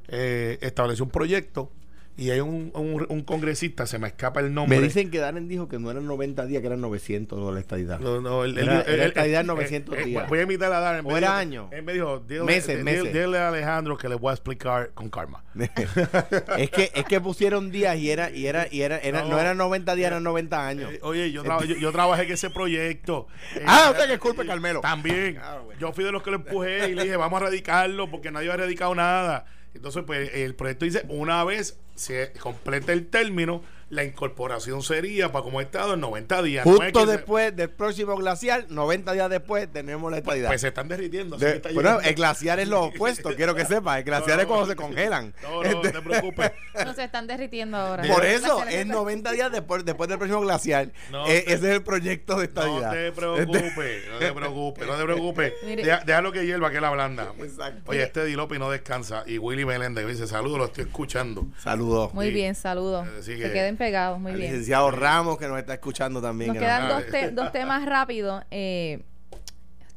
eh, 0.09 0.57
estableció 0.61 1.05
un 1.05 1.11
proyecto 1.11 1.71
y 2.15 2.29
hay 2.29 2.39
un, 2.41 2.71
un- 2.75 3.05
un 3.09 3.21
congresista, 3.23 3.87
se 3.87 3.97
me 3.97 4.07
escapa 4.07 4.39
el 4.39 4.53
nombre. 4.53 4.77
Me 4.77 4.83
dicen 4.83 5.09
que 5.09 5.17
Darren 5.19 5.47
dijo 5.47 5.67
que 5.67 5.79
no 5.79 5.89
eran 5.89 6.05
90 6.05 6.45
días, 6.45 6.61
que 6.61 6.67
eran 6.67 6.79
900 6.81 7.39
no 7.39 7.51
la 7.51 7.59
estadidad. 7.59 7.99
No, 7.99 8.21
no, 8.21 8.43
él- 8.43 8.57
Era- 8.57 8.81
él- 8.81 8.99
estadidad 9.01 9.41
él- 9.41 9.47
900 9.47 9.97
eh, 9.97 10.03
días. 10.05 10.29
Voy 10.29 10.39
a 10.39 10.43
invitar 10.43 10.71
a 10.71 10.79
Darren. 10.79 11.05
¿O 11.05 11.17
era 11.17 11.37
año? 11.37 11.69
Él 11.71 11.81
me 11.83 11.93
dijo, 11.93 12.19
dile, 12.19 12.43
Meses, 12.43 12.77
dile- 12.79 12.83
meses. 12.83 13.13
dile 13.13 13.37
a 13.39 13.47
Alejandro 13.49 13.97
que 13.97 14.09
le 14.09 14.15
voy 14.15 14.29
a 14.29 14.33
explicar 14.33 14.91
con 14.93 15.09
karma. 15.09 15.43
es 16.57 16.69
que 16.69 16.91
es 16.93 17.05
que 17.05 17.19
pusieron 17.21 17.71
días 17.71 17.97
y 17.97 18.09
era 18.11 18.29
y 18.31 18.47
era 18.47 18.67
y 18.71 18.81
era, 18.81 18.97
era- 18.99 19.21
no, 19.23 19.29
No. 19.29 19.39
eran 19.39 19.57
90 19.57 19.95
días, 19.95 20.07
eran 20.07 20.23
90 20.23 20.67
años. 20.67 20.91
Eh, 20.93 20.99
Oye, 21.01 21.31
yo, 21.31 21.43
traba- 21.43 21.65
yo, 21.65 21.75
yo 21.75 21.91
trabajé 21.91 22.23
en 22.23 22.31
ese 22.31 22.49
proyecto. 22.49 23.27
Eh, 23.55 23.63
Ah, 23.65 23.89
o 23.91 23.95
sea 23.95 24.07
que 24.07 24.13
es 24.13 24.19
culpa 24.19 24.41
de 24.43 24.47
Carmelo. 24.49 24.81
También. 24.81 25.37
Ah, 25.41 25.59
bueno. 25.63 25.79
Yo 25.79 25.93
fui 25.93 26.03
de 26.03 26.11
los 26.11 26.23
que 26.23 26.29
lo 26.31 26.37
empujé 26.37 26.89
y 26.89 26.95
le 26.95 27.03
dije, 27.03 27.17
vamos 27.17 27.41
a 27.41 27.45
radicarlo 27.45 28.09
porque 28.09 28.31
nadie 28.31 28.51
había 28.51 28.65
radicado 28.65 28.93
nada. 28.95 29.45
Entonces, 29.73 30.03
pues 30.05 30.31
el 30.33 30.55
proyecto 30.55 30.85
dice, 30.85 31.05
una 31.09 31.43
vez 31.43 31.79
se 31.95 32.31
complete 32.39 32.93
el 32.93 33.07
término, 33.07 33.63
la 33.89 34.03
incorporación 34.03 34.81
sería 34.81 35.31
para 35.31 35.43
como 35.43 35.61
estado 35.61 35.93
en 35.93 35.99
90 35.99 36.41
días. 36.41 36.65
No 36.65 36.73
es 36.73 36.79
Justo 36.91 37.05
se- 37.05 37.11
después 37.17 37.55
del 37.55 37.69
próximo 37.69 38.15
glacial, 38.15 38.65
90 38.69 39.11
días 39.13 39.29
después, 39.29 39.71
tenemos 39.71 40.11
la 40.11 40.17
estadidad. 40.19 40.49
pues 40.49 40.61
se 40.61 40.69
están 40.69 40.87
derritiendo. 40.87 41.37
De- 41.37 41.57
está 41.57 41.71
bueno, 41.73 41.99
el 42.01 42.15
glaciar 42.15 42.59
es 42.59 42.67
lo 42.67 42.83
opuesto, 42.85 43.35
quiero 43.35 43.53
que 43.55 43.65
sepas. 43.65 43.97
El 43.99 44.03
glaciar 44.05 44.37
No, 44.37 44.41
es 44.41 44.47
cuando 44.47 44.65
no, 44.65 44.71
se 44.71 44.75
congelan. 44.75 45.33
No, 45.43 45.63
no, 45.63 45.71
no 45.71 45.81
te 45.81 46.01
preocupes. 46.01 46.51
No 46.85 46.91
se 46.95 47.03
están 47.03 47.27
derritiendo 47.27 47.77
ahora. 47.77 48.01
Por 48.11 48.25
eso, 48.25 48.63
es 48.63 48.73
están- 48.73 48.87
90 48.87 49.31
días 49.31 49.51
después, 49.51 49.85
después 49.85 50.09
del 50.09 50.17
próximo 50.17 50.41
glaciar. 50.41 50.91
No 51.11 51.27
Eh, 51.27 51.43
te- 51.45 51.53
ese 51.53 51.69
es 51.69 51.75
el 51.75 51.83
proyecto 51.83 52.35
de 52.39 52.45
estadidad. 52.45 52.87
No 52.87 52.93
te 52.93 53.11
preocupes, 53.11 54.03
no 54.11 54.17
te 54.19 54.33
preocupes, 54.33 54.87
no 54.87 54.95
te 54.97 55.03
preocupes. 55.03 55.53
Deja, 55.63 55.99
déjalo 56.03 56.31
que 56.31 56.45
hierva, 56.45 56.71
que 56.71 56.81
la 56.81 56.89
blanda. 56.89 57.31
Exacto. 57.39 57.91
Oye, 57.91 58.01
este 58.01 58.25
Dilopi 58.25 58.57
no 58.57 58.71
descansa. 58.71 59.23
Y 59.27 59.37
Willy 59.37 59.65
Meléndez 59.65 60.07
dice: 60.07 60.25
Saludos, 60.25 60.57
lo 60.57 60.65
estoy 60.65 60.85
escuchando. 60.85 61.45
Saludos. 61.59 62.11
Muy 62.13 62.31
bien, 62.31 62.55
saludos. 62.55 63.07
Así 63.19 63.35
Que 63.37 63.49
pegados, 63.77 64.19
muy 64.19 64.31
Al 64.31 64.37
bien. 64.37 64.51
licenciado 64.51 64.91
Ramos 64.91 65.37
que 65.37 65.47
nos 65.47 65.57
está 65.59 65.73
escuchando 65.73 66.21
también. 66.21 66.49
Nos 66.49 66.55
que 66.55 66.59
quedan 66.61 66.87
nos- 66.87 67.01
dos, 67.03 67.11
te- 67.11 67.31
dos 67.31 67.51
temas 67.51 67.85
rápidos 67.85 68.43
eh, 68.51 69.03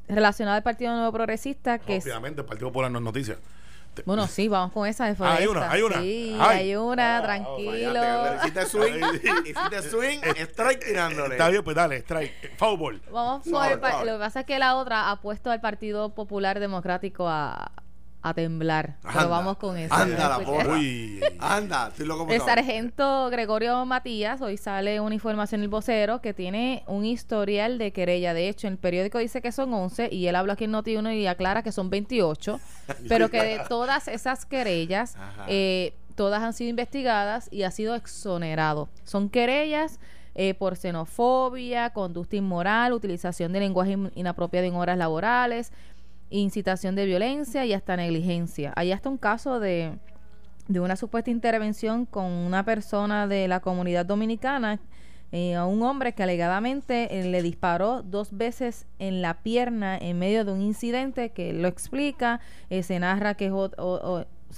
relacionados 0.09 0.59
al 0.59 0.62
Partido 0.62 0.95
Nuevo 0.95 1.12
Progresista, 1.12 1.79
que 1.79 1.97
es... 1.97 2.05
Obviamente, 2.05 2.41
el 2.41 2.47
Partido 2.47 2.69
Popular 2.69 2.91
no 2.91 2.99
es 2.99 3.05
noticia. 3.05 3.37
Bueno, 4.05 4.27
sí, 4.27 4.47
vamos 4.47 4.73
con 4.75 4.87
esa 4.87 5.07
de 5.07 5.17
Ah, 5.21 5.37
hay 5.37 5.47
una, 5.47 5.71
hay 5.71 5.81
una. 5.81 6.01
Sí, 6.03 6.37
Ay. 6.39 6.59
hay 6.59 6.77
una, 6.77 7.17
Ah, 7.17 7.23
tranquilo. 7.23 8.37
Hiciste 8.43 8.67
swing, 8.67 9.03
hiciste 9.47 9.83
swing, 9.89 10.19
strike 10.51 10.85
tirándole. 10.85 11.35
Está 11.37 11.49
bien, 11.49 11.65
pues 11.65 11.75
dale, 11.77 11.97
strike. 12.01 12.59
Foul 12.59 13.01
Vamos 13.11 13.49
Por 13.49 13.73
el. 13.73 14.05
Lo 14.05 14.12
que 14.12 14.19
pasa 14.19 14.41
es 14.41 14.47
que 14.47 14.59
la 14.59 14.77
otra 14.77 15.11
ha 15.11 15.21
puesto 15.23 15.51
al 15.51 15.62
Partido 15.62 16.15
Popular 16.15 16.61
Democrático 16.61 17.27
a, 17.27 17.73
a 18.29 18.35
temblar. 18.35 18.97
Anda, 19.05 19.12
Pero 19.19 19.29
vamos 19.29 19.57
con 19.59 19.77
eso. 19.77 19.95
anda 19.95 20.29
la 20.29 20.39
porra. 20.41 20.73
Uy. 20.75 21.21
Anda, 21.39 21.89
estoy 21.89 22.07
loco 22.07 22.25
por 22.27 22.35
El 22.35 22.41
sargento 22.41 23.29
Gregorio 23.31 23.85
Matías, 23.87 24.41
hoy 24.43 24.57
sale 24.57 25.01
una 25.01 25.15
información 25.15 25.61
en 25.61 25.65
el 25.65 25.69
vocero 25.69 26.21
que 26.21 26.35
tiene 26.35 26.83
un 26.87 27.05
historial 27.05 27.79
de 27.79 27.93
querella. 27.93 28.35
De 28.35 28.49
hecho, 28.49 28.67
en 28.67 28.75
el 28.75 28.79
periódico 28.79 29.19
dice 29.19 29.41
que 29.41 29.53
son 29.53 29.73
11 29.73 30.09
y 30.12 30.27
él 30.27 30.37
habla 30.37 30.55
aquí 30.55 30.65
en 30.65 30.73
Noti1 30.73 31.15
y 31.21 31.27
aclara 31.27 31.62
que 31.62 31.73
son 31.73 31.89
28, 31.91 32.59
pero 33.09 33.31
que 33.31 33.43
de 33.43 33.61
todas 33.69 34.09
esas 34.09 34.45
querellas, 34.47 35.17
eh, 35.49 35.95
todas 36.15 36.43
han 36.43 36.53
sido 36.53 36.71
investigadas 36.71 37.49
y 37.53 37.62
ha 37.62 37.71
sido 37.71 37.95
exonerado. 37.95 38.89
Son 39.05 39.29
querellas 39.29 40.01
eh, 40.35 40.53
por 40.55 40.77
xenofobia, 40.77 41.91
conducta 41.91 42.37
inmoral, 42.37 42.93
utilización 42.93 43.53
de 43.53 43.61
lenguaje 43.61 43.93
in- 43.93 44.12
inapropiado 44.15 44.67
en 44.67 44.75
horas 44.75 44.99
laborales, 44.99 45.73
incitación 46.31 46.95
de 46.95 47.07
violencia 47.07 47.65
y 47.65 47.73
hasta 47.73 47.97
negligencia. 47.97 48.73
Hay 48.77 48.93
hasta 48.93 49.09
un 49.09 49.19
caso 49.19 49.61
de, 49.61 49.99
de 50.69 50.81
una 50.81 50.97
supuesta 50.97 51.31
intervención 51.31 52.07
con 52.07 52.27
una 52.27 52.65
persona 52.65 53.27
de 53.27 53.49
la 53.49 53.61
comunidad 53.61 54.07
dominicana 54.07 54.81
eh, 55.33 55.57
a 55.57 55.67
un 55.67 55.83
hombre 55.83 56.15
que 56.15 56.23
alegadamente 56.23 57.19
eh, 57.19 57.25
le 57.25 57.43
disparó 57.43 58.03
dos 58.03 58.37
veces 58.37 58.87
en 59.01 59.23
la 59.23 59.43
pierna 59.43 59.99
en 59.99 60.19
medio 60.19 60.45
de 60.45 60.53
un 60.53 60.62
incidente 60.62 61.31
que 61.31 61.53
lo 61.53 61.67
explica, 61.67 62.41
eh, 62.71 62.85
se 62.85 62.99
narra 63.01 63.35
que 63.35 63.47
es 63.47 63.53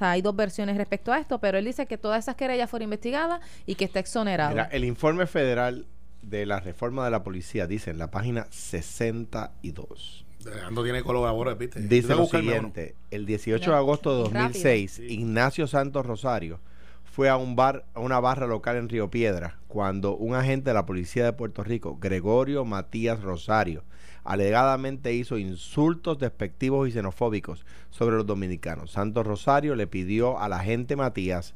hay 0.00 0.22
dos 0.22 0.36
versiones 0.36 0.76
respecto 0.76 1.12
a 1.12 1.18
esto, 1.18 1.40
pero 1.40 1.58
él 1.58 1.64
dice 1.64 1.86
que 1.86 1.96
todas 1.96 2.22
esas 2.22 2.36
querellas 2.36 2.68
fueron 2.68 2.84
investigadas 2.84 3.40
y 3.64 3.74
que 3.74 3.86
está 3.86 3.98
exonerado. 3.98 4.50
Mira, 4.50 4.68
el 4.70 4.84
informe 4.84 5.26
federal 5.26 5.86
de 6.22 6.44
la 6.44 6.60
reforma 6.60 7.04
de 7.04 7.10
la 7.10 7.24
policía 7.24 7.66
dice 7.66 7.90
en 7.90 7.98
la 7.98 8.10
página 8.10 8.46
62. 8.50 10.26
Alejandro 10.52 10.84
tiene 10.84 11.02
colaboradores, 11.02 11.58
¿viste? 11.58 11.80
Dice 11.80 12.14
lo 12.14 12.26
siguiente, 12.26 12.94
el 13.10 13.26
18 13.26 13.70
de 13.70 13.76
agosto 13.76 14.16
de 14.16 14.24
Rápido. 14.24 14.42
2006, 14.48 14.90
Sí. 14.92 15.06
Ignacio 15.12 15.66
Santos 15.66 16.06
Rosario 16.06 16.60
fue 17.04 17.28
a 17.28 17.36
un 17.36 17.56
bar, 17.56 17.84
a 17.94 18.00
una 18.00 18.20
barra 18.20 18.46
local 18.46 18.76
en 18.76 18.88
Río 18.88 19.10
Piedra, 19.10 19.58
cuando 19.66 20.16
un 20.16 20.34
agente 20.34 20.70
de 20.70 20.74
la 20.74 20.86
policía 20.86 21.24
de 21.24 21.32
Puerto 21.32 21.64
Rico, 21.64 21.98
Gregorio 22.00 22.64
Matías 22.64 23.20
Rosario, 23.22 23.82
alegadamente 24.24 25.14
hizo 25.14 25.38
insultos 25.38 26.18
despectivos 26.18 26.88
y 26.88 26.92
xenofóbicos 26.92 27.64
sobre 27.90 28.16
los 28.16 28.26
dominicanos. 28.26 28.92
Santos 28.92 29.26
Rosario 29.26 29.74
le 29.74 29.86
pidió 29.86 30.38
al 30.38 30.52
agente 30.52 30.96
Matías, 30.96 31.54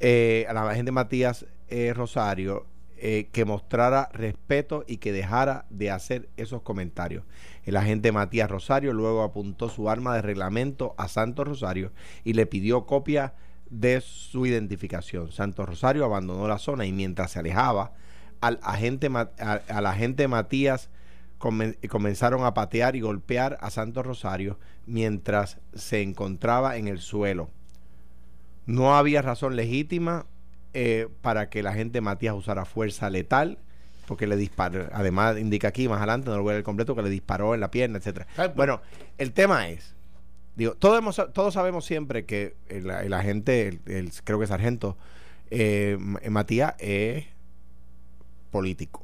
eh, 0.00 0.46
a 0.48 0.52
la 0.52 0.68
agente 0.68 0.92
Matías 0.92 1.46
eh, 1.68 1.92
Rosario, 1.94 2.66
eh, 2.98 3.28
que 3.32 3.44
mostrara 3.44 4.08
respeto 4.12 4.84
y 4.86 4.96
que 4.98 5.12
dejara 5.12 5.66
de 5.70 5.90
hacer 5.90 6.28
esos 6.36 6.62
comentarios. 6.62 7.24
El 7.64 7.76
agente 7.76 8.12
Matías 8.12 8.50
Rosario 8.50 8.92
luego 8.92 9.22
apuntó 9.22 9.68
su 9.68 9.90
arma 9.90 10.14
de 10.14 10.22
reglamento 10.22 10.94
a 10.96 11.08
Santos 11.08 11.46
Rosario 11.46 11.92
y 12.24 12.32
le 12.32 12.46
pidió 12.46 12.86
copia 12.86 13.34
de 13.68 14.00
su 14.00 14.46
identificación. 14.46 15.32
Santos 15.32 15.68
Rosario 15.68 16.04
abandonó 16.04 16.46
la 16.48 16.58
zona 16.58 16.86
y 16.86 16.92
mientras 16.92 17.32
se 17.32 17.40
alejaba, 17.40 17.92
al 18.40 18.60
agente, 18.62 19.08
al 19.08 19.86
agente 19.86 20.28
Matías 20.28 20.88
comen- 21.38 21.76
comenzaron 21.88 22.44
a 22.44 22.54
patear 22.54 22.94
y 22.96 23.00
golpear 23.00 23.58
a 23.60 23.70
Santos 23.70 24.06
Rosario 24.06 24.58
mientras 24.86 25.58
se 25.74 26.02
encontraba 26.02 26.76
en 26.76 26.86
el 26.86 27.00
suelo. 27.00 27.50
No 28.66 28.96
había 28.96 29.22
razón 29.22 29.56
legítima 29.56 30.26
eh, 30.78 31.08
para 31.22 31.48
que 31.48 31.62
la 31.62 31.72
gente 31.72 32.00
Matías 32.02 32.34
usara 32.34 32.64
fuerza 32.66 33.08
letal, 33.08 33.56
porque 34.06 34.26
le 34.26 34.36
disparó, 34.36 34.86
además 34.92 35.38
indica 35.38 35.68
aquí 35.68 35.88
más 35.88 35.98
adelante, 35.98 36.28
no 36.30 36.36
lo 36.36 36.42
voy 36.42 36.50
a 36.50 36.54
leer 36.54 36.64
completo, 36.64 36.94
que 36.94 37.02
le 37.02 37.08
disparó 37.10 37.54
en 37.54 37.60
la 37.60 37.70
pierna, 37.70 37.96
etcétera. 37.98 38.26
Bueno, 38.54 38.82
el 39.18 39.32
tema 39.32 39.68
es, 39.70 39.94
digo, 40.54 40.74
todos, 40.74 40.98
hemos- 40.98 41.32
todos 41.32 41.54
sabemos 41.54 41.84
siempre 41.86 42.24
que 42.26 42.54
el, 42.68 42.90
el 42.90 43.12
agente, 43.14 43.68
el, 43.68 43.80
el- 43.86 44.12
creo 44.22 44.38
que 44.38 44.46
sargento, 44.46 44.96
eh, 45.50 45.96
Matías 46.28 46.74
es 46.78 47.24
político. 48.50 49.02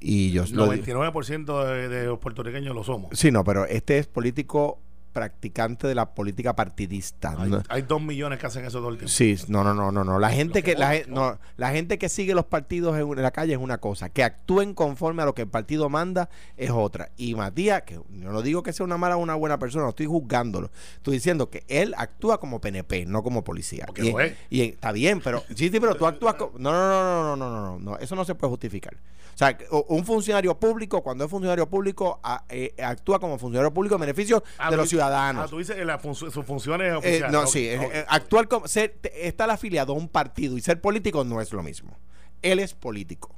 Y 0.00 0.30
yo 0.32 0.44
lo 0.52 0.68
di- 0.70 0.80
99% 0.82 1.64
de, 1.64 1.88
de 1.88 2.04
los 2.06 2.18
puertorriqueños 2.18 2.74
lo 2.74 2.84
somos. 2.84 3.18
Sí, 3.18 3.30
no, 3.30 3.44
pero 3.44 3.64
este 3.64 3.98
es 3.98 4.06
político 4.06 4.78
practicante 5.16 5.86
de 5.88 5.94
la 5.94 6.14
política 6.14 6.54
partidista. 6.54 7.34
Hay, 7.38 7.50
no- 7.50 7.62
hay 7.70 7.82
dos 7.82 8.02
millones 8.02 8.38
que 8.38 8.46
hacen 8.46 8.66
eso 8.66 8.80
todo 8.80 8.90
el 8.90 8.96
tiempo. 8.98 9.08
Sí, 9.10 9.34
no, 9.48 9.64
no, 9.64 9.72
no, 9.72 9.90
no, 9.90 10.04
no. 10.04 10.18
La 10.18 10.28
gente 10.30 10.62
que 10.62 10.74
que, 10.74 10.78
la, 10.78 10.94
no, 11.08 11.38
la 11.56 11.70
gente 11.70 11.96
que 11.96 12.08
sigue 12.10 12.34
los 12.34 12.44
partidos 12.44 12.96
en, 12.98 13.08
en 13.08 13.22
la 13.22 13.30
calle 13.30 13.52
es 13.54 13.58
una 13.58 13.78
cosa, 13.78 14.08
que 14.10 14.22
actúen 14.24 14.74
conforme 14.74 15.22
a 15.22 15.24
lo 15.24 15.34
que 15.34 15.42
el 15.42 15.48
partido 15.48 15.88
manda 15.88 16.28
es 16.58 16.70
otra. 16.70 17.10
Y 17.16 17.34
Matías, 17.34 17.82
que 17.82 17.94
yo 17.94 18.04
no 18.32 18.42
digo 18.42 18.62
que 18.62 18.72
sea 18.74 18.84
una 18.84 18.98
mala 18.98 19.16
o 19.16 19.20
una 19.20 19.34
buena 19.36 19.58
persona, 19.58 19.84
no 19.84 19.90
estoy 19.90 20.06
juzgándolo. 20.06 20.70
Estoy 20.96 21.14
diciendo 21.14 21.48
que 21.48 21.64
él 21.68 21.94
actúa 21.96 22.38
como 22.38 22.60
PNP, 22.60 23.06
no 23.06 23.22
como 23.22 23.42
policía. 23.42 23.84
Porque 23.86 24.04
y, 24.04 24.12
lo 24.12 24.20
es. 24.20 24.34
y 24.50 24.60
está 24.62 24.92
bien, 24.92 25.20
pero 25.24 25.42
sí, 25.54 25.70
sí, 25.70 25.80
pero 25.80 25.94
tú 25.94 26.06
actúas 26.06 26.34
como 26.34 26.58
no, 26.58 26.72
no, 26.72 26.80
no, 26.80 27.36
no, 27.36 27.36
no, 27.36 27.50
no, 27.50 27.60
no, 27.60 27.78
no, 27.78 27.98
eso 27.98 28.14
no 28.16 28.24
se 28.24 28.34
puede 28.34 28.50
justificar. 28.50 28.94
O 29.34 29.38
sea, 29.38 29.54
un 29.88 30.02
funcionario 30.06 30.58
público, 30.58 31.02
cuando 31.02 31.24
es 31.24 31.30
funcionario 31.30 31.68
público, 31.68 32.18
a- 32.22 32.44
eh, 32.48 32.74
actúa 32.82 33.18
como 33.20 33.38
funcionario 33.38 33.70
público 33.70 33.94
en 33.96 34.00
beneficio 34.00 34.42
Ah, 34.56 34.70
de 34.70 34.78
los 34.78 34.84
dices- 34.86 34.98
ciudadanos. 35.06 35.44
Ah, 35.44 35.48
tú 35.48 35.58
dices 35.58 35.76
la 35.84 36.00
func- 36.00 36.30
sus 36.30 36.44
funciones 36.44 36.92
Eh, 36.92 36.96
oficiales. 36.96 37.32
no, 37.32 37.46
sí, 37.46 37.68
eh, 37.68 37.78
ok. 37.78 37.84
eh, 37.92 38.04
actuar 38.08 38.48
como 38.48 38.68
ser, 38.68 38.98
estar 39.14 39.48
afiliado 39.50 39.92
a 39.92 39.96
un 39.96 40.08
partido 40.08 40.56
y 40.56 40.60
ser 40.60 40.80
político 40.80 41.24
no 41.24 41.40
es 41.40 41.52
lo 41.52 41.62
mismo. 41.62 41.96
Él 42.42 42.58
es 42.58 42.74
político. 42.74 43.34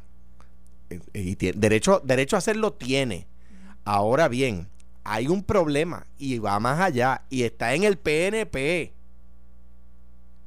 Y 1.12 1.36
tiene, 1.36 1.58
derecho, 1.58 2.00
derecho 2.04 2.36
a 2.36 2.38
hacerlo 2.38 2.72
tiene. 2.72 3.26
Ahora 3.84 4.28
bien, 4.28 4.68
hay 5.04 5.28
un 5.28 5.42
problema 5.42 6.06
y 6.18 6.38
va 6.38 6.58
más 6.60 6.80
allá 6.80 7.22
y 7.30 7.42
está 7.42 7.74
en 7.74 7.84
el 7.84 7.96
PNP. 7.98 8.92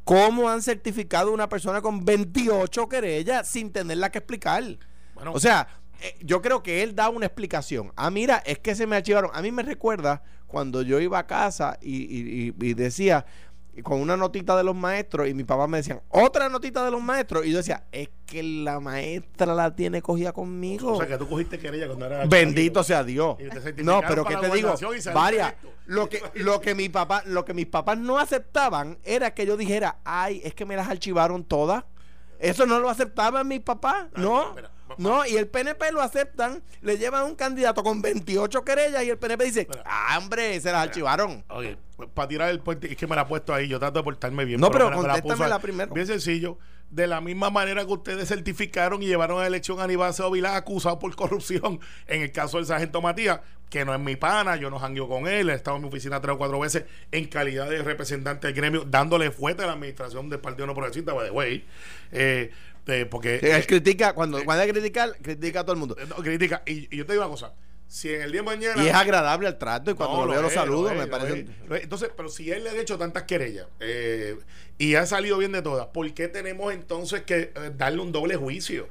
¿Cómo 0.04 0.50
han 0.50 0.62
certificado 0.62 1.30
a 1.30 1.34
una 1.34 1.48
persona 1.48 1.82
con 1.82 2.04
28 2.04 2.90
querellas 2.90 3.48
sin 3.48 3.72
tenerla 3.72 4.12
que 4.12 4.18
explicar? 4.18 4.64
Bueno, 5.14 5.32
O 5.34 5.40
sea, 5.40 5.68
yo 6.22 6.42
creo 6.42 6.64
que 6.64 6.82
él 6.82 6.96
da 6.96 7.10
una 7.10 7.28
explicación. 7.28 7.94
Ah, 7.96 8.10
mira, 8.10 8.38
es 8.46 8.58
que 8.60 8.74
se 8.76 8.88
me 8.88 8.96
archivaron. 8.96 9.30
A 9.34 9.42
mí 9.44 9.52
me 9.52 9.62
recuerda 9.64 10.24
cuando 10.52 10.82
yo 10.84 11.00
iba 11.00 11.18
a 11.20 11.26
casa 11.28 11.78
y, 11.82 11.96
y- 11.96 12.54
y- 12.60 12.70
y 12.70 12.74
decía, 12.74 13.26
con 13.84 14.02
una 14.02 14.18
notita 14.18 14.58
de 14.58 14.64
los 14.66 14.76
maestros, 14.76 15.30
y 15.30 15.34
mi 15.34 15.46
papá 15.46 15.66
me 15.66 15.78
decían, 15.78 16.02
otra 16.10 16.50
notita 16.50 16.84
de 16.84 16.92
los 16.92 17.02
maestros. 17.02 17.46
Y 17.46 17.52
yo 17.52 17.58
decía, 17.58 17.86
es 17.94 18.10
que 18.26 18.44
la 18.44 18.82
maestra 18.82 19.56
la 19.56 19.74
tiene 19.74 20.02
cogida 20.02 20.34
conmigo. 20.34 20.92
o 20.94 20.98
sea 20.98 21.08
que 21.08 21.18
tú 21.18 21.28
cogiste 21.28 21.58
querella 21.58 21.88
cuando 21.88 22.06
era 22.06 22.26
Bendito 22.26 22.84
sea 22.84 23.04
Dios. 23.04 23.38
No, 23.78 24.02
pero 24.06 24.26
¿qué 24.26 24.36
te 24.36 24.50
digo? 24.52 24.76
Varias. 25.14 25.54
Lo 25.86 26.10
que, 26.10 26.22
lo 26.36 26.60
que 26.60 26.76
mi 26.76 26.90
papá, 26.90 27.24
lo 27.26 27.46
que 27.46 27.54
mis 27.54 27.66
papás 27.66 27.98
no 27.98 28.20
aceptaban 28.20 28.98
era 29.06 29.34
que 29.34 29.46
yo 29.46 29.56
dijera, 29.56 30.00
ay, 30.04 30.42
es 30.44 30.54
que 30.54 30.66
me 30.66 30.76
las 30.76 30.90
archivaron 30.90 31.46
todas. 31.46 31.86
Eso 32.40 32.66
no 32.66 32.80
lo 32.80 32.90
aceptaban 32.90 33.48
mis 33.48 33.62
papás, 33.62 34.08
no. 34.18 34.50
espera, 34.50 34.72
No, 34.98 35.26
y 35.26 35.38
el 35.38 35.48
PNP 35.48 35.92
lo 35.92 36.02
aceptan, 36.02 36.64
le 36.82 36.98
llevan 36.98 37.26
un 37.26 37.36
candidato 37.36 37.84
con 37.84 38.02
28 38.02 38.64
querellas 38.64 39.04
y 39.04 39.10
el 39.10 39.18
PNP 39.18 39.44
dice, 39.46 39.68
ah, 39.86 40.18
hombre, 40.18 40.60
se 40.60 40.72
las 40.72 40.84
archivaron. 40.84 41.44
Oye, 41.50 41.78
pues, 41.96 42.10
para 42.14 42.28
tirar 42.28 42.50
el 42.50 42.60
puente, 42.60 42.92
es 42.92 42.98
que 42.98 43.08
me 43.08 43.16
la 43.16 43.22
ha 43.24 43.28
puesto 43.28 43.54
ahí, 43.54 43.68
yo 43.68 43.80
trato 43.80 44.00
de 44.00 44.04
portarme 44.04 44.46
bien. 44.46 44.60
No, 44.60 44.72
pero 44.72 44.90
me 44.90 45.48
la- 45.48 45.60
primero. 45.60 45.94
Bien 45.94 46.08
sencillo. 46.08 46.58
De 46.90 47.08
la 47.08 47.22
misma 47.22 47.50
manera 47.50 47.86
que 47.86 47.94
ustedes 47.94 48.28
certificaron 48.28 49.02
y 49.02 49.08
llevaron 49.08 49.38
a 49.38 49.42
la 49.44 49.48
elección 49.48 49.80
a 49.80 49.84
Aníbal 49.86 50.14
Vilá 50.32 50.58
acusado 50.58 51.00
por 51.00 51.16
corrupción, 51.16 51.80
en 52.08 52.22
el 52.22 52.34
caso 52.34 52.58
del 52.58 52.66
sargento 52.66 53.02
Matías, 53.02 53.40
que 53.70 53.86
no 53.86 53.94
es 53.94 54.00
mi 54.02 54.18
pana, 54.18 54.58
yo 54.58 54.70
no 54.70 54.78
jangueo 54.78 55.08
con 55.08 55.26
él, 55.26 55.50
he 55.50 55.54
estado 55.54 55.78
en 55.78 55.84
mi 55.84 55.88
oficina 55.88 56.20
tres 56.20 56.36
o 56.36 56.38
cuatro 56.38 56.60
veces 56.60 56.84
en 57.14 57.28
calidad 57.28 57.70
de 57.70 57.82
representante 57.82 58.48
del 58.48 58.56
gremio, 58.58 58.84
dándole 58.86 59.32
fuerte 59.32 59.64
a 59.64 59.68
la 59.68 59.74
administración 59.74 60.30
del 60.30 60.40
Partido 60.42 60.68
No 60.68 60.74
Progresista, 60.76 61.14
by 61.14 61.28
the 61.28 61.32
way. 61.32 61.66
Eh, 62.12 62.52
eh, 62.88 63.06
porque 63.10 63.36
Él 63.42 63.66
critica, 63.68 64.14
cuando, 64.14 64.44
cuando 64.44 64.62
hay 64.62 64.68
que 64.68 64.74
criticar, 64.74 65.16
critica 65.22 65.62
a 65.62 65.64
todo 65.64 65.74
el 65.74 65.80
mundo. 65.80 65.96
eh, 66.00 66.06
no, 66.08 66.16
crítica. 66.18 66.64
Y, 66.66 66.94
y 66.94 66.98
yo 66.98 67.06
te 67.06 67.14
digo 67.14 67.24
una 67.24 67.32
cosa, 67.32 67.54
si 67.88 68.14
en 68.14 68.22
el 68.22 68.32
día 68.32 68.40
de 68.42 68.46
mañana... 68.46 68.82
Y 68.84 68.88
es 68.88 68.94
agradable 68.94 69.50
el 69.50 69.58
trato 69.58 69.92
y 69.92 69.96
cuando 69.96 70.18
No, 70.18 70.26
lo 70.26 70.32
veo 70.32 70.42
lo 70.44 70.48
es, 70.48 70.54
saludo, 70.54 70.92
es, 70.92 70.98
me 70.98 71.08
parece... 71.08 71.42
es, 71.42 71.48
lo 71.68 71.76
es. 71.76 71.84
Entonces, 71.84 72.10
pero 72.16 72.30
si 72.30 72.50
él 72.50 72.64
le 72.64 72.70
ha 72.70 72.76
hecho 72.80 72.98
tantas 72.98 73.24
querellas 73.24 73.68
eh, 73.82 74.38
y 74.78 74.96
ha 74.96 75.06
salido 75.06 75.38
bien 75.38 75.52
de 75.52 75.62
todas, 75.62 75.88
¿por 75.88 76.10
qué 76.14 76.30
tenemos 76.30 76.74
entonces 76.74 77.24
que 77.24 77.52
eh, 77.54 77.72
darle 77.76 78.02
un 78.02 78.14
doble 78.14 78.38
juicio? 78.38 78.88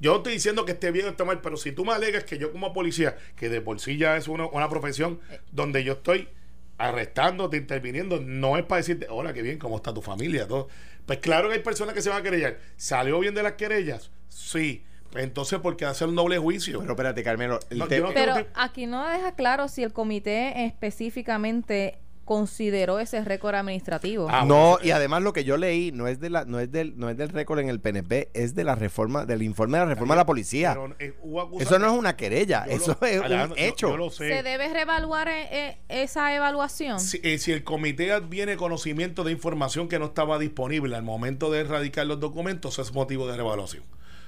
Yo 0.00 0.10
no 0.10 0.16
estoy 0.18 0.34
diciendo 0.34 0.66
que 0.66 0.72
esté 0.72 0.90
bien 0.90 1.06
o 1.06 1.10
esté 1.10 1.24
mal, 1.24 1.40
pero 1.40 1.56
si 1.56 1.72
tú 1.72 1.84
me 1.86 1.92
alegas 1.92 2.24
que 2.24 2.36
yo 2.36 2.52
como 2.52 2.74
policía, 2.74 3.16
que 3.36 3.48
de 3.48 3.60
por 3.62 3.80
sí 3.80 3.96
ya 3.96 4.18
es 4.18 4.28
una, 4.28 4.46
una 4.46 4.68
profesión 4.68 5.20
donde 5.50 5.82
yo 5.82 5.94
estoy 5.94 6.28
arrestándote, 6.76 7.56
interviniendo, 7.56 8.20
no 8.20 8.58
es 8.58 8.64
para 8.64 8.80
decirte, 8.80 9.06
hola, 9.08 9.32
qué 9.32 9.40
bien, 9.40 9.58
¿cómo 9.58 9.76
está 9.76 9.94
tu 9.94 10.02
familia? 10.02 10.46
Todo. 10.48 10.68
Pues 11.06 11.18
claro 11.18 11.48
que 11.48 11.54
hay 11.54 11.60
personas 11.62 11.94
que 11.94 12.02
se 12.02 12.08
van 12.10 12.18
a 12.20 12.22
querellar. 12.22 12.58
¿Salió 12.76 13.18
bien 13.20 13.34
de 13.34 13.42
las 13.42 13.52
querellas? 13.52 14.10
Sí. 14.28 14.84
Pues 15.10 15.24
entonces, 15.24 15.58
¿por 15.58 15.76
qué 15.76 15.84
hacer 15.84 16.08
un 16.08 16.16
doble 16.16 16.38
juicio? 16.38 16.80
Pero 16.80 16.92
espérate, 16.92 17.22
Carmelo, 17.22 17.60
el 17.68 17.78
No, 17.78 17.84
no- 17.86 18.14
Pero 18.14 18.34
aquí 18.54 18.86
no 18.86 19.06
deja 19.06 19.34
claro 19.34 19.68
si 19.68 19.82
el 19.82 19.92
comité 19.92 20.64
específicamente 20.64 21.98
consideró 22.36 22.98
ese 22.98 23.22
récord 23.24 23.54
administrativo. 23.54 24.26
Ah, 24.30 24.44
no, 24.46 24.78
y 24.82 24.90
además 24.90 25.22
lo 25.22 25.34
que 25.34 25.44
yo 25.44 25.58
leí 25.58 25.92
no 25.92 26.08
es 26.08 26.18
de 26.18 26.30
la, 26.30 26.46
no 26.46 26.60
es 26.60 26.72
del, 26.72 26.98
no 26.98 27.10
es 27.10 27.16
del 27.18 27.28
récord 27.28 27.58
en 27.58 27.68
el 27.68 27.78
PNP, 27.78 28.30
es 28.32 28.54
de 28.54 28.64
la 28.64 28.74
reforma, 28.74 29.26
del 29.26 29.42
informe 29.42 29.76
de 29.78 29.84
la 29.84 29.90
reforma 29.90 30.14
de 30.14 30.20
la 30.20 30.26
policía. 30.26 30.72
pero, 30.72 30.96
eh, 30.98 31.14
Eso 31.60 31.78
no 31.78 31.86
es 31.86 31.92
una 31.92 32.16
querella, 32.16 32.64
Yo 32.66 32.72
eso 32.72 32.96
lo- 33.00 33.06
es 33.06 33.20
un 33.20 33.28
yo- 33.28 33.54
hecho. 33.58 33.88
yo 33.90 33.96
lo 33.98 34.08
sé. 34.10 34.28
¿Se 34.28 34.42
debe 34.42 34.72
reevaluar 34.72 35.28
eh, 35.28 35.48
eh, 35.50 35.76
esa 35.88 36.34
evaluación? 36.34 36.98
Si, 37.00 37.20
eh, 37.22 37.36
si 37.38 37.52
el 37.52 37.64
comité 37.64 38.12
adviene 38.12 38.56
conocimiento 38.56 39.24
de 39.24 39.32
información 39.32 39.88
que 39.88 39.98
no 39.98 40.06
estaba 40.06 40.38
disponible 40.38 40.96
al 40.96 41.02
momento 41.02 41.50
de 41.50 41.60
erradicar 41.60 42.06
los 42.06 42.18
documentos, 42.18 42.78
es 42.78 42.94
motivo 42.94 43.26
de 43.28 43.36
revaluación. 43.36 43.84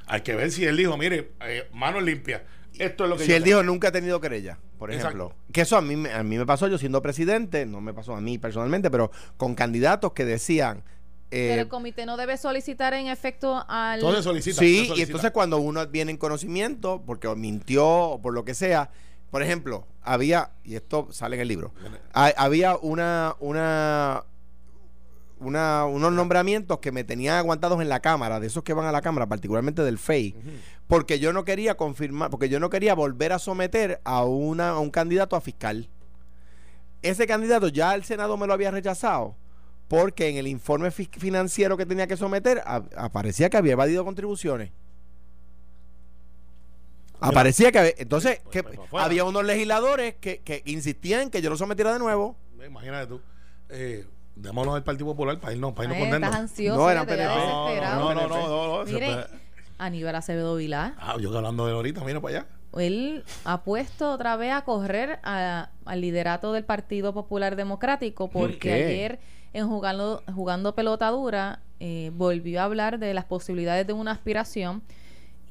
Hay 0.06 0.20
que 0.20 0.34
ver 0.34 0.50
si 0.50 0.66
él 0.66 0.76
dijo, 0.76 0.98
mire, 0.98 1.30
eh, 1.46 1.66
manos 1.72 2.02
limpias, 2.02 2.42
esto 2.78 3.04
es 3.04 3.10
lo 3.10 3.16
que 3.16 3.24
Si 3.24 3.30
yo 3.30 3.36
él 3.36 3.42
tengo. 3.44 3.58
dijo 3.58 3.62
nunca 3.64 3.88
ha 3.88 3.92
tenido 3.92 4.20
querella, 4.20 4.58
por 4.78 4.90
Exacto. 4.92 5.16
ejemplo. 5.18 5.36
Que 5.52 5.60
eso 5.62 5.76
a 5.76 5.82
mí, 5.82 5.96
me- 5.96 6.12
a 6.12 6.22
mí 6.22 6.36
me 6.38 6.46
pasó 6.46 6.66
yo 6.68 6.78
siendo 6.78 7.00
presidente, 7.02 7.66
no 7.66 7.80
me 7.80 7.92
pasó 7.94 8.14
a 8.14 8.20
mí 8.20 8.38
personalmente, 8.38 8.90
pero 8.90 9.10
con 9.36 9.54
candidatos 9.54 10.12
que 10.12 10.24
decían... 10.24 10.82
eh, 11.30 11.48
Pero 11.50 11.62
el 11.62 11.68
comité 11.68 12.06
no 12.06 12.16
debe 12.16 12.36
solicitar 12.36 12.94
en 12.94 13.08
efecto 13.08 13.64
al... 13.68 13.98
Entonces 14.00 14.24
solicita. 14.24 14.60
sí, 14.60 14.74
solicita. 14.76 14.98
y 14.98 15.02
entonces 15.02 15.30
cuando 15.30 15.58
uno 15.58 15.80
adviene 15.80 16.10
en 16.12 16.16
conocimiento, 16.18 17.02
porque 17.06 17.28
mintió 17.34 17.86
o 17.86 18.22
por 18.22 18.32
lo 18.34 18.44
que 18.44 18.54
sea, 18.54 18.90
por 19.30 19.42
ejemplo, 19.42 19.86
había, 20.02 20.50
y 20.62 20.76
esto 20.76 21.08
sale 21.10 21.34
en 21.36 21.42
el 21.42 21.48
libro, 21.48 21.72
ha- 22.12 22.32
había 22.36 22.76
una, 22.76 23.34
una, 23.40 24.24
una, 25.40 25.84
unos 25.84 26.12
nombramientos 26.12 26.78
que 26.78 26.92
me 26.92 27.04
tenían 27.04 27.36
aguantados 27.36 27.80
en 27.82 27.88
la 27.88 28.00
Cámara, 28.00 28.40
de 28.40 28.46
esos 28.46 28.62
que 28.62 28.72
van 28.72 28.86
a 28.86 28.92
la 28.92 29.02
Cámara, 29.02 29.26
particularmente 29.26 29.82
del 29.82 29.98
FEI, 29.98 30.34
porque 30.86 31.18
yo 31.18 31.32
no 31.32 31.44
quería 31.44 31.76
confirmar, 31.76 32.30
porque 32.30 32.48
yo 32.48 32.60
no 32.60 32.70
quería 32.70 32.94
volver 32.94 33.32
a 33.32 33.38
someter 33.38 34.00
a, 34.04 34.24
una, 34.24 34.70
a 34.70 34.78
un 34.78 34.90
candidato 34.90 35.36
a 35.36 35.40
fiscal. 35.40 35.88
Ese 37.02 37.26
candidato 37.26 37.68
ya 37.68 37.94
el 37.94 38.04
Senado 38.04 38.36
me 38.36 38.46
lo 38.46 38.54
había 38.54 38.70
rechazado, 38.70 39.36
porque 39.88 40.28
en 40.28 40.36
el 40.36 40.46
informe 40.46 40.90
fi- 40.90 41.10
financiero 41.12 41.76
que 41.76 41.84
tenía 41.84 42.06
que 42.06 42.16
someter 42.16 42.62
aparecía 42.96 43.50
que 43.50 43.56
había 43.58 43.72
evadido 43.72 44.04
contribuciones. 44.04 44.70
Aparecía 47.20 47.72
que 47.72 47.78
había- 47.78 47.94
entonces 47.96 48.40
Pues, 48.44 48.62
que 48.64 48.78
había 48.98 49.24
unos 49.24 49.44
legisladores 49.44 50.14
que, 50.20 50.40
que 50.40 50.62
insistían 50.66 51.30
que 51.30 51.40
yo 51.40 51.48
lo 51.50 51.56
sometiera 51.56 51.92
de 51.92 51.98
nuevo. 51.98 52.36
Imagínate 52.66 53.06
tú. 53.06 53.20
Eh, 53.70 54.04
démonos 54.36 54.74
al 54.74 54.82
Partido 54.84 55.06
Popular 55.06 55.38
para 55.38 55.52
irnos, 55.54 55.72
para 55.72 55.84
irnos 55.84 55.96
Ay, 55.96 56.02
contentos. 56.04 56.28
estás 56.28 56.40
ansioso, 56.42 56.80
No, 56.80 56.90
eran 56.90 57.06
PNP. 57.06 57.34
No, 57.34 58.14
no, 58.14 58.14
no, 58.14 58.28
no, 58.28 58.78
no, 58.78 58.84
Mire, 58.84 59.26
Aníbal 59.78 60.14
Acevedo 60.16 60.56
Vilá, 60.56 60.94
Ah, 60.98 61.16
yo 61.20 61.36
hablando 61.36 61.64
de 61.66 61.70
él 61.72 61.76
ahorita, 61.76 62.04
mira 62.04 62.20
para 62.20 62.38
allá. 62.38 62.46
él 62.78 63.24
ha 63.44 63.62
puesto 63.62 64.12
otra 64.12 64.36
vez 64.36 64.52
a 64.52 64.62
correr 64.62 65.18
a- 65.24 65.70
al 65.84 66.00
liderato 66.00 66.52
del 66.52 66.64
Partido 66.64 67.12
Popular 67.12 67.56
Democrático 67.56 68.28
porque 68.30 68.58
qué? 68.58 68.72
ayer 68.72 69.20
en 69.52 69.68
jugando, 69.68 70.22
jugando 70.34 70.74
pelota 70.74 71.08
dura 71.10 71.60
eh, 71.80 72.10
volvió 72.14 72.60
a 72.60 72.64
hablar 72.64 72.98
de 72.98 73.14
las 73.14 73.24
posibilidades 73.24 73.86
de 73.86 73.92
una 73.92 74.12
aspiración 74.12 74.82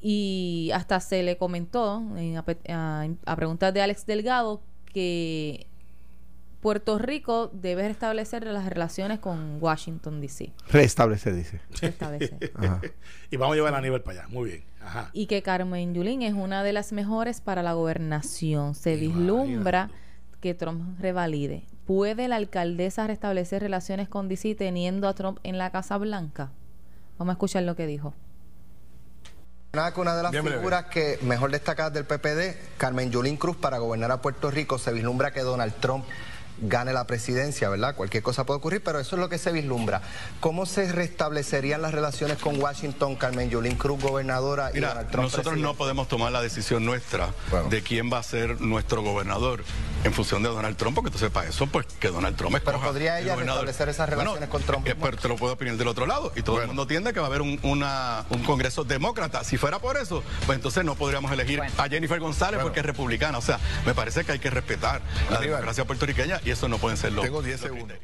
y 0.00 0.70
hasta 0.74 1.00
se 1.00 1.22
le 1.22 1.36
comentó 1.38 2.02
en- 2.16 2.36
a, 2.36 2.44
a- 2.68 3.06
a 3.24 3.36
preguntas 3.36 3.72
de 3.72 3.80
Alex 3.82 4.04
Delgado 4.06 4.60
que 4.92 5.66
Puerto 6.64 6.96
Rico 6.96 7.50
debe 7.52 7.86
restablecer 7.86 8.46
las 8.46 8.64
relaciones 8.64 9.18
con 9.18 9.62
Washington 9.62 10.22
DC. 10.22 10.50
Restablecer, 10.70 11.34
dice. 11.34 11.60
Restablecer. 11.78 12.52
Ajá. 12.54 12.80
Y 13.30 13.36
vamos 13.36 13.52
a 13.52 13.56
llevar 13.56 13.74
a 13.74 13.82
nivel 13.82 14.00
para 14.00 14.20
allá. 14.20 14.28
Muy 14.30 14.48
bien. 14.48 14.64
Ajá. 14.80 15.10
y 15.12 15.26
que 15.26 15.42
Carmen 15.42 15.92
Yulín 15.92 16.22
es 16.22 16.32
una 16.32 16.62
de 16.62 16.72
las 16.72 16.92
mejores 16.92 17.42
para 17.42 17.62
la 17.62 17.74
gobernación. 17.74 18.74
Se 18.74 18.96
vislumbra 18.96 19.90
que 20.40 20.54
Trump 20.54 20.98
revalide. 20.98 21.66
¿Puede 21.84 22.28
la 22.28 22.36
alcaldesa 22.36 23.06
restablecer 23.06 23.60
relaciones 23.60 24.08
con 24.08 24.30
DC 24.30 24.54
teniendo 24.54 25.06
a 25.06 25.14
Trump 25.14 25.40
en 25.42 25.58
la 25.58 25.70
Casa 25.70 25.98
Blanca? 25.98 26.50
Vamos 27.18 27.32
a 27.32 27.34
escuchar 27.34 27.64
lo 27.64 27.76
que 27.76 27.86
dijo. 27.86 28.14
Nada 29.74 29.92
que 29.92 30.00
una 30.00 30.16
de 30.16 30.22
las 30.22 30.32
Bien 30.32 30.44
breve. 30.44 30.60
figuras 30.60 30.84
que 30.86 31.18
mejor 31.20 31.50
destacadas 31.50 31.92
del 31.92 32.06
PPD, 32.06 32.56
Carmen 32.78 33.10
Yulín 33.10 33.36
Cruz, 33.36 33.56
para 33.56 33.76
gobernar 33.76 34.10
a 34.12 34.22
Puerto 34.22 34.50
Rico, 34.50 34.78
se 34.78 34.94
vislumbra 34.94 35.30
que 35.30 35.40
Donald 35.40 35.74
Trump 35.80 36.06
gane 36.60 36.92
la 36.92 37.06
presidencia, 37.06 37.68
¿verdad? 37.68 37.94
Cualquier 37.96 38.22
cosa 38.22 38.44
puede 38.44 38.58
ocurrir, 38.58 38.82
pero 38.82 38.98
eso 39.00 39.16
es 39.16 39.20
lo 39.20 39.28
que 39.28 39.38
se 39.38 39.52
vislumbra. 39.52 40.02
¿Cómo 40.40 40.66
se 40.66 40.90
restablecerían 40.92 41.82
las 41.82 41.92
relaciones 41.92 42.38
con 42.38 42.60
Washington, 42.60 43.16
Carmen 43.16 43.50
Yulín 43.50 43.76
Cruz, 43.76 44.00
gobernadora, 44.00 44.70
y 44.70 44.74
Mira, 44.74 44.88
Donald 44.90 45.10
Trump 45.10 45.24
nosotros 45.24 45.56
no 45.58 45.74
podemos 45.74 46.08
tomar 46.08 46.32
la 46.32 46.40
decisión 46.42 46.84
nuestra 46.84 47.28
Bueno. 47.50 47.68
de 47.68 47.82
quién 47.82 48.12
va 48.12 48.18
a 48.18 48.22
ser 48.22 48.60
nuestro 48.60 49.02
gobernador 49.02 49.64
en 50.04 50.12
función 50.12 50.42
de 50.42 50.48
Donald 50.50 50.76
Trump, 50.76 50.94
porque 50.94 51.08
entonces 51.08 51.30
para 51.30 51.48
eso, 51.48 51.66
pues 51.66 51.86
que 51.98 52.08
Donald 52.08 52.36
Trump 52.36 52.52
Pero 52.54 52.70
escoja 52.72 52.86
podría 52.88 53.18
el 53.18 53.24
ella 53.24 53.34
gobernador. 53.34 53.64
restablecer 53.66 53.88
esas 53.94 54.08
relaciones 54.08 54.48
con 54.48 54.62
Trump. 54.62 54.86
eh, 54.86 54.94
pero 55.00 55.16
te 55.16 55.28
lo 55.28 55.36
puedo 55.36 55.54
opinar 55.54 55.76
del 55.76 55.88
otro 55.88 56.06
lado. 56.06 56.30
Y 56.36 56.42
todo 56.42 56.60
el 56.60 56.66
mundo 56.66 56.82
entiende 56.82 57.12
que 57.12 57.20
va 57.20 57.26
a 57.26 57.28
haber 57.28 57.42
un, 57.42 57.58
una- 57.62 58.24
un 58.30 58.42
congreso 58.44 58.84
demócrata. 58.84 59.42
Si 59.44 59.56
fuera 59.56 59.78
por 59.78 59.96
eso, 59.96 60.22
pues 60.46 60.56
entonces 60.56 60.84
no 60.84 60.94
podríamos 60.94 61.32
elegir 61.32 61.60
a 61.78 61.88
Jennifer 61.88 62.20
González 62.20 62.60
porque 62.62 62.80
es 62.80 62.86
republicana. 62.86 63.38
O 63.38 63.42
sea, 63.42 63.58
me 63.86 63.94
parece 63.94 64.24
que 64.24 64.32
hay 64.32 64.38
que 64.38 64.50
respetar 64.50 65.00
la 65.30 65.40
democracia 65.40 65.84
puertorriqueña 65.86 66.40
y 66.44 66.50
eso 66.50 66.68
no 66.68 66.78
pueden 66.78 66.96
ser 66.96 67.12
los. 67.12 67.24
Tengo 67.24 67.42
10 67.42 67.60
los 67.62 67.70
segundos. 67.70 67.98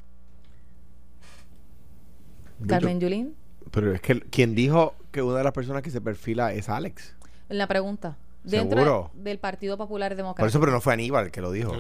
Carmen 2.67 3.01
Yulín, 3.01 3.37
Pero 3.71 3.95
es 3.95 4.01
que 4.01 4.21
quien 4.21 4.55
dijo 4.55 4.95
que 5.13 5.23
una 5.23 5.39
de 5.39 5.45
las 5.45 5.53
personas 5.53 5.83
que 5.83 5.91
se 5.91 6.01
perfila 6.01 6.53
es 6.53 6.69
Alex. 6.69 7.15
en 7.49 7.59
la 7.59 7.67
pregunta. 7.67 8.17
Dentro 8.43 8.79
¿Seguro? 8.79 9.11
del 9.15 9.39
Partido 9.39 9.77
Popular 9.77 10.13
Por 10.13 10.17
Democrático. 10.17 10.49
eso, 10.49 10.61
pero 10.61 10.73
no 10.73 10.81
fue 10.81 10.95
Aníbal 10.95 11.31
que 11.31 11.41
lo 11.43 11.53
dijo. 11.53 11.73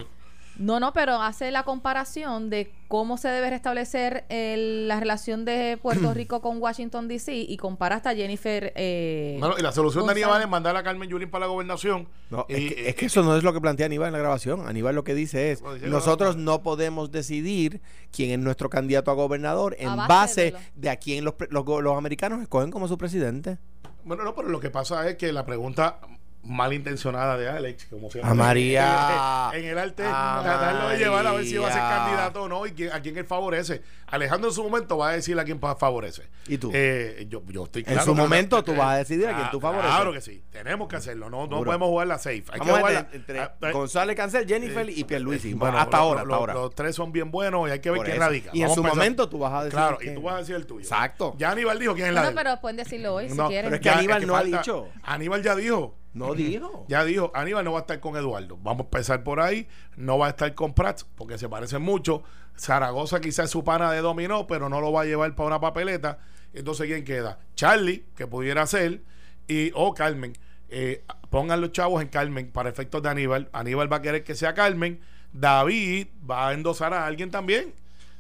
No, 0.61 0.79
no, 0.79 0.93
pero 0.93 1.15
hace 1.23 1.51
la 1.51 1.63
comparación 1.63 2.51
de 2.51 2.71
cómo 2.87 3.17
se 3.17 3.29
debe 3.29 3.49
restablecer 3.49 4.25
el- 4.29 4.89
la 4.89 5.01
relación 5.01 5.47
de 5.47 5.79
Puerto 5.81 6.13
Rico 6.15 6.43
con 6.43 6.59
Washington 6.61 7.09
DC 7.09 7.35
y 7.35 7.57
compara 7.57 7.97
hasta 7.97 8.15
Jennifer. 8.15 8.73
Eh, 8.77 9.37
Bueno, 9.41 9.55
y 9.59 9.63
la 9.63 9.73
solución 9.73 10.05
de. 10.07 10.13
Aníbal 10.13 10.43
es 10.43 10.49
mandar 10.49 10.77
a 10.77 10.83
Carmen 10.83 11.09
Yulín 11.09 11.31
para 11.31 11.47
la 11.47 11.51
gobernación. 11.51 12.09
No, 12.29 12.45
Y- 12.49 12.53
es, 12.53 12.75
que, 12.75 12.83
y- 12.83 12.87
es 12.89 12.95
que 12.95 13.07
eso 13.07 13.23
no 13.23 13.37
es 13.37 13.43
lo 13.43 13.55
que 13.55 13.61
plantea 13.63 13.87
Aníbal 13.87 14.09
en 14.09 14.13
la 14.13 14.19
grabación. 14.19 14.69
Aníbal 14.69 14.95
lo 14.95 15.03
que 15.03 15.15
dice 15.15 15.51
es, 15.51 15.63
dice 15.75 15.87
nosotros 15.89 16.37
no 16.37 16.63
podemos 16.63 17.11
decidir 17.11 17.81
quién 18.13 18.31
es 18.31 18.39
nuestro 18.39 18.69
candidato 18.69 19.11
a 19.11 19.15
gobernador 19.15 19.75
en 19.79 19.89
A 19.89 19.97
base 20.07 20.53
base 20.53 20.55
de 20.75 20.91
a 20.91 20.97
quién 20.97 21.25
los, 21.25 21.35
pre- 21.35 21.49
los, 21.51 21.65
los 21.67 21.97
americanos 21.97 22.43
escogen 22.43 22.71
como 22.71 22.87
su 22.87 22.99
presidente. 22.99 23.57
Bueno, 24.05 24.25
no, 24.25 24.35
pero 24.35 24.49
lo 24.49 24.61
que 24.61 24.69
pasa 24.71 25.09
es 25.09 25.17
que 25.17 25.33
la 25.33 25.45
pregunta 25.47 26.01
malintencionada 26.43 27.37
de 27.37 27.49
Alex, 27.49 27.87
como 27.91 28.11
siempre. 28.11 28.31
A 28.31 28.35
María. 28.35 29.51
En 29.53 29.65
el 29.65 29.79
arte, 29.79 30.03
A 30.07 30.41
tratarlo 30.43 30.89
de 30.91 30.99
llevar 30.99 31.27
a 31.27 31.33
ver 31.33 31.45
si 31.45 31.57
va 31.57 31.69
a 31.69 31.73
ser 31.73 31.81
candidato 31.83 32.43
o 32.45 32.49
no 32.49 32.67
y 32.67 32.73
quién- 32.73 32.93
a 32.93 33.01
quién 33.01 33.17
él 33.19 33.25
favorece. 33.27 33.83
Alejandro 34.07 34.49
en 34.51 34.55
su 34.55 34.63
momento 34.65 34.99
va 34.99 35.11
a 35.11 35.13
decir 35.13 35.39
a 35.39 35.45
quién 35.45 35.61
favorece. 35.61 36.29
¿Y 36.49 36.59
tú? 36.59 36.71
Eh, 36.75 37.27
yo, 37.29 37.43
yo 37.47 37.65
estoy 37.65 37.83
En 37.83 37.93
claro 37.93 38.05
su 38.05 38.15
que- 38.15 38.21
momento 38.21 38.65
tú 38.65 38.73
eh, 38.73 38.77
vas 38.77 38.89
a 38.95 38.97
decidir 38.97 39.29
a 39.29 39.37
quién 39.37 39.51
tú 39.51 39.61
favoreces. 39.61 39.91
Claro 39.95 40.13
que 40.13 40.21
sí. 40.21 40.43
Tenemos 40.51 40.89
que 40.89 40.97
hacerlo. 40.97 41.31
No, 41.31 41.47
no 41.47 41.63
podemos 41.63 41.89
jugar 41.89 42.07
la 42.09 42.19
safe. 42.19 42.43
Hay 42.51 42.61
que 42.61 42.71
Vamos 42.71 42.79
jugar 42.79 43.09
entre, 43.13 43.13
la- 43.13 43.17
entre 43.17 43.41
ah, 43.41 43.55
ah, 43.63 43.71
González 43.73 44.17
Cancel, 44.17 44.47
Jennifer 44.49 44.89
y 44.91 45.05
Pierluisi. 45.05 45.55
bueno, 45.55 45.79
hasta 45.79 45.97
lo- 45.99 46.03
ahora, 46.03 46.25
lo- 46.25 46.35
hasta 46.35 46.41
ahora. 46.41 46.55
Los 46.55 46.75
tres 46.75 46.97
son 46.97 47.13
bien 47.13 47.31
buenos 47.31 47.69
y 47.69 47.73
hay 47.73 47.79
que 47.81 47.91
ver 47.91 48.03
quién 48.03 48.19
radica. 48.19 48.51
Y 48.53 48.63
en 48.63 48.71
su 48.75 48.83
momento 48.83 49.29
tú 49.29 49.39
vas 49.39 49.53
a 49.53 49.59
decir 49.65 49.73
Claro, 49.73 49.99
que- 49.99 50.11
y 50.11 50.15
tú 50.15 50.23
vas 50.23 50.35
a 50.35 50.39
decir 50.39 50.57
el 50.57 50.67
tuyo. 50.67 50.81
Exacto. 50.81 51.35
Ya 51.39 51.51
Aníbal 51.53 51.79
dijo 51.79 51.95
quién 51.95 52.09
es 52.09 52.15
la 52.15 52.23
no, 52.25 52.35
pero 52.35 52.61
pueden 52.61 52.77
decirlo 52.79 53.15
hoy 53.15 53.29
si 53.29 53.37
quieren. 53.37 53.65
pero 53.65 53.77
es 53.77 53.81
que 53.81 53.91
Aníbal 53.91 54.27
no 54.27 54.37
ha 54.37 54.43
dicho. 54.43 54.89
Aníbal 55.05 55.43
ya 55.43 55.55
dijo. 55.55 55.97
No 56.13 56.35
dijo. 56.35 56.87
Ya 56.89 57.05
dijo, 57.05 57.31
Aníbal 57.35 57.65
no 57.65 57.73
va 57.73 57.79
a 57.79 57.83
estar 57.83 58.01
con 58.01 58.17
Eduardo. 58.17 58.59
Vamos 58.63 58.81
a 58.81 58.85
empezar 58.85 59.23
por 59.23 59.41
ahí. 59.41 59.69
No 59.97 60.19
va 60.19 60.27
a 60.27 60.31
estar 60.31 60.55
con 60.55 60.75
Prats 60.75 61.05
porque 61.15 61.39
se 61.39 61.49
parecen 61.49 61.83
mucho. 61.83 62.23
Zaragoza 62.59 63.21
quizás 63.21 63.47
es 63.47 63.51
su 63.51 63.65
pana 63.65 63.93
de 63.93 64.01
dominó, 64.01 64.47
pero 64.47 64.69
no 64.69 64.81
lo 64.81 64.93
va 64.93 65.03
a 65.03 65.05
llevar 65.05 65.35
para 65.35 65.47
una 65.47 65.61
papeleta. 65.61 66.19
Entonces, 66.53 66.87
¿quién 66.87 67.05
queda? 67.05 67.39
Charlie, 67.55 68.05
que 68.17 68.27
pudiera 68.27 68.67
ser, 68.67 69.03
y 69.47 69.71
o 69.75 69.95
Carmen. 69.95 70.33
Eh, 70.69 71.05
pongan 71.31 71.61
los 71.61 71.73
chavos 71.73 72.03
en 72.03 72.09
Carmen 72.09 72.51
para 72.51 72.71
efectos 72.71 73.03
de 73.03 73.09
Aníbal. 73.09 73.49
Aníbal 73.53 73.93
va 73.93 73.99
a 73.99 74.03
querer 74.03 74.25
que 74.25 74.35
sea 74.35 74.55
Carmen. 74.55 75.01
David 75.33 76.09
va 76.29 76.49
a 76.49 76.53
endosar 76.53 76.93
a 76.93 77.07
alguien 77.07 77.31
también. 77.31 77.73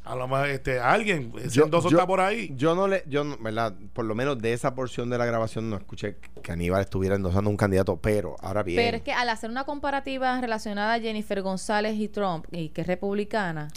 A 0.05 0.15
lo 0.17 0.27
mejor 0.27 0.49
este, 0.49 0.81
alguien. 0.81 1.33
Ese 1.43 1.61
endoso 1.63 1.89
está 1.89 2.07
por 2.07 2.21
ahí. 2.21 2.51
Yo 2.57 2.75
no 2.75 2.89
le, 2.89 3.05
yo 3.07 3.23
no- 3.23 3.37
¿verdad? 3.39 3.75
Por 3.93 4.07
lo 4.07 4.15
menos 4.15 4.39
de 4.39 4.53
esa 4.55 4.75
porción 4.75 5.11
de 5.11 5.19
la 5.19 5.27
grabación 5.27 5.69
no 5.69 5.77
escuché 5.77 6.17
que 6.43 6.53
Aníbal 6.53 6.81
estuviera 6.81 7.17
endosando 7.17 7.51
un 7.51 7.57
candidato, 7.57 7.97
pero 7.99 8.37
ahora 8.41 8.63
bien. 8.63 8.77
Pero 8.83 8.97
es 8.97 9.03
que 9.03 9.13
al 9.13 9.29
hacer 9.29 9.51
una 9.51 9.65
comparativa 9.65 10.41
relacionada 10.41 10.95
a 10.95 11.01
Jennifer 11.01 11.43
González 11.43 11.97
y 11.99 12.09
Trump, 12.09 12.47
y 12.51 12.71
que 12.71 12.81
es 12.81 12.87
republicana, 12.87 13.69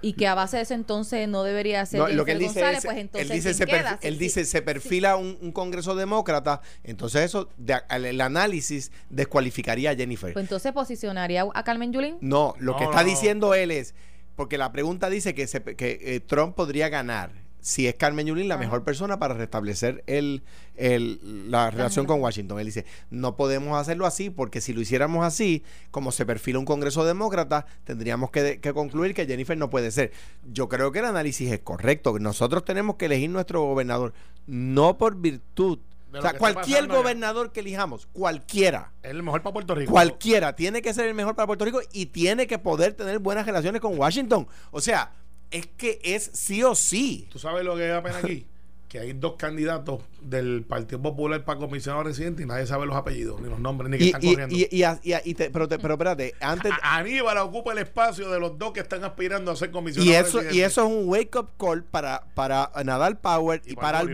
y 0.00 0.14
que 0.14 0.26
a 0.28 0.34
base 0.34 0.56
de 0.56 0.62
eso 0.62 0.74
entonces 0.74 1.28
no 1.28 1.42
debería 1.42 1.84
ser 1.84 1.98
No, 2.00 2.06
Jennifer 2.06 2.16
lo 2.18 2.24
que 2.24 2.32
él 2.32 2.38
dice 2.38 2.60
González, 2.60 2.78
es, 2.78 2.84
pues 2.86 2.96
entonces 2.98 3.30
él 3.30 3.36
dice, 3.36 3.48
¿quién 3.48 3.54
se, 3.56 3.64
perfi- 3.66 3.78
queda? 3.80 3.98
Sí, 4.00 4.08
él 4.08 4.14
sí, 4.14 4.18
dice 4.20 4.44
se 4.46 4.58
sí. 4.58 4.64
perfila 4.64 5.16
un, 5.16 5.36
un 5.42 5.52
congreso 5.52 5.94
demócrata, 5.96 6.60
entonces 6.82 7.22
eso, 7.22 7.50
de- 7.58 7.80
el, 7.90 8.04
el 8.06 8.20
análisis 8.20 8.90
descualificaría 9.10 9.90
a 9.90 9.94
Jennifer. 9.96 10.32
Pues 10.32 10.44
entonces 10.44 10.72
posicionaría 10.72 11.44
a 11.52 11.62
Carmen 11.64 11.92
Yulín. 11.92 12.16
no, 12.20 12.54
lo 12.58 12.72
No, 12.72 12.78
que 12.78 12.84
está 12.84 13.02
no. 13.02 13.08
diciendo 13.08 13.54
él 13.54 13.70
es, 13.72 13.94
porque 14.38 14.56
la 14.56 14.72
pregunta 14.72 15.10
dice 15.10 15.34
que, 15.34 15.46
se- 15.48 15.60
que 15.62 15.98
eh, 16.00 16.20
Trump 16.20 16.54
podría 16.54 16.88
ganar 16.88 17.32
si 17.60 17.88
es 17.88 17.96
Carmen 17.96 18.24
Yulín 18.24 18.46
la 18.46 18.54
Ajá. 18.54 18.62
mejor 18.62 18.84
persona 18.84 19.18
para 19.18 19.34
restablecer 19.34 20.04
el, 20.06 20.42
el- 20.76 21.50
la 21.50 21.70
relación 21.72 22.06
con 22.06 22.20
Washington. 22.20 22.60
Él 22.60 22.66
dice, 22.66 22.86
no 23.10 23.36
podemos 23.36 23.76
hacerlo 23.78 24.06
así 24.06 24.30
porque 24.30 24.60
si 24.60 24.72
lo 24.72 24.80
hiciéramos 24.80 25.26
así, 25.26 25.64
como 25.90 26.12
se 26.12 26.24
perfila 26.24 26.60
un 26.60 26.64
Congreso 26.64 27.04
demócrata, 27.04 27.66
tendríamos 27.84 28.30
que, 28.30 28.60
que 28.60 28.72
concluir 28.72 29.12
que 29.12 29.26
Jennifer 29.26 29.58
no 29.58 29.70
puede 29.70 29.90
ser. 29.90 30.12
Yo 30.50 30.68
creo 30.68 30.92
que 30.92 31.00
el 31.00 31.06
análisis 31.06 31.50
es 31.50 31.58
correcto. 31.58 32.16
Nosotros 32.20 32.64
tenemos 32.64 32.94
que 32.94 33.06
elegir 33.06 33.28
nuestro 33.28 33.60
gobernador, 33.62 34.14
no 34.46 34.96
por 34.96 35.16
virtud. 35.16 35.80
O 36.12 36.22
sea, 36.22 36.32
cualquier 36.38 36.84
allá. 36.84 36.94
gobernador 36.94 37.52
que 37.52 37.60
elijamos, 37.60 38.06
cualquiera, 38.12 38.92
Es 39.02 39.10
el 39.10 39.22
mejor 39.22 39.42
para 39.42 39.52
Puerto 39.52 39.74
Rico. 39.74 39.92
Cualquiera 39.92 40.54
tiene 40.56 40.80
que 40.82 40.94
ser 40.94 41.06
el 41.06 41.14
mejor 41.14 41.34
para 41.34 41.46
Puerto 41.46 41.64
Rico 41.64 41.80
y 41.92 42.06
tiene 42.06 42.46
que 42.46 42.58
poder 42.58 42.94
tener 42.94 43.18
buenas 43.18 43.44
relaciones 43.46 43.80
con 43.80 43.98
Washington. 43.98 44.46
O 44.70 44.80
sea, 44.80 45.12
es 45.50 45.66
que 45.66 45.98
es 46.02 46.30
sí 46.32 46.62
o 46.62 46.74
sí. 46.74 47.26
¿Tú 47.30 47.38
sabes 47.38 47.64
lo 47.64 47.76
que 47.76 47.86
da 47.86 48.02
pena 48.02 48.18
aquí? 48.18 48.46
que 48.88 48.98
hay 48.98 49.12
dos 49.12 49.34
candidatos 49.36 50.00
del 50.22 50.64
Partido 50.66 51.02
Popular 51.02 51.44
para 51.44 51.58
comisionado 51.58 52.04
residente 52.04 52.42
y 52.42 52.46
nadie 52.46 52.66
sabe 52.66 52.86
los 52.86 52.96
apellidos, 52.96 53.38
ni 53.38 53.46
los 53.50 53.60
nombres, 53.60 53.90
ni 53.90 53.98
que 53.98 54.04
Y, 54.04 54.06
están 54.06 54.22
y, 54.24 54.30
corriendo. 54.30 54.54
y, 54.56 54.60
y, 54.70 54.82
y- 54.82 55.14
y 55.30 55.34
te- 55.34 55.50
pero, 55.50 55.68
te- 55.68 55.78
pero 55.78 55.92
espérate, 55.92 56.34
antes, 56.40 56.72
A- 56.82 56.96
Aníbal 56.96 57.36
ocupa 57.36 57.72
el 57.72 57.78
espacio 57.80 58.30
de 58.30 58.40
los 58.40 58.56
dos 58.58 58.72
que 58.72 58.80
están 58.80 59.04
aspirando 59.04 59.50
a 59.50 59.56
ser 59.56 59.70
comisionados 59.72 60.08
y 60.08 60.38
eso, 60.38 60.54
y 60.54 60.60
eso 60.62 60.86
es 60.86 60.90
un 60.90 61.06
wake 61.06 61.36
up 61.36 61.50
call 61.58 61.84
para, 61.84 62.24
para 62.34 62.70
Nadal 62.82 63.18
Power 63.18 63.60
y, 63.66 63.74
para 63.74 63.88
para 63.88 64.00
el. 64.00 64.08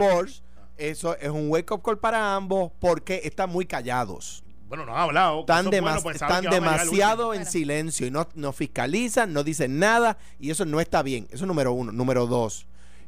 Eso 0.77 1.17
es 1.19 1.31
un 1.31 1.51
wake 1.51 1.71
up 1.73 1.83
call 1.83 1.99
para 1.99 2.35
ambos 2.35 2.73
porque 2.81 3.21
están 3.25 3.51
muy 3.51 3.65
callados. 3.67 4.43
Bueno, 4.69 4.85
no 4.87 4.93
han 4.95 5.03
hablado. 5.03 5.41
Están, 5.41 5.67
demas- 5.71 5.81
bueno, 5.83 6.03
pues 6.03 6.17
están 6.17 6.45
demasiado 6.45 7.35
en 7.35 7.47
silencio 7.47 8.07
y 8.07 8.11
no, 8.11 8.27
no 8.35 8.53
fiscalizan, 8.53 9.33
no 9.33 9.45
dicen 9.45 9.79
nada 9.79 10.19
y 10.41 10.51
eso 10.51 10.65
no 10.65 10.81
está 10.81 11.03
bien. 11.03 11.27
Eso 11.31 11.45
es 11.45 11.49
número 11.49 11.73
uno. 11.73 11.93
Número 11.93 12.27
dos. 12.27 12.67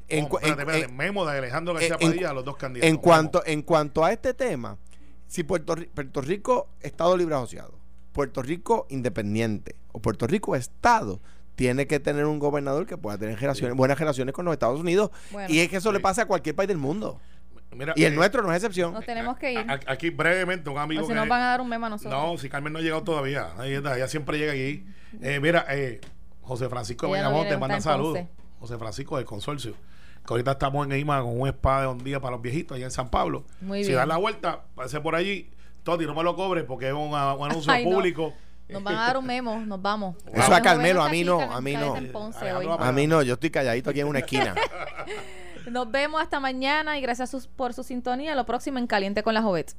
En, 0.08 0.24
espérate, 0.26 0.62
espérate, 0.62 0.88
memo 0.92 1.24
de 1.26 1.38
Alejandro 1.38 1.74
García 1.74 1.96
en- 1.98 2.10
Padilla 2.10 2.30
a 2.30 2.34
los 2.34 2.44
dos 2.44 2.56
candidatos. 2.56 2.88
en 2.88 2.96
cuanto, 2.98 3.42
en 3.44 3.62
cuanto 3.62 4.04
a 4.04 4.12
este 4.12 4.32
tema, 4.34 4.78
si 5.26 5.42
Puerto, 5.42 5.74
Ri- 5.74 5.88
Puerto 5.88 6.20
Rico, 6.20 6.68
Estado 6.80 7.16
libre 7.16 7.34
asociado, 7.34 7.74
Puerto 8.12 8.42
Rico 8.42 8.86
independiente 8.88 9.74
o 9.90 9.98
Puerto 9.98 10.28
Rico 10.28 10.54
Estado, 10.54 11.20
tiene 11.56 11.88
que 11.88 11.98
tener 11.98 12.26
un 12.26 12.38
gobernador 12.38 12.86
que 12.86 12.96
pueda 12.98 13.18
tener 13.18 13.40
relaciones, 13.40 13.76
buenas 13.76 13.98
relaciones 13.98 14.32
con 14.34 14.44
los 14.44 14.52
Estados 14.52 14.78
Unidos. 14.78 15.10
Bueno. 15.32 15.52
y 15.52 15.58
es 15.58 15.68
que 15.70 15.78
eso 15.78 15.90
le 15.90 15.98
pasa 16.00 16.22
a 16.22 16.26
cualquier 16.26 16.54
país 16.54 16.68
del 16.68 16.76
mundo. 16.76 17.18
Mira, 17.72 17.92
Y 17.96 18.04
el 18.04 18.12
eh, 18.14 18.16
nuestro 18.16 18.42
no 18.42 18.50
es 18.52 18.56
excepción. 18.56 18.92
Nos 18.94 19.04
tenemos 19.04 19.36
que 19.36 19.52
ir. 19.52 19.58
a- 19.68 19.74
a- 19.74 19.92
Aquí 19.92 20.10
brevemente, 20.10 20.70
un 20.70 20.78
amigo 20.78 21.02
O 21.02 21.04
si 21.04 21.08
que- 21.10 21.14
nos 21.14 21.28
van 21.28 21.42
a 21.42 21.46
dar 21.46 21.60
un 21.60 21.68
memo 21.68 21.86
a 21.86 21.90
nosotros. 21.90 22.12
No, 22.22 22.38
si 22.38 22.48
Carmen 22.48 22.72
no 22.72 22.78
ha 22.78 22.82
llegado 22.82 23.02
todavía. 23.02 23.48
Ahí 23.58 23.74
está, 23.74 23.96
ella 23.96 24.08
siempre 24.08 24.38
llega 24.38 24.52
aquí. 24.52 24.86
Eh, 25.20 25.40
mira, 25.40 25.66
eh, 25.68 26.00
José 26.42 26.68
Francisco 26.68 27.06
de 27.12 27.18
Ella 27.18 27.28
no 27.30 27.44
te 27.44 27.56
manda 27.58 27.80
saludos. 27.80 28.20
José 28.60 28.78
Francisco 28.78 29.16
del 29.16 29.26
consorcio. 29.26 29.74
Que 30.26 30.32
ahorita 30.32 30.52
estamos 30.52 30.86
en 30.86 30.92
EIMA 30.92 31.20
con 31.22 31.40
un 31.40 31.46
spa 31.48 31.82
de 31.82 31.86
un 31.88 31.98
día 32.02 32.18
para 32.20 32.32
los 32.32 32.42
viejitos 32.42 32.76
allá 32.76 32.86
en 32.86 32.90
San 32.90 33.10
Pablo. 33.10 33.44
Muy 33.60 33.82
si 33.84 33.88
bien. 33.90 33.98
das 33.98 34.08
la 34.08 34.16
vuelta, 34.16 34.62
pase 34.74 35.00
por 35.00 35.14
allí. 35.14 35.50
Toti, 35.84 36.04
no 36.06 36.14
me 36.14 36.22
lo 36.24 36.34
cobres 36.34 36.64
porque 36.64 36.88
es 36.88 36.94
un, 36.94 37.14
a- 37.14 37.34
un 37.34 37.48
anuncio 37.50 37.70
Ay, 37.72 37.84
no. 37.84 37.90
público. 37.92 38.32
Nos 38.68 38.82
van 38.82 38.96
a 38.96 39.06
dar 39.06 39.16
un 39.18 39.26
memo, 39.26 39.60
nos 39.64 39.80
vamos. 39.80 40.16
Eso 40.32 40.52
a 40.52 40.60
Carmelo, 40.60 41.00
a 41.02 41.08
mí 41.08 41.22
no, 41.22 41.40
a 41.40 41.60
mí 41.60 41.74
no. 41.74 41.94
A 42.80 42.90
mí 42.92 43.06
no, 43.06 43.22
yo 43.22 43.34
estoy 43.34 43.50
calladito 43.50 43.90
aquí 43.90 44.00
en 44.00 44.08
una 44.08 44.18
esquina. 44.20 44.54
Nos 45.70 45.90
vemos 45.90 46.20
hasta 46.22 46.38
mañana 46.38 46.96
y 46.96 47.00
gracias 47.00 47.48
por 47.56 47.74
su 47.74 47.82
sintonía. 47.82 48.34
Lo 48.34 48.46
próximo 48.46 48.78
en 48.78 48.86
Caliente 48.86 49.22
con 49.22 49.34
la 49.34 49.42
Jovet. 49.42 49.74